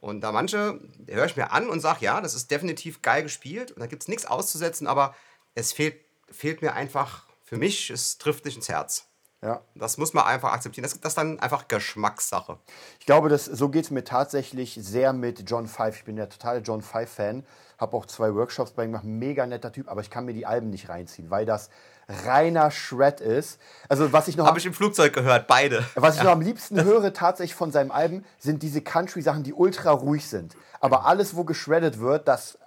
Und 0.00 0.20
da 0.20 0.30
manche 0.30 0.78
höre 1.08 1.24
ich 1.26 1.36
mir 1.36 1.52
an 1.52 1.68
und 1.70 1.80
sage, 1.80 2.04
ja, 2.04 2.20
das 2.20 2.34
ist 2.34 2.50
definitiv 2.50 3.00
geil 3.02 3.22
gespielt 3.22 3.72
und 3.72 3.80
da 3.80 3.86
gibt 3.86 4.02
es 4.02 4.08
nichts 4.08 4.26
auszusetzen, 4.26 4.86
aber 4.86 5.14
es 5.54 5.72
fehlt, 5.72 5.96
fehlt 6.30 6.60
mir 6.60 6.74
einfach, 6.74 7.24
für 7.44 7.56
mich, 7.56 7.90
es 7.90 8.18
trifft 8.18 8.44
nicht 8.44 8.56
ins 8.56 8.68
Herz. 8.68 9.08
Ja. 9.42 9.60
Das 9.74 9.98
muss 9.98 10.14
man 10.14 10.24
einfach 10.24 10.52
akzeptieren. 10.52 10.82
Das, 10.82 10.98
das 10.98 11.12
ist 11.12 11.18
dann 11.18 11.38
einfach 11.40 11.68
Geschmackssache. 11.68 12.58
Ich 12.98 13.06
glaube, 13.06 13.28
das, 13.28 13.44
so 13.44 13.68
geht 13.68 13.84
es 13.84 13.90
mir 13.90 14.04
tatsächlich 14.04 14.78
sehr 14.80 15.12
mit 15.12 15.48
John 15.48 15.66
Five. 15.66 15.96
Ich 15.96 16.04
bin 16.04 16.16
der 16.16 16.28
totale 16.28 16.60
John 16.60 16.82
Five-Fan. 16.82 17.44
Habe 17.78 17.96
auch 17.96 18.06
zwei 18.06 18.34
Workshops 18.34 18.70
bei 18.70 18.84
ihm 18.84 18.92
gemacht. 18.92 19.04
Mega 19.04 19.46
netter 19.46 19.70
Typ, 19.70 19.88
aber 19.88 20.00
ich 20.00 20.08
kann 20.08 20.24
mir 20.24 20.32
die 20.32 20.46
Alben 20.46 20.70
nicht 20.70 20.88
reinziehen, 20.88 21.30
weil 21.30 21.44
das 21.44 21.68
reiner 22.08 22.70
Shred 22.70 23.20
ist. 23.20 23.60
Also, 23.88 24.12
was 24.12 24.28
ich 24.28 24.36
noch, 24.36 24.46
Habe 24.46 24.58
ich 24.58 24.66
im 24.66 24.72
Flugzeug 24.72 25.12
gehört, 25.12 25.46
beide. 25.46 25.84
was 25.94 26.16
ich 26.16 26.22
noch 26.22 26.30
am 26.30 26.40
liebsten 26.40 26.82
höre 26.82 27.12
tatsächlich 27.12 27.54
von 27.54 27.72
seinem 27.72 27.90
Alben, 27.90 28.24
sind 28.38 28.62
diese 28.62 28.80
Country-Sachen, 28.80 29.42
die 29.42 29.52
ultra 29.52 29.90
ruhig 29.90 30.26
sind. 30.26 30.56
Aber 30.80 31.04
alles, 31.04 31.36
wo 31.36 31.44
geschreddet 31.44 31.98
wird, 32.00 32.26
das. 32.28 32.58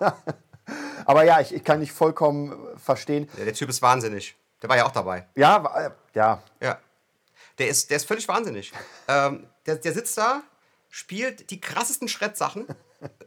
aber 1.04 1.24
ja, 1.24 1.40
ich, 1.40 1.54
ich 1.54 1.62
kann 1.62 1.78
nicht 1.78 1.92
vollkommen 1.92 2.56
verstehen. 2.76 3.28
Ja, 3.38 3.44
der 3.44 3.54
Typ 3.54 3.68
ist 3.68 3.82
wahnsinnig. 3.82 4.36
Der 4.62 4.68
war 4.68 4.76
ja 4.76 4.86
auch 4.86 4.92
dabei. 4.92 5.26
Ja, 5.36 5.62
wa- 5.64 5.80
äh, 5.86 5.90
ja, 6.14 6.42
Ja. 6.60 6.78
Der 7.58 7.68
ist, 7.68 7.90
der 7.90 7.98
ist 7.98 8.06
völlig 8.06 8.26
wahnsinnig. 8.28 8.72
ähm, 9.08 9.46
der, 9.66 9.76
der 9.76 9.92
sitzt 9.92 10.16
da, 10.16 10.42
spielt 10.88 11.50
die 11.50 11.60
krassesten 11.60 12.08
Schrettsachen. 12.08 12.66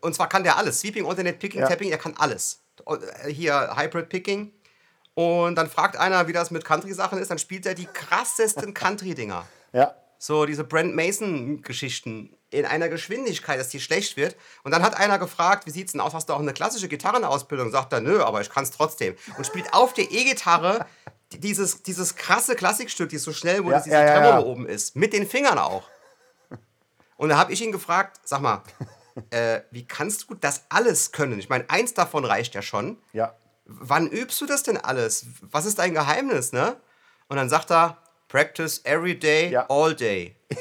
Und 0.01 0.15
zwar 0.15 0.27
kann 0.29 0.43
der 0.43 0.57
alles. 0.57 0.79
Sweeping, 0.81 1.05
Alternate 1.07 1.37
Picking, 1.37 1.61
Ja. 1.61 1.67
Tapping, 1.67 1.91
er 1.91 1.97
kann 1.97 2.15
alles. 2.17 2.61
Äh, 2.87 3.29
Hier 3.29 3.75
Hybrid 3.77 4.09
Picking. 4.09 4.51
Und 5.15 5.55
dann 5.55 5.69
fragt 5.69 5.95
einer, 5.97 6.27
wie 6.27 6.33
das 6.33 6.49
mit 6.51 6.65
Country-Sachen 6.65 7.19
ist. 7.19 7.29
Dann 7.29 7.37
spielt 7.37 7.65
er 7.67 7.75
die 7.75 7.85
krassesten 7.85 8.73
Country-Dinger. 8.83 9.45
ja. 9.71 9.95
So 10.19 10.45
diese 10.45 10.63
Brent 10.63 10.95
Mason-Geschichten 10.95 12.35
in 12.49 12.65
einer 12.65 12.87
Geschwindigkeit, 12.87 13.59
dass 13.59 13.69
die 13.69 13.81
schlecht 13.81 14.15
wird. 14.15 14.35
Und 14.63 14.71
dann 14.71 14.81
hat 14.83 14.95
einer 14.95 15.19
gefragt, 15.19 15.65
wie 15.65 15.71
sieht's 15.71 15.91
denn 15.91 15.99
aus? 16.01 16.13
Hast 16.13 16.29
du 16.29 16.33
auch 16.33 16.39
eine 16.39 16.53
klassische 16.53 16.87
Gitarrenausbildung? 16.87 17.71
Sagt 17.71 17.91
er, 17.93 17.99
nö, 17.99 18.21
aber 18.23 18.39
ich 18.41 18.49
kann 18.49 18.63
es 18.63 18.71
trotzdem. 18.71 19.15
Und 19.37 19.45
spielt 19.45 19.73
auf 19.73 19.93
der 19.93 20.09
E-Gitarre 20.11 20.85
dieses, 21.39 21.83
dieses 21.83 22.15
krasse 22.15 22.55
Klassikstück, 22.55 23.09
die 23.09 23.17
so 23.17 23.33
schnell, 23.33 23.63
wo 23.63 23.69
Ja, 23.69 23.75
das 23.75 23.83
diese 23.85 23.95
ja, 23.95 24.05
Tremolo 24.13 24.41
ja. 24.41 24.45
oben 24.45 24.65
ist. 24.67 24.95
Mit 24.95 25.13
den 25.13 25.27
Fingern 25.27 25.57
auch. 25.57 25.83
Und 27.17 27.29
da 27.29 27.37
habe 27.37 27.53
ich 27.53 27.61
ihn 27.61 27.71
gefragt, 27.71 28.19
sag 28.23 28.41
mal, 28.41 28.63
äh, 29.29 29.61
wie 29.71 29.85
kannst 29.85 30.29
du 30.29 30.35
das 30.35 30.63
alles 30.69 31.11
können? 31.11 31.39
Ich 31.39 31.49
meine, 31.49 31.69
eins 31.69 31.93
davon 31.93 32.25
reicht 32.25 32.55
ja 32.55 32.61
schon. 32.61 32.97
Ja. 33.13 33.35
Wann 33.65 34.07
übst 34.09 34.41
du 34.41 34.45
das 34.45 34.63
denn 34.63 34.77
alles? 34.77 35.25
Was 35.41 35.65
ist 35.65 35.79
dein 35.79 35.93
Geheimnis, 35.93 36.51
ne? 36.51 36.75
Und 37.29 37.37
dann 37.37 37.49
sagt 37.49 37.71
er, 37.71 37.97
practice 38.27 38.81
every 38.83 39.17
day, 39.17 39.55
all 39.69 39.95
day. 39.95 40.35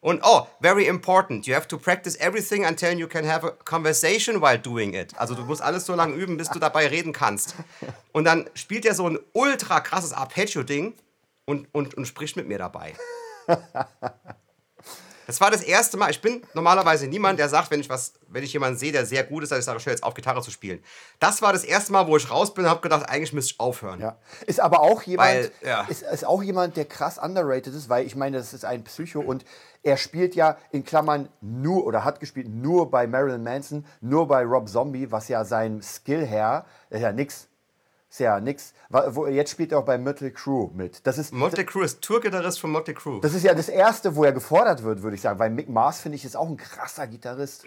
Und 0.00 0.20
oh, 0.22 0.46
very 0.60 0.86
important, 0.86 1.46
you 1.46 1.54
have 1.54 1.66
to 1.66 1.76
practice 1.76 2.16
everything 2.20 2.64
until 2.64 2.96
you 2.96 3.08
can 3.08 3.24
have 3.24 3.44
a 3.44 3.50
conversation 3.64 4.40
while 4.40 4.56
doing 4.56 4.94
it. 4.94 5.12
Also 5.18 5.34
du 5.34 5.44
musst 5.44 5.60
alles 5.60 5.86
so 5.86 5.94
lange 5.94 6.14
üben, 6.14 6.36
bis 6.36 6.48
du 6.50 6.60
dabei 6.60 6.86
reden 6.86 7.12
kannst. 7.12 7.56
Und 8.12 8.24
dann 8.24 8.48
spielt 8.54 8.86
er 8.86 8.94
so 8.94 9.08
ein 9.08 9.18
ultra 9.32 9.80
krasses 9.80 10.12
Arpeggio-Ding 10.12 10.94
und, 11.46 11.66
und, 11.72 11.94
und 11.94 12.06
spricht 12.06 12.36
mit 12.36 12.46
mir 12.46 12.58
dabei. 12.58 12.94
Das 15.28 15.42
war 15.42 15.50
das 15.50 15.62
erste 15.62 15.98
Mal. 15.98 16.10
Ich 16.10 16.22
bin 16.22 16.40
normalerweise 16.54 17.06
niemand, 17.06 17.38
der 17.38 17.50
sagt, 17.50 17.70
wenn 17.70 17.80
ich 17.80 17.90
was, 17.90 18.14
wenn 18.28 18.42
ich 18.42 18.54
jemanden 18.54 18.78
sehe, 18.78 18.92
der 18.92 19.04
sehr 19.04 19.24
gut 19.24 19.42
ist, 19.42 19.52
dass 19.52 19.58
ich 19.58 19.64
sage, 19.66 19.78
ich 19.78 19.84
höre 19.84 19.92
jetzt 19.92 20.02
auf, 20.02 20.14
Gitarre 20.14 20.40
zu 20.40 20.50
spielen. 20.50 20.82
Das 21.20 21.42
war 21.42 21.52
das 21.52 21.64
erste 21.64 21.92
Mal, 21.92 22.06
wo 22.06 22.16
ich 22.16 22.30
raus 22.30 22.54
bin 22.54 22.64
und 22.64 22.70
habe 22.70 22.80
gedacht, 22.80 23.06
eigentlich 23.06 23.34
müsste 23.34 23.52
ich 23.52 23.60
aufhören. 23.60 24.00
Ja. 24.00 24.16
Ist 24.46 24.58
aber 24.58 24.80
auch 24.80 25.02
jemand, 25.02 25.28
Weil, 25.28 25.50
ja. 25.62 25.82
ist, 25.82 26.00
ist 26.00 26.24
auch 26.24 26.42
jemand, 26.42 26.78
der 26.78 26.86
krass 26.86 27.18
underrated 27.18 27.74
ist, 27.74 27.90
weil 27.90 28.06
ich 28.06 28.16
meine, 28.16 28.38
das 28.38 28.54
ist 28.54 28.64
ein 28.64 28.84
Psycho 28.84 29.20
und 29.20 29.44
er 29.82 29.98
spielt 29.98 30.34
ja 30.34 30.56
in 30.72 30.82
Klammern 30.82 31.28
nur 31.42 31.84
oder 31.84 32.04
hat 32.04 32.20
gespielt 32.20 32.48
nur 32.48 32.90
bei 32.90 33.06
Marilyn 33.06 33.42
Manson, 33.42 33.84
nur 34.00 34.26
bei 34.28 34.42
Rob 34.44 34.66
Zombie, 34.66 35.12
was 35.12 35.28
ja 35.28 35.44
sein 35.44 35.82
Skill 35.82 36.24
her, 36.24 36.64
ist 36.88 37.02
ja 37.02 37.12
nix. 37.12 37.47
Ist 38.10 38.20
ja 38.20 38.40
nix. 38.40 38.72
Jetzt 39.30 39.50
spielt 39.50 39.72
er 39.72 39.80
auch 39.80 39.84
bei 39.84 39.98
Mötley 39.98 40.30
Crew 40.32 40.70
mit. 40.72 41.06
Das 41.06 41.18
ist, 41.18 41.32
Motley 41.32 41.64
Crue 41.66 41.84
ist 41.84 42.00
Tourgitarrist 42.00 42.58
von 42.58 42.70
Motley 42.70 42.94
Crue. 42.94 43.20
das 43.20 43.34
ist 43.34 43.42
ja 43.44 43.52
das 43.54 43.68
erste, 43.68 44.16
wo 44.16 44.24
er 44.24 44.32
gefordert 44.32 44.82
wird, 44.82 45.02
würde 45.02 45.14
ich 45.16 45.20
sagen. 45.20 45.38
Weil 45.38 45.50
Mick 45.50 45.68
Mars, 45.68 46.00
finde 46.00 46.16
ich, 46.16 46.24
ist 46.24 46.34
auch 46.36 46.48
ein 46.48 46.56
krasser 46.56 47.06
Gitarrist. 47.06 47.66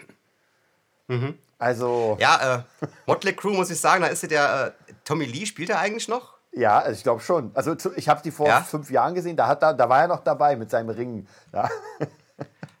Also, 1.58 2.16
ja, 2.18 2.40
Ja, 2.42 2.64
äh, 2.82 2.86
Motley 3.06 3.34
Crue 3.34 3.52
muss 3.52 3.70
ich 3.70 3.78
sagen, 3.78 4.02
da 4.02 4.08
ist 4.08 4.22
ja 4.22 4.28
der 4.28 4.74
äh, 4.88 4.92
Tommy 5.04 5.26
Lee, 5.26 5.46
spielt 5.46 5.70
er 5.70 5.78
eigentlich 5.78 6.08
noch? 6.08 6.34
also 6.56 6.90
ich 6.92 7.02
glaube 7.02 7.20
schon. 7.22 7.50
Also 7.54 7.76
ich 7.96 8.08
habe 8.08 8.20
die 8.22 8.30
vor 8.30 8.46
Ja? 8.48 8.62
fünf 8.62 8.90
Jahren 8.90 9.14
gesehen, 9.14 9.36
da, 9.36 9.46
hat 9.46 9.62
er, 9.62 9.72
da 9.74 9.88
war 9.88 10.00
er 10.02 10.08
noch 10.08 10.20
dabei 10.24 10.56
mit 10.56 10.70
seinem 10.70 10.90
Ring. 10.90 11.26
Ja. 11.52 11.68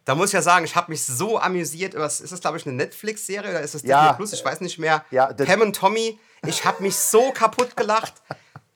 Da 0.04 0.16
muss 0.16 0.30
ich 0.30 0.32
ja 0.32 0.42
sagen, 0.42 0.64
ich 0.64 0.74
habe 0.74 0.90
mich 0.90 1.04
so 1.04 1.38
amüsiert. 1.38 1.94
Was, 1.96 2.20
ist 2.20 2.32
das, 2.32 2.40
glaube 2.40 2.56
ich, 2.56 2.66
eine 2.66 2.74
Netflix-Serie 2.74 3.50
oder 3.50 3.60
ist 3.60 3.76
das 3.76 3.82
Ja. 3.84 4.00
Disney 4.00 4.16
Plus? 4.16 4.32
Ich 4.32 4.44
weiß 4.44 4.60
nicht 4.60 4.76
mehr. 4.80 5.04
Ja, 5.12 5.26
Pam 5.26 5.60
und 5.60 5.76
Tommy, 5.76 6.18
ich 6.46 6.64
habe 6.64 6.82
mich 6.82 6.96
so 6.96 7.30
kaputt 7.32 7.76
gelacht. 7.76 8.14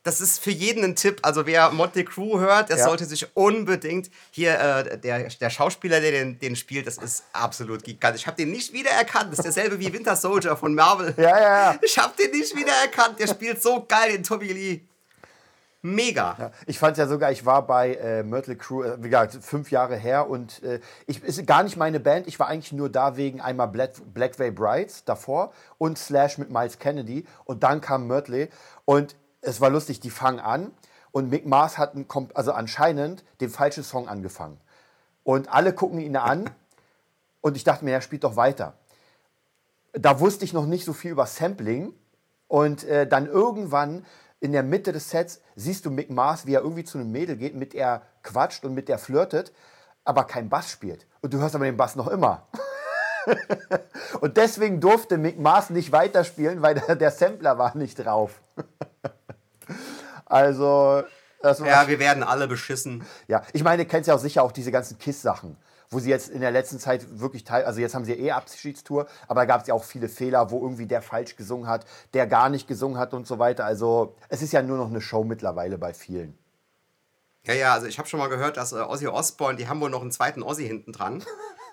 das 0.02 0.20
ist 0.20 0.38
für 0.40 0.52
jeden 0.52 0.84
ein 0.84 0.94
Tipp. 0.94 1.18
Also 1.22 1.46
wer 1.46 1.70
Motley 1.70 2.04
Crue 2.04 2.38
hört, 2.38 2.68
der 2.68 2.76
Ja. 2.78 2.84
sollte 2.84 3.04
sich 3.06 3.26
unbedingt 3.34 4.08
hier 4.30 4.54
äh, 4.60 4.98
der, 5.00 5.28
der 5.28 5.50
Schauspieler, 5.50 6.00
der 6.00 6.12
den, 6.12 6.38
den 6.38 6.54
spielt, 6.54 6.86
das 6.86 6.96
ist 6.98 7.24
absolut 7.32 7.82
gigantisch. 7.82 8.20
Ich 8.22 8.26
habe 8.28 8.36
den 8.36 8.52
nicht 8.52 8.72
wiedererkannt. 8.72 9.32
Das 9.32 9.40
ist 9.40 9.44
derselbe 9.46 9.80
wie 9.80 9.92
Winter 9.92 10.14
Soldier 10.14 10.56
von 10.56 10.74
Marvel. 10.76 11.12
Ja, 11.16 11.22
ja, 11.40 11.72
ja. 11.72 11.78
Ich 11.82 11.98
habe 11.98 12.12
den 12.16 12.30
nicht 12.38 12.54
wiedererkannt. 12.54 13.18
Der 13.18 13.26
spielt 13.26 13.60
so 13.60 13.84
geil 13.84 14.12
den 14.12 14.22
Tommy 14.22 14.46
Lee. 14.52 14.80
Mega. 15.86 16.36
Ja, 16.36 16.50
ich 16.66 16.80
fand 16.80 16.96
ja 16.96 17.06
sogar, 17.06 17.30
ich 17.30 17.46
war 17.46 17.64
bei 17.64 17.94
äh, 17.94 18.24
Mötley 18.24 18.56
Crue, 18.56 18.86
äh, 18.86 19.04
wie 19.04 19.08
gesagt, 19.08 19.34
fünf 19.40 19.70
Jahre 19.70 19.96
her 19.96 20.28
und 20.28 20.60
äh, 20.64 20.80
ich 21.06 21.22
ist 21.22 21.46
gar 21.46 21.62
nicht 21.62 21.76
meine 21.76 22.00
Band. 22.00 22.26
Ich 22.26 22.40
war 22.40 22.48
eigentlich 22.48 22.72
nur 22.72 22.88
da 22.88 23.16
wegen 23.16 23.40
einmal 23.40 23.68
Black, 23.68 23.92
Black 24.12 24.36
Veil 24.36 24.50
Brides 24.50 25.04
davor 25.04 25.52
und 25.78 25.96
Slash 25.96 26.38
mit 26.38 26.50
Miles 26.50 26.80
Kennedy 26.80 27.24
und 27.44 27.62
dann 27.62 27.80
kam 27.80 28.08
Mötley 28.08 28.48
und 28.84 29.14
es 29.42 29.60
war 29.60 29.70
lustig. 29.70 30.00
Die 30.00 30.10
fangen 30.10 30.40
an 30.40 30.72
und 31.12 31.30
Mick 31.30 31.46
Mars 31.46 31.78
hat 31.78 31.94
einen, 31.94 32.06
also 32.34 32.50
anscheinend 32.50 33.22
den 33.40 33.50
falschen 33.50 33.84
Song 33.84 34.08
angefangen 34.08 34.58
und 35.22 35.52
alle 35.52 35.72
gucken 35.72 36.00
ihn 36.00 36.16
an 36.16 36.50
und 37.42 37.56
ich 37.56 37.62
dachte 37.62 37.84
mir, 37.84 37.92
er 37.92 38.00
spielt 38.00 38.24
doch 38.24 38.34
weiter. 38.34 38.74
Da 39.92 40.18
wusste 40.18 40.44
ich 40.44 40.52
noch 40.52 40.66
nicht 40.66 40.84
so 40.84 40.92
viel 40.92 41.12
über 41.12 41.26
Sampling 41.26 41.94
und 42.48 42.82
äh, 42.84 43.06
dann 43.06 43.26
irgendwann 43.26 44.04
in 44.40 44.52
der 44.52 44.62
Mitte 44.62 44.92
des 44.92 45.10
Sets 45.10 45.40
siehst 45.54 45.86
du 45.86 45.90
Mick 45.90 46.10
Mars, 46.10 46.46
wie 46.46 46.54
er 46.54 46.62
irgendwie 46.62 46.84
zu 46.84 46.98
einem 46.98 47.10
Mädel 47.10 47.36
geht, 47.36 47.54
mit 47.54 47.72
der 47.72 48.02
quatscht 48.22 48.64
und 48.64 48.74
mit 48.74 48.88
der 48.88 48.98
flirtet, 48.98 49.52
aber 50.04 50.24
kein 50.24 50.48
Bass 50.48 50.70
spielt. 50.70 51.06
Und 51.22 51.32
du 51.32 51.38
hörst 51.38 51.54
aber 51.54 51.64
den 51.64 51.76
Bass 51.76 51.96
noch 51.96 52.08
immer. 52.08 52.46
und 54.20 54.36
deswegen 54.36 54.80
durfte 54.80 55.18
Mick 55.18 55.38
Mars 55.38 55.70
nicht 55.70 55.90
weiterspielen, 55.92 56.62
weil 56.62 56.74
der, 56.74 57.10
Sampler 57.10 57.58
war 57.58 57.76
nicht 57.76 57.96
drauf. 57.96 58.40
also, 60.26 61.02
das 61.42 61.60
war 61.60 61.68
Ja, 61.68 61.88
wir 61.88 61.98
werden 61.98 62.22
alle 62.22 62.46
beschissen. 62.46 63.04
ja, 63.26 63.42
ich 63.52 63.64
meine, 63.64 63.84
du 63.84 63.88
kennst 63.88 64.08
ja 64.08 64.14
auch 64.14 64.20
sicher 64.20 64.42
auch 64.42 64.52
diese 64.52 64.70
ganzen 64.70 64.98
KISS-Sachen, 64.98 65.56
wo 65.90 65.98
sie 65.98 66.10
jetzt 66.10 66.28
in 66.28 66.40
der 66.40 66.50
letzten 66.50 66.78
Zeit 66.78 67.20
wirklich 67.20 67.44
teil, 67.44 67.64
also 67.64 67.80
jetzt 67.80 67.94
haben 67.94 68.04
sie 68.04 68.14
eh 68.14 68.30
Abschiedstour, 68.32 69.06
aber 69.28 69.40
da 69.42 69.44
gab 69.44 69.62
es 69.62 69.66
ja 69.66 69.74
auch 69.74 69.84
viele 69.84 70.08
Fehler, 70.08 70.50
wo 70.50 70.60
irgendwie 70.62 70.86
der 70.86 71.02
falsch 71.02 71.36
gesungen 71.36 71.68
hat, 71.68 71.86
der 72.14 72.26
gar 72.26 72.48
nicht 72.48 72.68
gesungen 72.68 72.98
hat 72.98 73.14
und 73.14 73.26
so 73.26 73.38
weiter. 73.38 73.64
Also 73.64 74.14
es 74.28 74.42
ist 74.42 74.52
ja 74.52 74.62
nur 74.62 74.76
noch 74.76 74.90
eine 74.90 75.00
Show 75.00 75.24
mittlerweile 75.24 75.78
bei 75.78 75.94
vielen. 75.94 76.36
Ja, 77.44 77.54
ja, 77.54 77.74
also 77.74 77.86
ich 77.86 77.98
habe 77.98 78.08
schon 78.08 78.18
mal 78.18 78.28
gehört, 78.28 78.56
dass 78.56 78.72
äh, 78.72 78.76
Ozzy 78.76 79.06
Osbourne, 79.06 79.56
die 79.56 79.68
haben 79.68 79.80
wohl 79.80 79.90
noch 79.90 80.02
einen 80.02 80.10
zweiten 80.10 80.42
Ozzy 80.42 80.66
hinten 80.66 80.92
dran. 80.92 81.22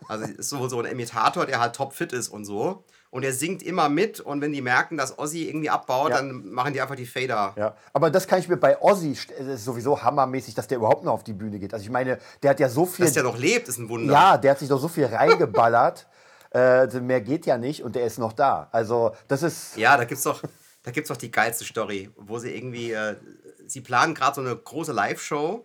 Also 0.09 0.25
ist 0.25 0.49
so, 0.49 0.67
so 0.67 0.79
ein 0.79 0.85
Imitator, 0.85 1.45
der 1.45 1.61
halt 1.61 1.77
topfit 1.77 2.11
ist 2.11 2.27
und 2.27 2.43
so. 2.43 2.83
Und 3.13 3.21
er 3.21 3.31
singt 3.31 3.61
immer 3.61 3.89
mit 3.89 4.19
und 4.19 4.41
wenn 4.41 4.51
die 4.51 4.63
merken, 4.63 4.97
dass 4.97 5.19
Ozzy 5.19 5.47
irgendwie 5.47 5.69
abbaut, 5.69 6.09
Ja. 6.09 6.15
dann 6.17 6.49
machen 6.51 6.73
die 6.73 6.81
einfach 6.81 6.95
die 6.95 7.05
Fader. 7.05 7.53
Ja, 7.55 7.75
aber 7.93 8.09
das 8.09 8.27
kann 8.27 8.39
ich 8.39 8.47
mir 8.49 8.57
bei 8.57 8.81
Ozzy, 8.81 9.11
es 9.11 9.45
ist 9.47 9.65
sowieso 9.65 10.01
hammermäßig, 10.01 10.55
dass 10.55 10.65
der 10.67 10.79
überhaupt 10.79 11.03
noch 11.03 11.13
auf 11.13 11.23
die 11.23 11.33
Bühne 11.33 11.59
geht. 11.59 11.75
Also 11.75 11.83
ich 11.83 11.91
meine, 11.91 12.17
der 12.41 12.49
hat 12.49 12.59
ja 12.59 12.69
so 12.69 12.87
viel, 12.87 13.05
Dass 13.05 13.13
der 13.13 13.21
noch 13.21 13.37
lebt, 13.37 13.67
ist 13.67 13.77
ein 13.77 13.87
Wunder. 13.87 14.11
ja, 14.11 14.37
der 14.37 14.49
hat 14.49 14.57
sich 14.59 14.67
doch 14.67 14.79
so 14.79 14.87
viel 14.87 15.05
reingeballert, 15.05 16.07
äh, 16.55 16.87
mehr 17.01 17.21
geht 17.21 17.45
ja 17.45 17.59
nicht 17.59 17.83
und 17.83 17.95
der 17.95 18.03
ist 18.07 18.17
noch 18.17 18.33
da. 18.33 18.67
Also 18.71 19.11
das 19.27 19.43
ist, 19.43 19.77
Ja, 19.77 19.95
da 19.95 20.05
gibt's 20.05 20.23
doch, 20.23 20.41
da 20.81 20.89
gibt's 20.89 21.09
doch 21.09 21.17
die 21.17 21.29
geilste 21.29 21.65
Story, 21.65 22.09
wo 22.17 22.39
sie 22.39 22.49
irgendwie, 22.49 22.93
äh, 22.93 23.15
sie 23.67 23.81
planen 23.81 24.15
gerade 24.15 24.33
so 24.33 24.41
eine 24.41 24.55
große 24.55 24.91
Live-Show 24.91 25.63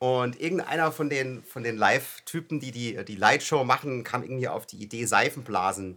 und 0.00 0.38
irgendeiner 0.38 0.92
von 0.92 1.08
den, 1.08 1.42
von 1.44 1.62
den 1.62 1.78
Live-Typen, 1.78 2.60
die 2.60 2.72
die, 2.72 3.02
die 3.06 3.16
Light-Show 3.16 3.64
machen, 3.64 4.04
kam 4.04 4.22
irgendwie 4.22 4.48
auf 4.48 4.66
die 4.66 4.76
Idee, 4.82 5.06
Seifenblasen 5.06 5.96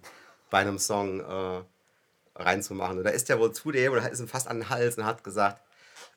bei 0.52 0.60
einem 0.60 0.78
Song 0.78 1.22
äh, 1.22 1.64
reinzumachen. 2.36 3.00
Und 3.00 3.04
da 3.04 3.10
ist 3.10 3.30
der 3.30 3.40
wohl 3.40 3.52
zu 3.52 3.72
dem 3.72 3.94
und 3.94 4.06
ist 4.06 4.20
ihm 4.20 4.28
fast 4.28 4.48
an 4.48 4.60
den 4.60 4.70
Hals 4.70 5.00
und 5.00 5.06
hat 5.06 5.24
gesagt, 5.24 5.60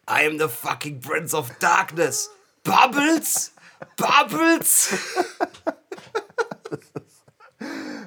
I 0.08 0.26
am 0.26 0.38
the 0.38 0.48
fucking 0.48 1.00
Prince 1.00 1.34
of 1.34 1.50
Darkness. 1.60 2.30
Bubbles? 2.62 3.52
Bubbles? 3.96 4.94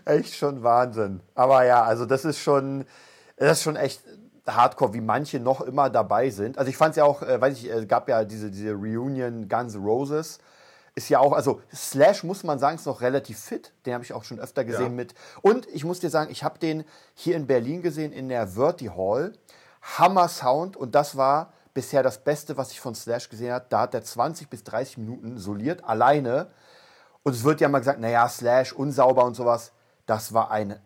echt 0.06 0.36
schon 0.36 0.64
Wahnsinn. 0.64 1.22
Aber 1.36 1.66
ja, 1.66 1.84
also 1.84 2.06
das 2.06 2.26
ist 2.26 2.40
schon, 2.40 2.86
das 3.38 3.58
ist 3.58 3.64
schon 3.64 3.76
echt 3.76 4.04
hardcore, 4.48 4.94
wie 4.94 5.02
manche 5.02 5.40
noch 5.40 5.62
immer 5.62 5.90
dabei 5.90 6.30
sind. 6.30 6.58
Also 6.58 6.70
ich 6.70 6.78
fand 6.78 6.92
es 6.92 6.98
ja 6.98 7.04
auch, 7.04 7.22
äh, 7.22 7.40
weiß 7.40 7.58
ich, 7.58 7.70
es 7.70 7.88
gab 7.88 8.10
ja 8.10 8.24
diese, 8.24 8.50
diese 8.50 8.74
Reunion 8.74 9.48
Guns 9.48 9.76
Roses. 9.76 10.40
Ist 10.98 11.10
ja 11.10 11.20
auch, 11.20 11.34
also 11.34 11.62
Slash 11.72 12.24
muss 12.24 12.44
man 12.44 12.58
sagen, 12.58 12.78
ist 12.78 12.88
noch 12.88 13.02
relativ 13.02 13.38
fit. 13.38 13.72
Den 13.86 13.94
habe 13.94 14.04
ich 14.04 14.14
auch 14.14 14.24
schon 14.24 14.40
öfter 14.40 14.66
gesehen 14.66 14.82
Ja. 14.82 14.90
mit. 14.90 15.14
Und 15.44 15.68
ich 15.68 15.86
muss 15.86 16.00
dir 16.00 16.10
sagen, 16.10 16.32
ich 16.32 16.44
habe 16.44 16.58
den 16.58 16.86
hier 17.14 17.36
in 17.36 17.46
Berlin 17.46 17.84
gesehen, 17.84 18.12
in 18.12 18.30
der 18.30 18.48
Verti 18.48 18.88
Hall. 18.88 19.34
Hammer 20.00 20.28
Sound 20.28 20.76
und 20.76 20.96
das 20.96 21.16
war 21.16 21.54
bisher 21.76 22.02
das 22.02 22.24
Beste, 22.24 22.58
was 22.58 22.72
ich 22.72 22.80
von 22.80 22.96
Slash 22.96 23.30
gesehen 23.30 23.54
habe. 23.54 23.68
Da 23.70 23.82
hat 23.82 23.94
er 23.94 24.04
20 24.04 24.50
bis 24.50 24.64
30 24.64 24.98
Minuten 24.98 25.38
soliert, 25.38 25.84
alleine. 25.84 26.50
Und 27.22 27.34
es 27.34 27.44
wird 27.44 27.62
ja 27.62 27.70
mal 27.70 27.78
gesagt, 27.78 28.00
naja, 28.00 28.28
Slash, 28.28 28.74
unsauber 28.74 29.24
und 29.24 29.36
sowas. 29.36 29.74
Das 30.08 30.34
war 30.34 30.50
ein 30.50 30.80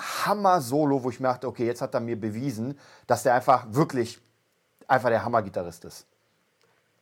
Hammer-Solo, 0.00 1.02
wo 1.02 1.10
ich 1.10 1.18
mir 1.18 1.26
dachte, 1.26 1.48
okay, 1.48 1.66
jetzt 1.66 1.82
hat 1.82 1.92
er 1.92 2.00
mir 2.00 2.20
bewiesen, 2.20 2.78
dass 3.08 3.24
der 3.24 3.34
einfach 3.34 3.66
wirklich 3.70 4.20
einfach 4.86 5.08
der 5.08 5.24
Hammer-Gitarrist 5.24 5.84
ist. 5.86 6.06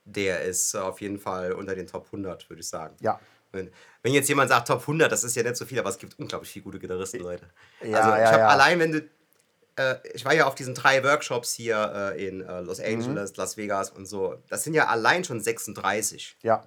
Der 0.05 0.43
ist 0.43 0.75
auf 0.75 1.01
jeden 1.01 1.19
Fall 1.19 1.53
unter 1.53 1.75
den 1.75 1.87
Top 1.87 2.07
100, 2.07 2.49
würde 2.51 2.61
ich 2.61 2.69
sagen. 2.69 2.95
Ja. 3.01 3.19
Wenn, 3.53 3.71
wenn 4.03 4.13
jetzt 4.13 4.29
jemand 4.29 4.51
sagt 4.51 4.69
Top 4.69 4.81
100, 4.81 5.11
das 5.11 5.25
ist 5.25 5.35
ja 5.37 5.43
nicht 5.43 5.57
so 5.57 5.65
viel, 5.65 5.79
aber 5.79 5.89
es 5.89 5.99
gibt 5.99 6.19
unglaublich 6.19 6.51
viele 6.51 6.65
gute 6.65 6.79
Gitarristen, 6.79 7.21
Leute. 7.21 7.47
Ja, 7.83 7.99
also 8.01 8.11
ich 8.13 8.19
ja, 8.21 8.27
habe 8.33 8.39
ja. 8.41 8.49
allein, 8.49 8.79
wenn 8.81 8.93
du, 8.93 8.99
äh, 9.77 9.97
ich 10.13 10.25
war 10.25 10.35
ja 10.35 10.47
auf 10.47 10.55
diesen 10.57 10.75
drei 10.75 11.03
Workshops 11.05 11.55
hier 11.55 12.13
äh, 12.17 12.27
in 12.29 12.41
äh, 12.43 12.61
Los 12.61 12.79
Mhm. 12.79 12.85
Angeles, 12.87 13.37
Las 13.37 13.57
Vegas 13.57 13.91
und 13.91 14.07
so. 14.07 14.37
Das 14.51 14.63
sind 14.65 14.75
ja 14.75 14.89
allein 14.89 15.25
schon 15.25 15.41
36. 15.41 16.37
Ja. 16.43 16.65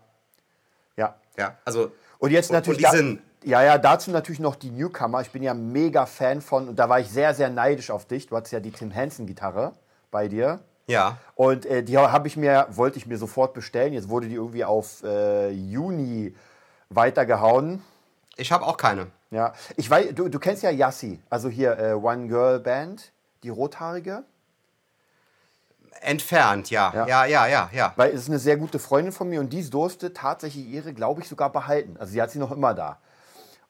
Ja. 0.95 1.15
Ja, 1.37 1.57
also 1.65 1.91
Und 2.19 2.31
jetzt 2.31 2.49
Und- 2.49 2.55
natürlich. 2.55 2.83
und 2.85 2.91
die 2.93 2.97
sind- 2.97 3.21
ja, 3.43 3.61
ja, 3.63 3.77
dazu 3.77 4.09
natürlich 4.11 4.39
noch 4.39 4.55
die 4.55 4.71
Newcomer. 4.71 5.21
Ich 5.21 5.29
bin 5.31 5.43
ja 5.43 5.53
mega 5.53 6.05
Fan 6.07 6.41
von, 6.41 6.67
und 6.69 6.77
da 6.79 6.89
war 6.89 6.99
ich 6.99 7.07
sehr, 7.09 7.35
sehr 7.35 7.49
neidisch 7.49 7.91
auf 7.91 8.05
dich. 8.05 8.25
Du 8.27 8.35
hattest 8.35 8.51
ja 8.53 8.59
die 8.59 8.71
Tim 8.71 8.89
Henson-Gitarre 8.91 9.73
bei 10.09 10.27
dir. 10.27 10.59
Ja, 10.87 11.17
Und 11.35 11.65
äh, 11.65 11.83
die 11.83 11.97
habe 11.97 12.27
ich 12.27 12.37
mir, 12.37 12.67
wollte 12.69 12.97
ich 12.97 13.05
mir 13.05 13.17
sofort 13.17 13.53
bestellen. 13.53 13.93
Jetzt 13.93 14.09
wurde 14.09 14.27
die 14.27 14.35
irgendwie 14.35 14.63
auf 14.63 15.03
äh, 15.03 15.49
Juni 15.49 16.33
weitergehauen. 16.89 17.83
ich 18.37 18.51
habe 18.51 18.65
auch 18.65 18.77
keine. 18.77 19.07
Ja, 19.29 19.53
ich 19.75 19.89
weiß, 19.89 20.15
du, 20.15 20.29
du 20.29 20.39
kennst 20.39 20.63
ja 20.63 20.69
Yassi, 20.69 21.19
also 21.29 21.49
hier 21.49 21.77
äh, 21.77 21.91
One 21.93 22.27
Girl 22.27 22.61
Band, 22.61 23.11
die 23.43 23.49
rothaarige. 23.49 24.23
Entfernt, 25.99 26.69
ja. 26.69 26.93
Ja. 26.93 27.07
Ja, 27.07 27.25
ja, 27.25 27.47
ja, 27.47 27.69
ja. 27.73 27.93
Weil 27.97 28.11
es 28.11 28.21
ist 28.21 28.29
eine 28.29 28.39
sehr 28.39 28.55
gute 28.55 28.79
Freundin 28.79 29.11
von 29.11 29.27
mir 29.27 29.41
und 29.41 29.51
die 29.51 29.69
durfte 29.69 30.13
tatsächlich 30.13 30.65
ihre, 30.67 30.93
glaube 30.93 31.21
ich, 31.21 31.27
sogar 31.27 31.51
behalten. 31.51 31.97
Also 31.99 32.13
sie 32.13 32.21
hat 32.21 32.31
sie 32.31 32.39
noch 32.39 32.51
immer 32.51 32.73
da. 32.73 32.99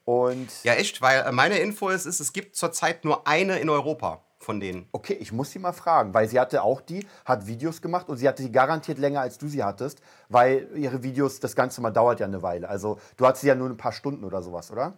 Und 0.05 0.47
Ja, 0.63 0.73
echt, 0.73 1.01
weil 1.01 1.21
äh, 1.21 1.31
meine 1.31 1.57
Info 1.57 1.89
ist, 1.89 2.05
ist, 2.05 2.19
es 2.19 2.33
gibt 2.33 2.55
zurzeit 2.55 3.03
nur 3.03 3.25
eine 3.27 3.57
in 3.57 3.69
Europa 3.69 4.21
von 4.47 4.61
denen. 4.61 4.87
okay, 4.93 5.13
ich 5.19 5.33
muss 5.33 5.51
sie 5.51 5.59
mal 5.59 5.73
fragen, 5.73 6.13
weil 6.13 6.29
sie 6.29 6.39
hatte 6.39 6.63
auch 6.63 6.79
die, 6.79 7.05
hat 7.25 7.47
Videos 7.47 7.81
gemacht 7.81 8.07
und 8.07 8.15
sie 8.15 8.29
hatte 8.29 8.41
sie 8.41 8.49
garantiert 8.51 8.97
länger, 8.97 9.19
als 9.19 9.37
du 9.37 9.49
sie 9.49 9.61
hattest, 9.61 9.99
weil 10.29 10.69
ihre 10.73 11.03
Videos, 11.03 11.41
das 11.41 11.53
Ganze 11.53 11.81
mal 11.81 11.91
dauert 11.91 12.21
ja 12.21 12.25
eine 12.27 12.41
Weile. 12.41 12.69
Also 12.69 12.97
du 13.17 13.25
hattest 13.27 13.41
sie 13.41 13.49
ja 13.49 13.55
nur 13.55 13.67
ein 13.69 13.75
paar 13.75 13.91
Stunden 13.91 14.23
oder 14.23 14.41
sowas, 14.41 14.71
oder? 14.71 14.93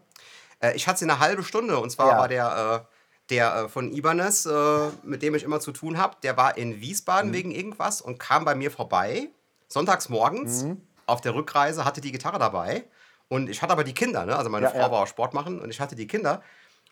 Äh, 0.60 0.76
ich 0.76 0.88
hatte 0.88 1.00
sie 1.00 1.06
eine 1.06 1.20
halbe 1.20 1.42
Stunde 1.42 1.80
und 1.80 1.90
zwar 1.90 2.10
Ja. 2.10 2.20
war 2.20 2.28
der, 2.28 2.86
äh, 2.86 2.96
der 3.32 3.56
äh, 3.56 3.70
von 3.70 3.92
Ibanez, 3.92 4.46
äh, 4.46 4.90
mit 5.04 5.24
dem 5.24 5.34
ich 5.34 5.42
immer 5.44 5.60
zu 5.60 5.72
tun 5.72 5.98
habe, 5.98 6.16
der 6.22 6.38
war 6.38 6.56
in 6.56 6.70
Mhm. 6.70 6.82
Wiesbaden 6.82 7.34
wegen 7.34 7.50
irgendwas 7.50 8.02
und 8.02 8.20
kam 8.20 8.46
bei 8.46 8.54
mir 8.54 8.70
vorbei, 8.70 9.30
sonntags 9.68 10.10
morgens 10.10 10.64
Mhm. 10.64 10.82
auf 11.08 11.22
der 11.22 11.34
Rückreise, 11.34 11.86
hatte 11.86 12.02
die 12.02 12.12
Gitarre 12.12 12.38
dabei 12.38 12.84
und 13.30 13.50
ich 13.50 13.64
hatte 13.64 13.74
aber 13.74 13.84
die 13.84 13.96
Kinder, 13.96 14.28
ne? 14.28 14.36
also 14.38 14.50
meine 14.52 14.68
Ja, 14.68 14.72
Frau 14.72 14.80
ja. 14.82 14.92
war 14.92 15.02
auch 15.02 15.08
Sport 15.08 15.34
machen 15.34 15.60
und 15.60 15.72
ich 15.72 15.80
hatte 15.82 15.96
die 15.96 16.06
Kinder. 16.06 16.44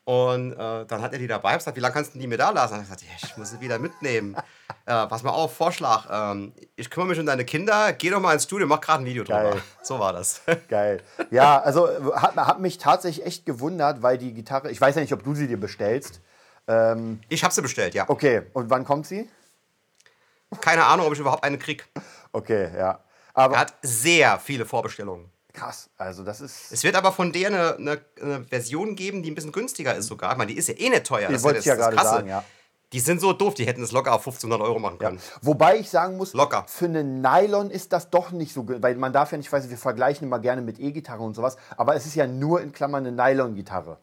Und 0.07 0.53
äh, 0.53 0.85
dann 0.85 1.01
hat 1.01 1.11
er 1.11 1.19
die 1.19 1.27
dabei, 1.27 1.51
ich 1.51 1.57
gesagt, 1.57 1.75
wie 1.75 1.81
lange 1.81 1.93
kannst 1.93 2.15
du 2.15 2.19
die 2.19 2.27
mir 2.27 2.37
da 2.37 2.51
lassen? 2.51 2.75
Und 2.75 2.79
ich 2.79 2.85
gesagt, 2.89 3.03
ich 3.23 3.35
muss 3.35 3.49
sie 3.49 3.59
wieder 3.59 3.77
mitnehmen. 3.77 4.37
äh, 4.85 5.05
pass 5.05 5.21
mal 5.21 5.31
auf, 5.31 5.53
Vorschlag. 5.53 6.07
Ähm, 6.09 6.53
ich 6.77 6.89
kümmere 6.89 7.09
mich 7.09 7.19
um 7.19 7.25
deine 7.25 7.43
Kinder, 7.43 7.91
geh 7.91 8.09
doch 8.09 8.21
mal 8.21 8.31
ins 8.31 8.43
Studio, 8.43 8.67
mach 8.67 8.79
gerade 8.79 9.03
ein 9.03 9.05
Video 9.05 9.25
drüber. 9.25 9.51
Geil. 9.51 9.61
So 9.81 9.99
war 9.99 10.13
das. 10.13 10.43
Geil. 10.69 11.03
Ja, 11.29 11.59
also 11.59 11.89
hat, 12.15 12.37
hat 12.37 12.61
mich 12.61 12.77
tatsächlich 12.77 13.25
echt 13.25 13.45
gewundert, 13.45 14.01
weil 14.01 14.17
die 14.17 14.33
Gitarre, 14.33 14.71
ich 14.71 14.79
weiß 14.79 14.95
ja 14.95 15.01
nicht, 15.01 15.11
ob 15.11 15.25
du 15.25 15.35
sie 15.35 15.47
dir 15.47 15.59
bestellst. 15.59 16.21
Ich 17.29 17.43
habe 17.43 17.53
sie 17.53 17.61
bestellt, 17.61 17.93
ja. 17.93 18.09
Okay, 18.09 18.43
und 18.51 18.69
wann 18.69 18.83
kommt 18.83 19.07
sie? 19.07 19.29
Keine 20.59 20.85
Ahnung, 20.85 21.07
ob 21.07 21.13
ich 21.13 21.19
überhaupt 21.19 21.43
eine 21.45 21.57
krieg. 21.57 21.87
Okay, 22.33 22.69
ja. 22.77 22.99
Aber 23.33 23.55
Er 23.55 23.59
hat 23.61 23.73
sehr 23.81 24.39
viele 24.39 24.65
Vorbestellungen. 24.65 25.29
Krass, 25.57 25.89
also 25.97 26.23
das 26.23 26.41
ist. 26.41 26.71
Es 26.71 26.83
wird 26.83 26.95
aber 26.95 27.11
von 27.11 27.31
der 27.31 27.47
eine, 27.47 27.75
eine, 27.75 28.01
eine 28.21 28.43
Version 28.45 28.95
geben, 28.95 29.23
die 29.23 29.31
ein 29.31 29.35
bisschen 29.35 29.51
günstiger 29.51 29.95
ist 29.95 30.07
sogar. 30.07 30.31
Ich 30.31 30.37
meine, 30.37 30.51
die 30.51 30.57
ist 30.57 30.67
ja 30.67 30.75
eh 30.75 30.89
nicht 30.89 31.05
teuer. 31.05 31.27
Das 31.27 31.37
ist 31.37 31.43
wollte 31.43 31.59
ich 31.59 31.65
ja 31.65 31.75
das 31.75 31.89
gerade 31.89 32.07
sagen, 32.07 32.27
ja. 32.29 32.43
Die 32.93 33.01
sind 33.01 33.19
so 33.19 33.33
doof, 33.33 33.53
die 33.53 33.65
hätten 33.65 33.83
es 33.83 33.91
locker 33.91 34.13
auf 34.13 34.21
1500 34.21 34.61
Euro 34.61 34.79
machen 34.79 34.97
können. 34.97 35.19
Wobei 35.41 35.77
ich 35.77 35.89
sagen 35.89 36.15
muss, 36.15 36.31
Locker. 36.31 36.63
für 36.69 36.85
eine 36.85 37.03
Nylon 37.03 37.69
ist 37.69 37.91
das 37.91 38.09
doch 38.09 38.31
nicht 38.31 38.53
so, 38.53 38.65
weil 38.65 38.95
man 38.95 39.11
darf 39.11 39.33
ja 39.33 39.37
nicht, 39.37 39.47
ich 39.47 39.51
weiß, 39.51 39.69
wir 39.69 39.77
vergleichen 39.77 40.25
immer 40.25 40.39
gerne 40.39 40.61
mit 40.61 40.79
E-Gitarre 40.79 41.21
und 41.21 41.33
sowas, 41.33 41.57
aber 41.75 41.95
es 41.95 42.05
ist 42.05 42.15
ja 42.15 42.27
nur 42.27 42.61
in 42.61 42.71
Klammern 42.71 43.05
eine 43.05 43.13
Nylon-Gitarre. 43.13 43.97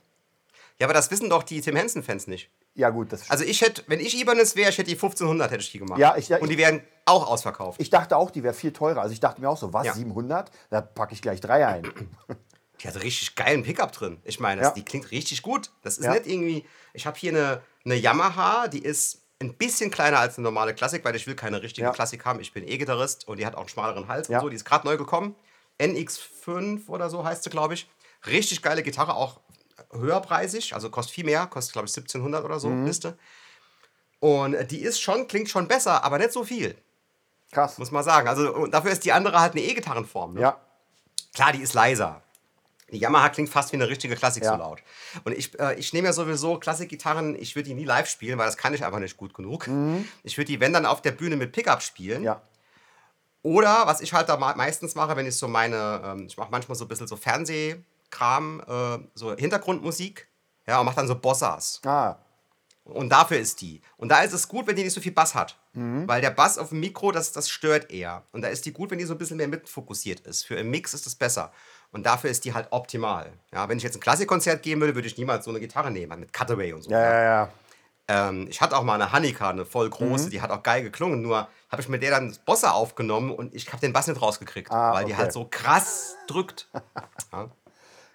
Ja, 0.78 0.86
aber 0.86 0.92
das 0.92 1.10
wissen 1.10 1.30
doch 1.30 1.44
die 1.44 1.62
Tim 1.62 1.76
Henson-Fans 1.76 2.26
nicht. 2.26 2.50
Ja, 2.76 2.90
gut, 2.90 3.12
das 3.12 3.30
Also 3.30 3.44
ich 3.44 3.60
hätte, 3.62 3.84
wenn 3.86 4.00
ich 4.00 4.18
Ibanez 4.20 4.56
wäre, 4.56 4.68
ich 4.70 4.78
hätte 4.78 4.88
die 4.90 4.96
1500 4.96 5.50
hätte 5.50 5.62
ich 5.62 5.70
die 5.70 5.78
gemacht. 5.78 5.98
Ja, 5.98 6.16
ich- 6.16 6.28
ja, 6.28 6.38
Und 6.38 6.48
die 6.48 6.58
wären 6.58 6.82
auch 7.04 7.26
ausverkauft. 7.28 7.80
Ich 7.80 7.88
dachte 7.90 8.16
auch, 8.16 8.30
die 8.32 8.42
wäre 8.42 8.54
viel 8.54 8.72
teurer. 8.72 9.00
Also 9.00 9.12
ich 9.12 9.20
dachte 9.20 9.40
mir 9.40 9.48
auch 9.48 9.56
so, 9.56 9.72
was, 9.72 9.86
Ja. 9.86 9.94
700? 9.94 10.50
Da 10.70 10.80
packe 10.80 11.14
ich 11.14 11.22
gleich 11.22 11.40
drei 11.40 11.66
ein. 11.66 11.84
Die 12.80 12.88
hat 12.88 13.00
richtig 13.02 13.36
geilen 13.36 13.62
Pickup 13.62 13.92
drin. 13.92 14.20
Ich 14.24 14.40
meine, 14.40 14.60
Ja. 14.60 14.70
die 14.72 14.84
klingt 14.84 15.10
richtig 15.12 15.42
gut. 15.42 15.70
Das 15.82 15.96
ist 15.96 16.06
nicht 16.08 16.26
irgendwie. 16.26 16.66
Ich 16.92 17.06
habe 17.06 17.16
hier 17.16 17.30
eine, 17.30 17.62
eine 17.84 17.94
Yamaha, 17.94 18.66
die 18.68 18.80
ist 18.82 19.22
ein 19.40 19.54
bisschen 19.54 19.90
kleiner 19.92 20.18
als 20.18 20.36
eine 20.36 20.42
normale 20.42 20.74
Klassik, 20.74 21.04
weil 21.04 21.14
ich 21.14 21.26
will 21.28 21.36
keine 21.36 21.62
richtige. 21.62 21.90
Klassik 21.92 22.24
haben. 22.24 22.40
Ich 22.40 22.52
bin 22.52 22.66
E-Gitarrist 22.66 23.28
und 23.28 23.38
die 23.38 23.46
hat 23.46 23.54
auch 23.54 23.60
einen 23.60 23.68
schmaleren 23.68 24.08
Hals 24.08 24.28
und 24.28 24.40
so. 24.40 24.48
Die 24.48 24.56
ist 24.56 24.64
gerade 24.64 24.86
neu 24.86 24.96
gekommen. 24.96 25.36
NX5 25.80 26.88
oder 26.88 27.08
so 27.10 27.24
heißt 27.24 27.44
sie, 27.44 27.50
glaube 27.50 27.74
ich. 27.74 27.88
Richtig 28.26 28.60
geile 28.60 28.82
Gitarre, 28.82 29.14
auch 29.14 29.40
höherpreisig, 29.94 30.74
also 30.74 30.90
kostet 30.90 31.14
viel 31.14 31.24
mehr, 31.24 31.46
kostet 31.46 31.72
glaube 31.72 31.86
ich 31.86 31.92
1700 31.96 32.44
oder 32.44 32.58
so, 32.60 32.68
Mhm. 32.68 32.86
Liste. 32.86 33.16
Und 34.20 34.54
äh, 34.54 34.66
die 34.66 34.80
ist 34.80 35.00
schon, 35.00 35.28
klingt 35.28 35.48
schon 35.50 35.68
besser, 35.68 36.02
aber 36.04 36.18
nicht 36.18 36.32
so 36.32 36.44
viel, 36.44 36.76
Krass. 37.52 37.78
muss 37.78 37.90
man 37.90 38.02
sagen. 38.04 38.28
Also 38.28 38.66
dafür 38.66 38.90
ist 38.92 39.04
die 39.04 39.12
andere 39.12 39.40
halt 39.40 39.52
eine 39.52 39.62
E-Gitarrenform. 39.62 40.34
Ne? 40.34 40.40
Ja, 40.40 40.60
Klar, 41.34 41.52
die 41.52 41.62
ist 41.62 41.74
leiser. 41.74 42.22
Die 42.92 42.98
Yamaha 42.98 43.28
klingt 43.30 43.48
fast 43.48 43.72
wie 43.72 43.76
eine 43.76 43.88
richtige 43.88 44.14
Klassik 44.14 44.44
Ja. 44.44 44.52
so 44.52 44.56
laut. 44.58 44.80
Und 45.24 45.36
ich, 45.36 45.58
äh, 45.58 45.74
ich 45.74 45.92
nehme 45.92 46.06
ja 46.06 46.12
sowieso 46.12 46.58
Klassikgitarren, 46.58 47.34
ich 47.34 47.56
würde 47.56 47.68
die 47.70 47.74
nie 47.74 47.84
live 47.84 48.08
spielen, 48.08 48.38
weil 48.38 48.46
das 48.46 48.56
kann 48.56 48.72
ich 48.72 48.84
einfach 48.84 49.00
nicht 49.00 49.16
gut 49.16 49.34
genug. 49.34 49.68
Ich 50.22 50.36
würde 50.38 50.46
die, 50.46 50.60
wenn 50.60 50.72
dann 50.72 50.86
auf 50.86 51.02
der 51.02 51.10
Bühne 51.10 51.36
mit 51.36 51.50
Pickup 51.52 51.82
spielen. 51.82 52.20
Mhm. 52.20 52.24
ja. 52.26 52.42
Oder 53.42 53.86
was 53.86 54.00
ich 54.00 54.12
halt 54.14 54.28
da 54.30 54.36
meistens 54.38 54.94
mache, 54.94 55.16
wenn 55.16 55.26
ich 55.26 55.36
so 55.36 55.48
meine, 55.48 56.00
ähm, 56.04 56.26
ich 56.26 56.36
mache 56.38 56.50
manchmal 56.50 56.76
so 56.76 56.84
ein 56.86 56.88
bisschen 56.88 57.06
so 57.08 57.16
Fernsehkram, 58.14 58.62
äh, 58.66 59.06
so 59.14 59.34
Hintergrundmusik, 59.34 60.28
ja, 60.66 60.78
und 60.80 60.86
mache 60.86 60.96
dann 60.96 61.08
so 61.08 61.14
Bossas. 61.18 61.80
Ah, 61.84 62.16
Und 62.84 63.10
dafür 63.10 63.38
ist 63.38 63.60
die. 63.60 63.80
Und 63.96 64.10
da 64.10 64.20
ist 64.22 64.32
es 64.32 64.46
gut, 64.48 64.66
wenn 64.66 64.76
die 64.76 64.84
nicht 64.84 64.92
so 64.94 65.00
viel 65.00 65.12
Bass 65.12 65.34
hat. 65.34 65.58
Mhm. 65.72 66.06
Weil 66.06 66.20
der 66.20 66.30
Bass 66.30 66.58
auf 66.58 66.68
dem 66.70 66.80
Mikro, 66.80 67.12
das, 67.12 67.32
das 67.32 67.48
stört 67.48 67.90
eher. 67.90 68.24
Und 68.32 68.42
da 68.42 68.48
ist 68.48 68.64
die 68.66 68.72
gut, 68.72 68.90
wenn 68.90 68.98
die 68.98 69.04
so 69.06 69.14
ein 69.14 69.18
bisschen 69.18 69.36
mehr 69.38 69.48
mitfokussiert 69.48 70.20
ist. 70.20 70.44
Für 70.46 70.54
im 70.56 70.70
Mix 70.70 70.92
ist 70.94 71.06
das 71.06 71.14
besser. 71.14 71.50
Und 71.92 72.04
dafür 72.06 72.30
ist 72.30 72.44
die 72.44 72.52
halt 72.54 72.68
optimal. 72.70 73.32
Ja, 73.52 73.68
wenn 73.68 73.78
ich 73.78 73.84
jetzt 73.84 73.96
ein 73.96 74.00
Klassikkonzert 74.00 74.62
gehen 74.62 74.80
würde, 74.80 74.94
würde 74.94 75.08
ich 75.08 75.16
niemals 75.16 75.44
so 75.44 75.50
eine 75.50 75.60
Gitarre 75.60 75.90
nehmen, 75.90 76.20
mit 76.20 76.32
Cutaway 76.32 76.72
und 76.72 76.82
so. 76.82 76.90
ja, 76.90 77.00
ja, 77.00 77.22
ja. 77.22 77.48
Ähm, 78.06 78.48
ich 78.50 78.60
hatte 78.60 78.76
auch 78.76 78.82
mal 78.82 78.96
eine 79.00 79.12
Hanika, 79.12 79.48
eine 79.48 79.64
voll 79.64 79.86
Mhm. 79.86 79.92
große, 79.92 80.28
die 80.28 80.42
hat 80.42 80.50
auch 80.50 80.62
geil 80.62 80.82
geklungen. 80.82 81.22
Nur 81.22 81.48
habe 81.70 81.80
ich 81.80 81.88
mit 81.88 82.02
der 82.02 82.10
dann 82.10 82.28
das 82.28 82.38
Bossa 82.38 82.72
aufgenommen 82.72 83.30
und 83.30 83.54
ich 83.54 83.68
habe 83.68 83.80
den 83.80 83.94
Bass 83.94 84.06
nicht 84.08 84.20
rausgekriegt, 84.20 84.70
Ah, 84.70 84.92
weil 84.92 85.06
die 85.06 85.12
okay. 85.12 85.22
halt 85.22 85.32
so 85.32 85.48
krass 85.50 86.14
drückt. 86.26 86.68
ja, 87.32 87.48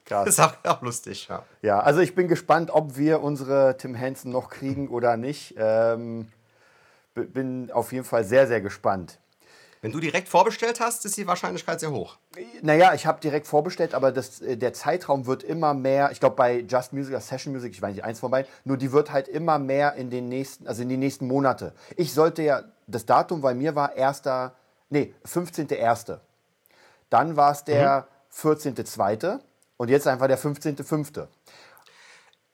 Krass. 0.09 0.25
das 0.25 0.33
ist 0.33 0.39
auch, 0.39 0.53
auch 0.65 0.81
lustig. 0.81 1.27
Ja. 1.29 1.43
Ja, 1.61 1.79
also 1.79 1.99
ich 2.01 2.15
bin 2.15 2.27
gespannt, 2.27 2.71
ob 2.71 2.97
wir 2.97 3.21
unsere 3.21 3.77
Tim 3.77 3.93
Henson 3.93 4.31
noch 4.31 4.49
kriegen 4.49 4.89
oder 4.89 5.17
nicht. 5.17 5.55
Ähm, 5.57 6.27
bin 7.13 7.71
auf 7.71 7.91
jeden 7.91 8.05
Fall 8.05 8.23
sehr, 8.23 8.47
sehr 8.47 8.59
gespannt. 8.59 9.19
Wenn 9.81 9.91
du 9.93 9.99
direkt 9.99 10.27
vorbestellt 10.27 10.81
hast, 10.81 11.05
ist 11.05 11.15
die 11.15 11.25
Wahrscheinlichkeit 11.25 11.79
sehr 11.79 11.91
hoch. 11.91 12.17
Naja, 12.61 12.93
ich 12.93 13.05
habe 13.05 13.21
direkt 13.21 13.47
vorbestellt, 13.47 13.93
aber 13.93 14.11
das, 14.11 14.41
äh, 14.41 14.57
der 14.57 14.73
Zeitraum 14.73 15.25
wird 15.25 15.43
immer 15.43 15.73
mehr. 15.73 16.11
Ich 16.11 16.19
glaube, 16.19 16.35
bei 16.35 16.59
Just 16.61 16.91
Music 16.91 17.13
oder 17.13 17.21
Session 17.21 17.53
Music, 17.53 17.71
ich 17.71 17.81
weiß 17.81 17.93
nicht, 17.93 18.03
eins 18.03 18.19
von 18.19 18.31
beiden, 18.31 18.51
nur 18.65 18.75
die 18.75 18.91
wird 18.91 19.11
halt 19.11 19.29
immer 19.29 19.57
mehr 19.57 19.93
in 19.93 20.09
den 20.09 20.27
nächsten, 20.27 20.67
also 20.67 20.81
in 20.81 20.89
die 20.89 20.97
nächsten 20.97 21.27
Monate. 21.27 21.73
Ich 21.95 22.13
sollte 22.13 22.41
ja, 22.41 22.63
das 22.87 23.05
Datum 23.05 23.41
bei 23.41 23.53
mir 23.53 23.75
war 23.75 23.93
1. 23.95 24.23
Nee, 24.89 25.13
15.1. 25.25 26.17
Dann 27.09 27.37
war 27.37 27.51
es 27.51 27.63
der 27.63 28.07
14.2. 28.35 29.39
und 29.79 29.89
jetzt 29.89 30.05
einfach 30.07 30.27
der 30.27 30.37
15.5. 30.37 31.27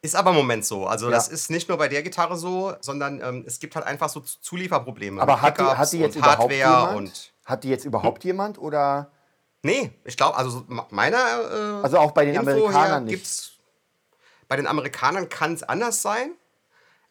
Ist 0.01 0.15
aber 0.15 0.29
im 0.29 0.35
Moment 0.35 0.63
so. 0.63 0.85
Also 0.85 1.09
das 1.09 1.27
Ja. 1.27 1.33
ist 1.33 1.49
nicht 1.49 1.67
nur 1.67 1.79
bei 1.79 1.87
der 1.87 2.03
Gitarre 2.03 2.37
so, 2.37 2.75
sondern 2.81 3.19
ähm, 3.21 3.43
es 3.47 3.59
gibt 3.59 3.75
halt 3.75 3.87
einfach 3.87 4.09
so 4.09 4.19
Zulieferprobleme. 4.19 5.19
Aber 5.19 5.41
hat 5.41 5.57
die, 5.59 5.63
hat 5.63 5.91
die 5.91 5.97
jetzt 5.99 6.15
und 6.15 6.21
überhaupt 6.21 6.53
Hardware 6.53 6.89
jemand? 6.91 6.95
und 6.95 7.33
hat 7.45 7.63
die 7.63 7.69
jetzt 7.69 7.85
überhaupt 7.85 8.23
jemand 8.23 8.57
oder? 8.59 9.11
nee, 9.63 9.91
ich 10.03 10.15
glaube, 10.15 10.37
also 10.37 10.63
meiner 10.91 11.17
äh, 11.17 11.83
Also 11.83 11.97
auch 11.97 12.11
bei 12.11 12.25
den 12.25 12.35
Info 12.35 12.51
Amerikanern 12.51 13.05
nicht. 13.05 13.57
bei 14.47 14.55
den 14.57 14.67
Amerikanern 14.67 15.27
kann 15.27 15.55
es 15.55 15.63
anders 15.63 16.03
sein, 16.03 16.33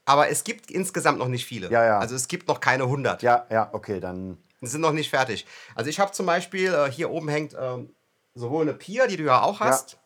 aber 0.04 0.28
es 0.28 0.44
gibt 0.44 0.70
insgesamt 0.70 1.18
noch 1.18 1.26
nicht 1.26 1.44
viele. 1.46 1.68
Ja, 1.70 1.84
ja. 1.84 1.98
Also 1.98 2.14
es 2.14 2.28
gibt 2.28 2.46
noch 2.46 2.60
keine 2.60 2.84
100. 2.84 3.22
Ja, 3.22 3.44
ja, 3.50 3.68
okay, 3.72 3.98
dann. 3.98 4.38
Die 4.60 4.68
sind 4.68 4.82
noch 4.82 4.92
nicht 4.92 5.10
fertig. 5.10 5.44
Also 5.74 5.90
ich 5.90 5.98
habe 5.98 6.12
zum 6.12 6.26
Beispiel, 6.26 6.72
äh, 6.72 6.88
hier 6.92 7.10
oben 7.10 7.28
hängt 7.28 7.56
ähm, 7.58 7.92
sowohl 8.36 8.62
eine 8.62 8.74
Pia, 8.74 9.08
die 9.08 9.16
du 9.16 9.24
ja 9.24 9.42
auch 9.42 9.58
hast, 9.58 9.98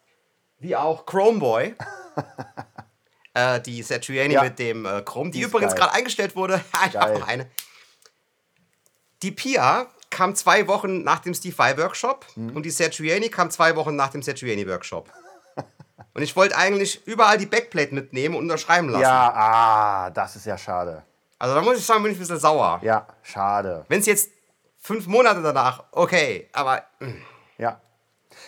wie 0.61 0.77
auch 0.77 1.07
Chromeboy. 1.07 1.75
äh, 3.35 3.61
die 3.61 3.83
Satriani 3.83 4.35
Ja. 4.35 4.43
mit 4.43 4.59
dem 4.59 4.85
äh, 4.87 5.03
Chrome, 5.03 5.31
die, 5.31 5.39
Die 5.39 5.45
übrigens 5.45 5.75
gerade 5.75 5.93
eingestellt 5.93 6.35
wurde. 6.37 6.61
ich 6.89 6.97
habe 6.97 7.19
noch 7.19 7.29
eine. 7.29 7.49
Die 9.23 9.31
Pia 9.33 9.87
kam 10.11 10.35
zwei 10.35 10.67
Wochen 10.69 11.03
nach 11.03 11.19
dem 11.21 11.35
Steve 11.35 11.57
Vai 11.59 11.77
Workshop 11.77 12.25
Mhm. 12.37 12.57
und 12.57 12.63
die 12.65 12.71
Satriani 12.71 13.29
kam 13.29 13.51
zwei 13.51 13.77
Wochen 13.77 13.95
nach 13.97 14.09
dem 14.09 14.23
Satriani 14.23 14.67
Workshop. 14.69 15.11
und 16.15 16.23
ich 16.23 16.35
wollte 16.37 16.57
eigentlich 16.57 17.07
überall 17.07 17.37
die 17.39 17.47
Backplate 17.47 17.95
mitnehmen 17.95 18.35
und 18.37 18.43
unterschreiben 18.45 18.89
lassen. 18.89 19.03
Ja, 19.03 19.33
ah, 19.35 20.11
das 20.11 20.37
ist 20.37 20.47
ja 20.47 20.57
schade. 20.57 21.03
Also 21.39 21.55
da 21.55 21.63
muss 21.63 21.79
ich 21.79 21.85
sagen, 21.85 22.03
bin 22.03 22.13
ich 22.13 22.19
ein 22.19 22.21
bisschen 22.21 22.39
sauer. 22.41 22.81
Ja, 22.83 23.07
schade. 23.23 23.85
Wenn 23.89 24.01
es 24.01 24.07
jetzt 24.07 24.31
fünf 24.81 25.07
Monate 25.07 25.43
danach, 25.43 25.85
okay, 25.93 26.49
aber 26.53 26.83
Ja. 27.01 27.07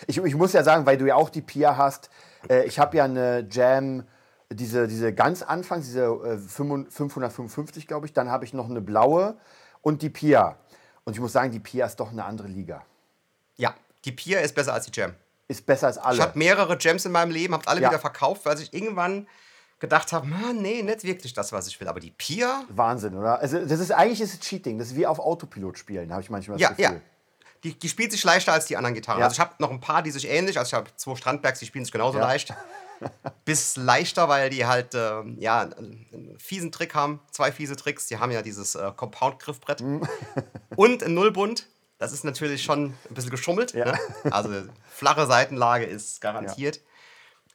Ich, 0.07 0.17
ich 0.17 0.35
muss 0.35 0.53
ja 0.53 0.63
sagen, 0.63 0.85
weil 0.85 0.97
du 0.97 1.05
ja 1.07 1.15
auch 1.15 1.29
die 1.29 1.41
Pia 1.41 1.77
hast, 1.77 2.09
äh, 2.49 2.63
ich 2.65 2.79
habe 2.79 2.97
ja 2.97 3.05
eine 3.05 3.47
Jam, 3.49 4.05
diese, 4.51 4.87
diese 4.87 5.13
ganz 5.13 5.41
Anfangs, 5.43 5.85
diese 5.85 6.03
äh, 6.05 6.37
555, 6.37 7.87
glaube 7.87 8.05
ich, 8.05 8.13
dann 8.13 8.29
habe 8.29 8.45
ich 8.45 8.53
noch 8.53 8.69
eine 8.69 8.81
blaue 8.81 9.37
und 9.81 10.01
die 10.01 10.09
Pia. 10.09 10.57
Und 11.03 11.13
ich 11.13 11.19
muss 11.19 11.33
sagen, 11.33 11.51
die 11.51 11.59
Pia 11.59 11.85
ist 11.85 11.95
doch 11.99 12.11
eine 12.11 12.23
andere 12.25 12.47
Liga. 12.47 12.83
ja, 13.57 13.73
die 14.05 14.11
Pia 14.11 14.39
ist 14.39 14.55
besser 14.55 14.73
als 14.73 14.85
die 14.85 14.91
Jam. 14.99 15.13
Ist 15.47 15.65
besser 15.65 15.87
als 15.87 15.97
alle. 15.99 16.15
Ich 16.15 16.21
habe 16.21 16.37
mehrere 16.37 16.75
Gems 16.77 17.05
in 17.05 17.11
meinem 17.11 17.29
Leben, 17.31 17.53
habe 17.53 17.67
alle 17.67 17.81
Ja. 17.81 17.89
wieder 17.89 17.99
verkauft, 17.99 18.45
weil 18.45 18.59
ich 18.59 18.73
irgendwann 18.73 19.27
gedacht 19.79 20.11
habe, 20.13 20.25
"Man, 20.27 20.61
nee, 20.61 20.81
nicht 20.81 21.03
wirklich 21.03 21.33
das, 21.33 21.51
was 21.51 21.67
ich 21.67 21.79
will. 21.79 21.87
Aber 21.87 21.99
die 21.99 22.11
Pia, 22.11 22.63
Wahnsinn, 22.69 23.15
oder? 23.15 23.39
Also 23.39 23.63
das 23.63 23.79
ist 23.79 23.91
eigentlich 23.91 24.21
ist 24.21 24.41
Cheating. 24.41 24.79
Das 24.79 24.87
ist 24.89 24.95
wie 24.95 25.05
auf 25.05 25.19
Autopilot 25.19 25.77
spielen, 25.77 26.11
habe 26.11 26.21
ich 26.21 26.29
manchmal 26.29 26.57
das 26.57 26.61
ja, 26.61 26.69
Gefühl. 26.69 26.83
ja. 26.85 27.01
Die, 27.63 27.77
die 27.77 27.89
spielt 27.89 28.11
sich 28.11 28.23
leichter 28.23 28.53
als 28.53 28.65
die 28.65 28.75
anderen 28.77 28.95
Gitarren. 28.95 29.19
Ja. 29.19 29.25
Also 29.25 29.35
ich 29.35 29.39
habe 29.39 29.53
noch 29.59 29.69
ein 29.69 29.79
paar, 29.79 30.01
die 30.01 30.11
sich 30.11 30.27
ähnlich, 30.27 30.57
also 30.57 30.69
ich 30.69 30.73
habe 30.73 30.89
zwei 30.95 31.15
Strandbergs, 31.15 31.59
die 31.59 31.65
spielen 31.65 31.85
sich 31.85 31.91
genauso 31.91 32.17
Ja. 32.17 32.25
leicht. 32.25 32.53
Bis 33.45 33.77
leichter, 33.77 34.29
weil 34.29 34.49
die 34.51 34.65
halt 34.65 34.93
ähm, 34.93 35.35
ja, 35.39 35.61
einen 35.61 36.35
fiesen 36.37 36.71
Trick 36.71 36.93
haben. 36.93 37.19
Zwei 37.31 37.51
fiese 37.51 37.75
Tricks. 37.75 38.05
Die 38.07 38.17
haben 38.17 38.31
ja 38.31 38.41
dieses 38.43 38.75
äh, 38.75 38.91
Compound-Griffbrett. 38.95 39.81
Mhm. 39.81 40.07
Und 40.75 41.03
ein 41.03 41.13
Nullbund. 41.13 41.67
Das 41.97 42.13
ist 42.13 42.23
natürlich 42.23 42.63
schon 42.63 42.85
ein 43.09 43.13
bisschen 43.13 43.31
geschummelt. 43.31 43.73
Ja. 43.73 43.85
Ne? 43.85 43.99
Also 44.31 44.49
flache 44.91 45.25
Seitenlage 45.27 45.85
ist 45.85 46.19
garantiert. 46.21 46.79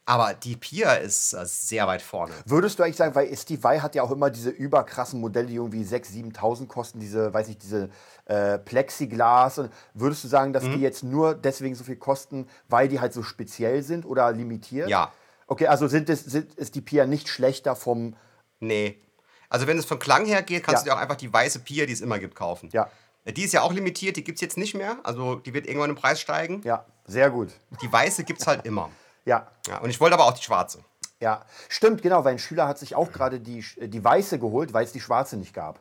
Aber 0.08 0.34
die 0.34 0.56
Pia 0.56 0.94
ist 0.94 1.32
äh, 1.32 1.44
sehr 1.44 1.86
weit 1.88 2.00
vorne. 2.00 2.32
Würdest 2.44 2.78
du 2.78 2.84
eigentlich 2.84 2.96
sagen, 2.96 3.14
weil 3.16 3.36
Steve 3.36 3.60
Vai 3.62 3.80
hat 3.80 3.96
ja 3.96 4.04
auch 4.04 4.12
immer 4.12 4.30
diese 4.30 4.50
überkrassen 4.50 5.20
Modelle, 5.20 5.48
die 5.48 5.56
irgendwie 5.56 5.82
6.000, 5.82 6.32
7.000 6.36 6.66
kosten, 6.68 7.00
diese, 7.00 7.34
weiß 7.34 7.48
nicht, 7.48 7.62
diese 7.62 7.90
äh, 8.26 8.56
Plexiglas. 8.58 9.58
Und 9.58 9.70
würdest 9.94 10.22
du 10.22 10.28
sagen, 10.28 10.52
dass 10.52 10.62
Mhm. 10.62 10.74
die 10.74 10.80
jetzt 10.80 11.02
nur 11.02 11.34
deswegen 11.34 11.74
so 11.74 11.82
viel 11.84 11.96
kosten, 11.96 12.46
weil 12.68 12.86
die 12.88 13.00
halt 13.00 13.12
so 13.12 13.22
speziell 13.24 13.82
sind 13.82 14.06
oder 14.06 14.30
limitiert? 14.32 14.88
Ja. 14.88 15.12
Okay, 15.48 15.66
also 15.66 15.88
sind 15.88 16.08
es, 16.08 16.24
sind, 16.24 16.54
ist 16.54 16.74
die 16.76 16.80
Pia 16.80 17.06
nicht 17.06 17.28
schlechter 17.28 17.74
vom. 17.76 18.14
Nee. 18.60 19.00
Also 19.48 19.66
wenn 19.66 19.76
es 19.78 19.84
vom 19.84 19.98
Klang 19.98 20.24
her 20.24 20.42
geht, 20.42 20.62
kannst 20.64 20.86
Ja. 20.86 20.92
du 20.92 20.94
dir 20.94 20.96
auch 20.96 21.02
einfach 21.02 21.16
die 21.16 21.32
weiße 21.32 21.60
Pia, 21.60 21.84
die 21.86 21.92
es 21.92 22.00
immer 22.00 22.18
gibt, 22.20 22.34
kaufen. 22.36 22.68
Ja. 22.72 22.88
Die 23.26 23.42
ist 23.42 23.52
ja 23.52 23.62
auch 23.62 23.72
limitiert, 23.72 24.16
die 24.16 24.22
gibt 24.22 24.36
es 24.36 24.40
jetzt 24.42 24.56
nicht 24.56 24.74
mehr. 24.74 24.98
Also 25.02 25.34
die 25.36 25.52
wird 25.52 25.66
irgendwann 25.66 25.90
im 25.90 25.96
Preis 25.96 26.20
steigen. 26.20 26.62
Ja, 26.64 26.84
sehr 27.06 27.28
gut. 27.30 27.48
Die 27.82 27.92
weiße 27.92 28.22
gibt 28.22 28.40
es 28.40 28.46
halt 28.46 28.64
immer. 28.64 28.88
Ja. 29.26 29.46
Ja, 29.66 29.78
und 29.78 29.90
ich 29.90 30.00
wollte 30.00 30.14
aber 30.14 30.24
auch 30.24 30.32
die 30.32 30.42
schwarze. 30.42 30.78
Ja, 31.20 31.44
stimmt, 31.68 32.00
genau, 32.02 32.24
weil 32.24 32.32
ein 32.32 32.38
Schüler 32.38 32.66
hat 32.68 32.78
sich 32.78 32.94
auch 32.94 33.10
gerade 33.12 33.40
die, 33.40 33.64
die 33.76 34.02
weiße 34.04 34.38
geholt, 34.38 34.72
weil 34.72 34.84
es 34.84 34.92
die 34.92 35.00
schwarze 35.00 35.36
nicht 35.36 35.52
gab. 35.54 35.80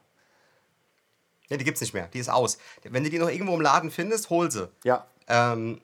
Ja, 1.48 1.58
die 1.58 1.64
gibt 1.64 1.76
es 1.78 1.82
nicht 1.82 1.94
mehr. 1.94 2.08
Die 2.08 2.20
ist 2.20 2.30
aus. 2.30 2.58
Wenn 2.84 3.04
du 3.04 3.10
die 3.10 3.20
noch 3.20 3.30
irgendwo 3.30 3.54
im 3.54 3.62
Laden 3.62 3.92
findest, 3.92 4.30
hol 4.30 4.50
sie. 4.52 4.70
Ja, 4.84 5.06
Ähm, 5.28 5.82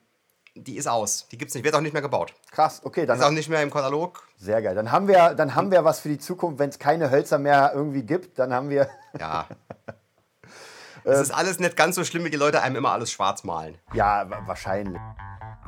die 0.55 0.75
ist 0.75 0.87
aus. 0.87 1.27
Die 1.31 1.37
gibt's 1.37 1.53
nicht. 1.53 1.63
Wird 1.63 1.75
auch 1.75 1.81
nicht 1.81 1.93
mehr 1.93 2.01
gebaut. 2.01 2.33
krass, 2.51 2.81
okay, 2.83 3.03
Ist 3.03 3.09
auch 3.11 3.17
dann 3.19 3.35
nicht 3.35 3.47
mehr 3.47 3.61
im 3.61 3.71
Katalog. 3.71 4.27
sehr 4.37 4.61
geil. 4.61 4.75
Dann 4.75 4.91
haben 4.91 5.07
wir, 5.07 5.33
dann 5.35 5.55
haben 5.55 5.71
wir 5.71 5.85
was 5.85 5.99
für 6.01 6.09
die 6.09 6.17
Zukunft, 6.19 6.59
wenn 6.59 6.69
es 6.69 6.79
keine 6.79 7.09
Hölzer 7.11 7.37
mehr 7.39 7.71
irgendwie 7.73 8.03
gibt, 8.03 8.37
dann 8.39 8.53
haben 8.53 8.69
wir. 8.69 8.89
Ja. 9.19 9.47
Es 11.03 11.19
ist 11.19 11.31
alles 11.31 11.59
nicht 11.59 11.75
ganz 11.75 11.95
so 11.95 12.03
schlimm, 12.03 12.23
wie 12.25 12.29
die 12.29 12.37
Leute 12.37 12.61
einem 12.61 12.75
immer 12.75 12.91
alles 12.91 13.11
schwarz 13.11 13.43
malen. 13.43 13.77
Ja, 13.93 14.29
wa- 14.29 14.41
wahrscheinlich. 14.45 15.01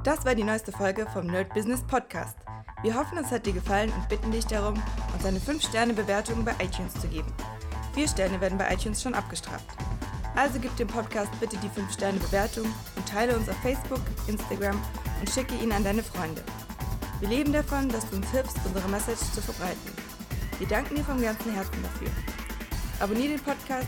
Das 0.03 0.25
war 0.25 0.35
die 0.35 0.43
neueste 0.43 0.71
Folge 0.71 1.07
vom 1.11 1.27
Nerd 1.27 1.53
Business 1.53 1.81
Podcast. 1.81 2.37
Wir 2.83 2.93
hoffen, 2.95 3.17
es 3.17 3.31
hat 3.31 3.45
dir 3.45 3.53
gefallen 3.53 3.91
und 3.95 4.09
bitten 4.09 4.31
dich 4.31 4.45
darum, 4.45 4.81
uns 5.13 5.25
eine 5.25 5.39
5-Sterne-Bewertung 5.39 6.43
bei 6.43 6.51
iTunes 6.63 6.93
zu 6.99 7.07
geben. 7.07 7.33
Vier 7.93 8.07
Sterne 8.07 8.39
werden 8.41 8.57
bei 8.57 8.71
iTunes 8.73 9.01
schon 9.01 9.15
abgestraft. 9.15 9.65
Also 10.35 10.59
gib 10.59 10.75
dem 10.77 10.87
Podcast 10.87 11.31
bitte 11.39 11.57
die 11.57 11.69
5-Sterne-Bewertung 11.69 12.65
und 12.95 13.07
teile 13.09 13.35
uns 13.37 13.47
auf 13.49 13.55
Facebook, 13.57 14.01
Instagram 14.27 14.79
und 15.19 15.29
schicke 15.29 15.55
ihn 15.55 15.71
an 15.71 15.83
deine 15.83 16.03
Freunde. 16.03 16.43
Wir 17.19 17.29
leben 17.29 17.53
davon, 17.53 17.87
dass 17.89 18.09
du 18.09 18.17
uns 18.17 18.29
hilfst, 18.31 18.57
unsere 18.65 18.89
Message 18.89 19.21
zu 19.33 19.41
verbreiten. 19.41 19.79
Wir 20.59 20.67
danken 20.67 20.95
dir 20.95 21.03
vom 21.05 21.21
ganzen 21.21 21.53
Herzen 21.53 21.81
dafür. 21.81 22.09
Abonnier 22.99 23.29
den 23.29 23.39
Podcast, 23.39 23.87